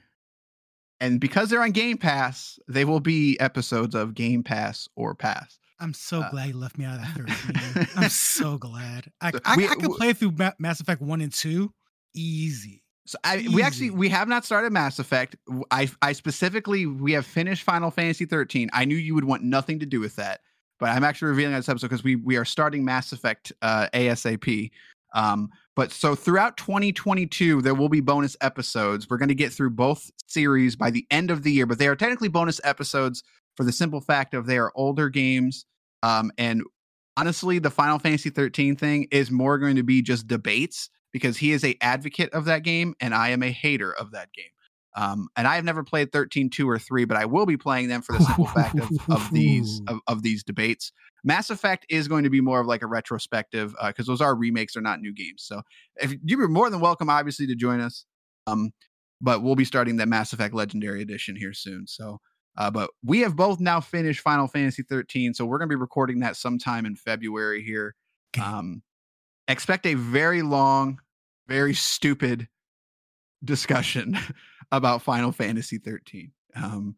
and 0.99 1.19
because 1.19 1.49
they're 1.49 1.63
on 1.63 1.71
Game 1.71 1.97
Pass, 1.97 2.59
they 2.67 2.83
will 2.83 2.99
be 2.99 3.39
episodes 3.39 3.95
of 3.95 4.13
Game 4.13 4.43
Pass 4.43 4.89
or 4.95 5.15
Pass. 5.15 5.57
I'm 5.79 5.93
so 5.93 6.21
uh, 6.21 6.29
glad 6.29 6.49
you 6.49 6.57
left 6.57 6.77
me 6.77 6.83
out 6.83 6.99
of 6.99 7.01
that 7.01 7.55
13. 7.77 7.87
I'm 7.95 8.09
so 8.09 8.57
glad. 8.57 9.09
I, 9.21 9.31
I, 9.45 9.55
we, 9.55 9.65
I 9.65 9.75
can 9.75 9.93
play 9.93 10.11
through 10.11 10.33
Mass 10.59 10.81
Effect 10.81 11.01
1 11.01 11.21
and 11.21 11.31
2 11.31 11.73
easy. 12.13 12.83
So 13.05 13.17
I, 13.23 13.47
we 13.53 13.63
actually 13.63 13.89
we 13.89 14.09
have 14.09 14.27
not 14.27 14.45
started 14.45 14.71
Mass 14.71 14.99
Effect. 14.99 15.35
I 15.71 15.89
I 16.01 16.11
specifically 16.13 16.85
we 16.85 17.13
have 17.13 17.25
finished 17.25 17.63
Final 17.63 17.89
Fantasy 17.89 18.25
13. 18.25 18.69
I 18.71 18.85
knew 18.85 18.95
you 18.95 19.15
would 19.15 19.23
want 19.23 19.41
nothing 19.41 19.79
to 19.79 19.87
do 19.87 19.99
with 19.99 20.17
that, 20.17 20.41
but 20.79 20.89
I'm 20.89 21.03
actually 21.03 21.29
revealing 21.29 21.55
this 21.55 21.69
episode 21.69 21.87
because 21.87 22.03
we 22.03 22.15
we 22.15 22.37
are 22.37 22.45
starting 22.45 22.83
Mass 22.85 23.11
Effect 23.11 23.51
uh, 23.61 23.87
ASAP. 23.93 24.71
Um, 25.13 25.49
but 25.75 25.91
so 25.91 26.13
throughout 26.13 26.57
2022, 26.57 27.61
there 27.61 27.73
will 27.73 27.89
be 27.89 28.01
bonus 28.01 28.37
episodes. 28.41 29.09
We're 29.09 29.17
going 29.17 29.29
to 29.29 29.35
get 29.35 29.51
through 29.51 29.71
both 29.71 30.11
series 30.27 30.75
by 30.75 30.91
the 30.91 31.05
end 31.09 31.31
of 31.31 31.43
the 31.43 31.51
year, 31.51 31.65
but 31.65 31.79
they 31.79 31.87
are 31.87 31.95
technically 31.95 32.27
bonus 32.27 32.61
episodes 32.63 33.23
for 33.55 33.63
the 33.63 33.71
simple 33.71 34.01
fact 34.01 34.33
of 34.33 34.45
they 34.45 34.57
are 34.57 34.71
older 34.75 35.09
games. 35.09 35.65
Um, 36.03 36.31
and 36.37 36.63
honestly, 37.17 37.59
the 37.59 37.71
Final 37.71 37.99
Fantasy 37.99 38.29
13 38.29 38.75
thing 38.75 39.07
is 39.11 39.31
more 39.31 39.57
going 39.57 39.75
to 39.75 39.83
be 39.83 40.01
just 40.01 40.27
debates 40.27 40.89
because 41.11 41.37
he 41.37 41.51
is 41.51 41.63
a 41.63 41.75
advocate 41.81 42.33
of 42.33 42.45
that 42.45 42.63
game 42.63 42.93
and 42.99 43.13
I 43.13 43.29
am 43.29 43.43
a 43.43 43.51
hater 43.51 43.93
of 43.93 44.11
that 44.11 44.31
game. 44.33 44.51
Um, 44.99 45.29
and 45.37 45.47
I 45.47 45.55
have 45.55 45.63
never 45.63 45.81
played 45.81 46.11
13, 46.11 46.49
2, 46.49 46.69
or 46.69 46.77
3, 46.77 47.05
but 47.05 47.15
I 47.15 47.23
will 47.23 47.45
be 47.45 47.55
playing 47.55 47.87
them 47.87 48.01
for 48.01 48.17
the 48.17 48.23
simple 48.25 48.47
fact 48.47 48.77
of, 48.77 48.89
of 49.09 49.31
these 49.31 49.81
of, 49.87 49.99
of, 50.07 50.23
these 50.23 50.43
debates. 50.43 50.91
Mass 51.23 51.49
Effect 51.49 51.85
is 51.89 52.09
going 52.09 52.25
to 52.25 52.29
be 52.29 52.41
more 52.41 52.59
of 52.59 52.67
like 52.67 52.81
a 52.81 52.87
retrospective 52.87 53.73
because 53.87 54.09
uh, 54.09 54.11
those 54.11 54.19
are 54.19 54.35
remakes, 54.35 54.73
they're 54.73 54.83
not 54.83 54.99
new 54.99 55.13
games. 55.13 55.43
So 55.43 55.61
if 55.95 56.13
you're 56.25 56.49
more 56.49 56.69
than 56.69 56.81
welcome, 56.81 57.09
obviously, 57.09 57.47
to 57.47 57.55
join 57.55 57.79
us. 57.79 58.03
Um, 58.45 58.71
but 59.21 59.41
we'll 59.41 59.55
be 59.55 59.63
starting 59.63 59.95
that 59.97 60.09
Mass 60.09 60.33
Effect 60.33 60.53
Legendary 60.53 61.01
Edition 61.01 61.37
here 61.37 61.53
soon. 61.53 61.87
So, 61.87 62.19
uh, 62.57 62.69
but 62.69 62.89
we 63.01 63.21
have 63.21 63.37
both 63.37 63.61
now 63.61 63.79
finished 63.79 64.19
Final 64.19 64.49
Fantasy 64.49 64.83
13, 64.83 65.33
so 65.33 65.45
we're 65.45 65.59
going 65.59 65.69
to 65.69 65.75
be 65.75 65.79
recording 65.79 66.19
that 66.19 66.35
sometime 66.35 66.85
in 66.85 66.97
February 66.97 67.63
here. 67.63 67.95
Um, 68.41 68.81
expect 69.47 69.85
a 69.85 69.93
very 69.93 70.41
long, 70.41 70.99
very 71.47 71.73
stupid 71.73 72.49
discussion 73.45 74.17
about 74.71 75.01
Final 75.01 75.31
Fantasy 75.31 75.77
13. 75.77 76.31
Um, 76.55 76.95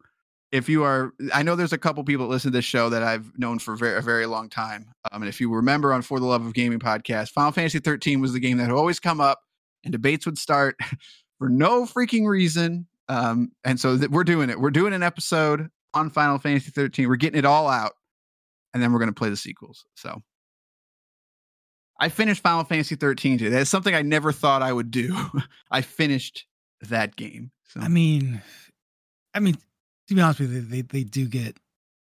if 0.50 0.68
you 0.68 0.84
are, 0.84 1.12
I 1.32 1.42
know 1.42 1.56
there's 1.56 1.72
a 1.72 1.78
couple 1.78 2.04
people 2.04 2.26
that 2.26 2.30
listen 2.32 2.52
to 2.52 2.58
this 2.58 2.64
show 2.64 2.90
that 2.90 3.02
I've 3.02 3.32
known 3.38 3.58
for 3.58 3.74
very, 3.74 3.96
a 3.96 4.02
very 4.02 4.26
long 4.26 4.50
time. 4.50 4.92
Um, 5.10 5.22
and 5.22 5.28
if 5.28 5.40
you 5.40 5.52
remember 5.52 5.92
on 5.94 6.02
For 6.02 6.20
the 6.20 6.26
Love 6.26 6.44
of 6.44 6.52
Gaming 6.52 6.78
podcast, 6.78 7.30
Final 7.30 7.52
Fantasy 7.52 7.78
13 7.78 8.20
was 8.20 8.34
the 8.34 8.40
game 8.40 8.58
that 8.58 8.70
always 8.70 9.00
come 9.00 9.20
up 9.20 9.40
and 9.82 9.92
debates 9.92 10.26
would 10.26 10.36
start 10.36 10.76
for 11.38 11.48
no 11.48 11.86
freaking 11.86 12.26
reason. 12.28 12.86
Um, 13.08 13.52
and 13.64 13.80
so 13.80 13.96
th- 13.96 14.10
we're 14.10 14.24
doing 14.24 14.50
it. 14.50 14.60
We're 14.60 14.70
doing 14.70 14.92
an 14.92 15.02
episode 15.02 15.68
on 15.94 16.10
Final 16.10 16.38
Fantasy 16.38 16.70
13. 16.70 17.08
We're 17.08 17.16
getting 17.16 17.38
it 17.38 17.44
all 17.44 17.68
out, 17.68 17.92
and 18.74 18.82
then 18.82 18.92
we're 18.92 18.98
going 18.98 19.10
to 19.10 19.18
play 19.18 19.30
the 19.30 19.36
sequels. 19.36 19.86
So 19.96 20.22
I 21.98 22.10
finished 22.10 22.42
Final 22.42 22.64
Fantasy 22.64 22.94
13 22.94 23.38
today. 23.38 23.50
That's 23.50 23.70
something 23.70 23.94
I 23.94 24.02
never 24.02 24.32
thought 24.32 24.62
I 24.62 24.72
would 24.72 24.90
do. 24.90 25.16
I 25.70 25.80
finished 25.80 26.46
that 26.82 27.16
game. 27.16 27.50
So. 27.72 27.80
I 27.80 27.88
mean, 27.88 28.42
I 29.34 29.40
mean, 29.40 29.56
to 30.08 30.14
be 30.14 30.20
honest 30.20 30.40
with 30.40 30.52
you, 30.52 30.60
they, 30.60 30.82
they 30.82 31.04
do 31.04 31.26
get 31.26 31.56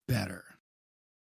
better. 0.08 0.46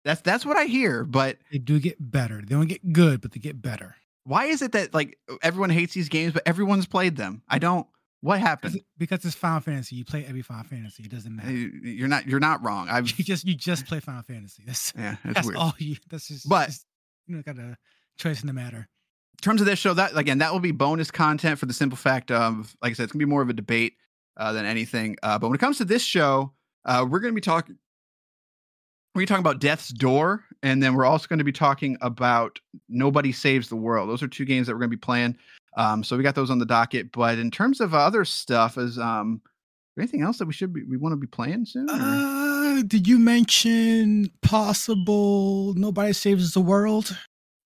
That's 0.04 0.20
that's 0.20 0.44
what 0.44 0.56
I 0.56 0.64
hear, 0.64 1.04
but 1.04 1.38
they 1.50 1.58
do 1.58 1.80
get 1.80 1.96
better. 1.98 2.42
They 2.42 2.54
don't 2.54 2.66
get 2.66 2.92
good, 2.92 3.20
but 3.20 3.32
they 3.32 3.40
get 3.40 3.62
better. 3.62 3.96
Why 4.24 4.46
is 4.46 4.60
it 4.60 4.72
that 4.72 4.92
like 4.92 5.18
everyone 5.42 5.70
hates 5.70 5.94
these 5.94 6.08
games, 6.08 6.32
but 6.32 6.42
everyone's 6.46 6.86
played 6.86 7.16
them? 7.16 7.42
I 7.48 7.58
don't. 7.58 7.86
What 8.20 8.40
happened? 8.40 8.80
Because 8.98 9.24
it's 9.24 9.34
Final 9.34 9.60
Fantasy. 9.60 9.96
You 9.96 10.04
play 10.04 10.24
every 10.26 10.42
Final 10.42 10.64
Fantasy. 10.64 11.04
It 11.04 11.10
doesn't 11.10 11.34
matter. 11.34 11.50
You're 11.50 12.08
not. 12.08 12.26
You're 12.26 12.40
not 12.40 12.62
wrong. 12.62 12.88
I've 12.90 13.06
you 13.18 13.24
just 13.24 13.46
you 13.46 13.54
just 13.54 13.86
play 13.86 14.00
Final 14.00 14.22
Fantasy. 14.22 14.62
That's 14.66 14.92
yeah. 14.98 15.16
That's, 15.24 15.34
that's 15.34 15.46
weird. 15.46 15.56
all 15.56 15.74
you. 15.78 15.96
That's 16.10 16.28
just. 16.28 16.48
But 16.48 16.66
just, 16.66 16.86
you 17.26 17.36
know, 17.36 17.42
got 17.42 17.58
a 17.58 17.76
choice 18.18 18.40
in 18.42 18.46
the 18.46 18.52
matter. 18.52 18.88
In 19.34 19.42
terms 19.42 19.60
of 19.60 19.66
this 19.66 19.78
show, 19.78 19.94
that 19.94 20.16
again, 20.16 20.38
that 20.38 20.52
will 20.52 20.60
be 20.60 20.72
bonus 20.72 21.10
content 21.10 21.58
for 21.58 21.66
the 21.66 21.72
simple 21.72 21.96
fact 21.96 22.30
of, 22.30 22.76
like 22.82 22.90
I 22.90 22.94
said, 22.94 23.04
it's 23.04 23.12
gonna 23.12 23.24
be 23.24 23.30
more 23.30 23.42
of 23.42 23.48
a 23.48 23.54
debate 23.54 23.94
uh, 24.36 24.52
than 24.52 24.66
anything. 24.66 25.16
Uh, 25.22 25.38
but 25.38 25.48
when 25.48 25.54
it 25.54 25.60
comes 25.60 25.78
to 25.78 25.84
this 25.84 26.02
show, 26.02 26.52
uh, 26.84 27.06
we're 27.08 27.20
gonna 27.20 27.32
be 27.32 27.40
talking. 27.40 27.76
We're 29.14 29.26
talking 29.26 29.42
about 29.42 29.60
Death's 29.60 29.90
Door, 29.90 30.42
and 30.64 30.82
then 30.82 30.94
we're 30.94 31.04
also 31.04 31.28
going 31.28 31.38
to 31.38 31.44
be 31.44 31.52
talking 31.52 31.96
about 32.00 32.58
Nobody 32.88 33.30
Saves 33.30 33.68
the 33.68 33.76
World. 33.76 34.08
Those 34.08 34.24
are 34.24 34.26
two 34.26 34.44
games 34.44 34.66
that 34.66 34.72
we're 34.72 34.80
going 34.80 34.90
to 34.90 34.96
be 34.96 35.00
playing. 35.00 35.36
Um, 35.76 36.02
so 36.02 36.16
we 36.16 36.24
got 36.24 36.34
those 36.34 36.50
on 36.50 36.58
the 36.58 36.66
docket. 36.66 37.12
But 37.12 37.38
in 37.38 37.48
terms 37.48 37.80
of 37.80 37.94
other 37.94 38.24
stuff, 38.24 38.76
is 38.76 38.98
um, 38.98 39.40
anything 39.96 40.22
else 40.22 40.38
that 40.38 40.46
we 40.46 40.52
should 40.52 40.72
be 40.72 40.82
we 40.82 40.96
want 40.96 41.12
to 41.12 41.16
be 41.16 41.28
playing 41.28 41.64
soon? 41.66 41.88
Uh, 41.88 42.82
did 42.88 43.06
you 43.06 43.20
mention 43.20 44.32
possible 44.42 45.74
Nobody 45.74 46.12
Saves 46.12 46.52
the 46.52 46.60
World? 46.60 47.16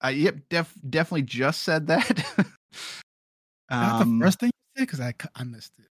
Uh, 0.05 0.09
yep, 0.09 0.37
def- 0.51 0.79
definitely 0.91 1.23
just 1.23 1.62
said 1.62 1.87
that. 1.87 2.27
Um, 3.71 4.19
the 4.19 4.25
first 4.25 4.41
thing 4.41 4.47
you 4.47 4.81
said 4.81 4.87
because 4.87 5.01
I 5.01 5.12
I 5.35 5.45
missed 5.45 5.73
it. 5.79 5.85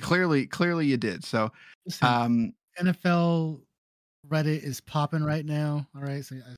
Clearly, 0.00 0.46
clearly 0.46 0.86
you 0.86 0.96
did. 0.96 1.24
So, 1.24 1.50
Listen, 1.84 2.06
um, 2.06 2.52
NFL 2.80 3.60
Reddit 4.28 4.62
is 4.62 4.80
popping 4.80 5.22
right 5.22 5.44
now. 5.44 5.86
All 5.94 6.02
right, 6.02 6.24
so 6.24 6.36
I, 6.36 6.54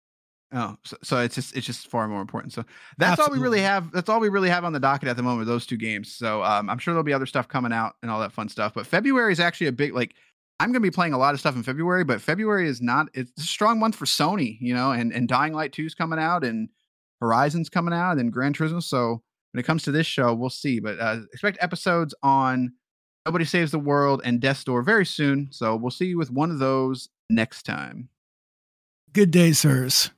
Oh, 0.56 0.76
so, 0.84 0.96
so, 1.02 1.18
it's 1.18 1.34
just 1.34 1.56
it's 1.56 1.66
just 1.66 1.88
far 1.88 2.06
more 2.06 2.20
important. 2.20 2.52
So 2.52 2.64
that's 2.96 3.18
Absolutely. 3.18 3.38
all 3.38 3.40
we 3.40 3.42
really 3.42 3.60
have. 3.62 3.90
That's 3.90 4.08
all 4.08 4.20
we 4.20 4.28
really 4.28 4.50
have 4.50 4.64
on 4.64 4.72
the 4.72 4.78
docket 4.78 5.08
at 5.08 5.16
the 5.16 5.22
moment. 5.22 5.48
Those 5.48 5.66
two 5.66 5.76
games. 5.76 6.14
So 6.14 6.44
um, 6.44 6.70
I'm 6.70 6.78
sure 6.78 6.94
there'll 6.94 7.02
be 7.02 7.12
other 7.12 7.26
stuff 7.26 7.48
coming 7.48 7.72
out 7.72 7.96
and 8.02 8.10
all 8.10 8.20
that 8.20 8.30
fun 8.30 8.48
stuff. 8.48 8.72
But 8.72 8.86
February 8.86 9.32
is 9.32 9.40
actually 9.40 9.66
a 9.66 9.72
big 9.72 9.94
like. 9.94 10.14
I'm 10.60 10.68
going 10.68 10.80
to 10.80 10.88
be 10.88 10.92
playing 10.92 11.14
a 11.14 11.18
lot 11.18 11.34
of 11.34 11.40
stuff 11.40 11.56
in 11.56 11.64
February, 11.64 12.04
but 12.04 12.20
February 12.20 12.68
is 12.68 12.80
not. 12.80 13.08
It's 13.12 13.32
a 13.36 13.40
strong 13.40 13.80
month 13.80 13.96
for 13.96 14.04
Sony, 14.04 14.56
you 14.60 14.72
know, 14.72 14.92
and 14.92 15.12
and 15.12 15.26
Dying 15.26 15.54
Light 15.54 15.72
2 15.72 15.86
is 15.86 15.94
coming 15.96 16.20
out, 16.20 16.44
and 16.44 16.68
Horizon's 17.20 17.68
coming 17.68 17.92
out, 17.92 18.12
and 18.12 18.20
then 18.20 18.30
Gran 18.30 18.52
Turismo. 18.52 18.80
So 18.80 19.22
when 19.50 19.58
it 19.60 19.66
comes 19.66 19.82
to 19.84 19.90
this 19.90 20.06
show, 20.06 20.32
we'll 20.34 20.50
see. 20.50 20.78
But 20.78 21.00
uh, 21.00 21.22
expect 21.32 21.58
episodes 21.60 22.14
on 22.22 22.74
Nobody 23.26 23.44
Saves 23.46 23.70
the 23.70 23.78
World 23.78 24.20
and 24.24 24.40
Death's 24.40 24.64
Door 24.64 24.82
very 24.82 25.06
soon. 25.06 25.48
So 25.50 25.76
we'll 25.76 25.90
see 25.90 26.06
you 26.06 26.18
with 26.18 26.30
one 26.30 26.50
of 26.50 26.58
those 26.58 27.08
next 27.30 27.62
time. 27.62 28.10
Good 29.12 29.30
day, 29.30 29.52
sirs. 29.52 30.10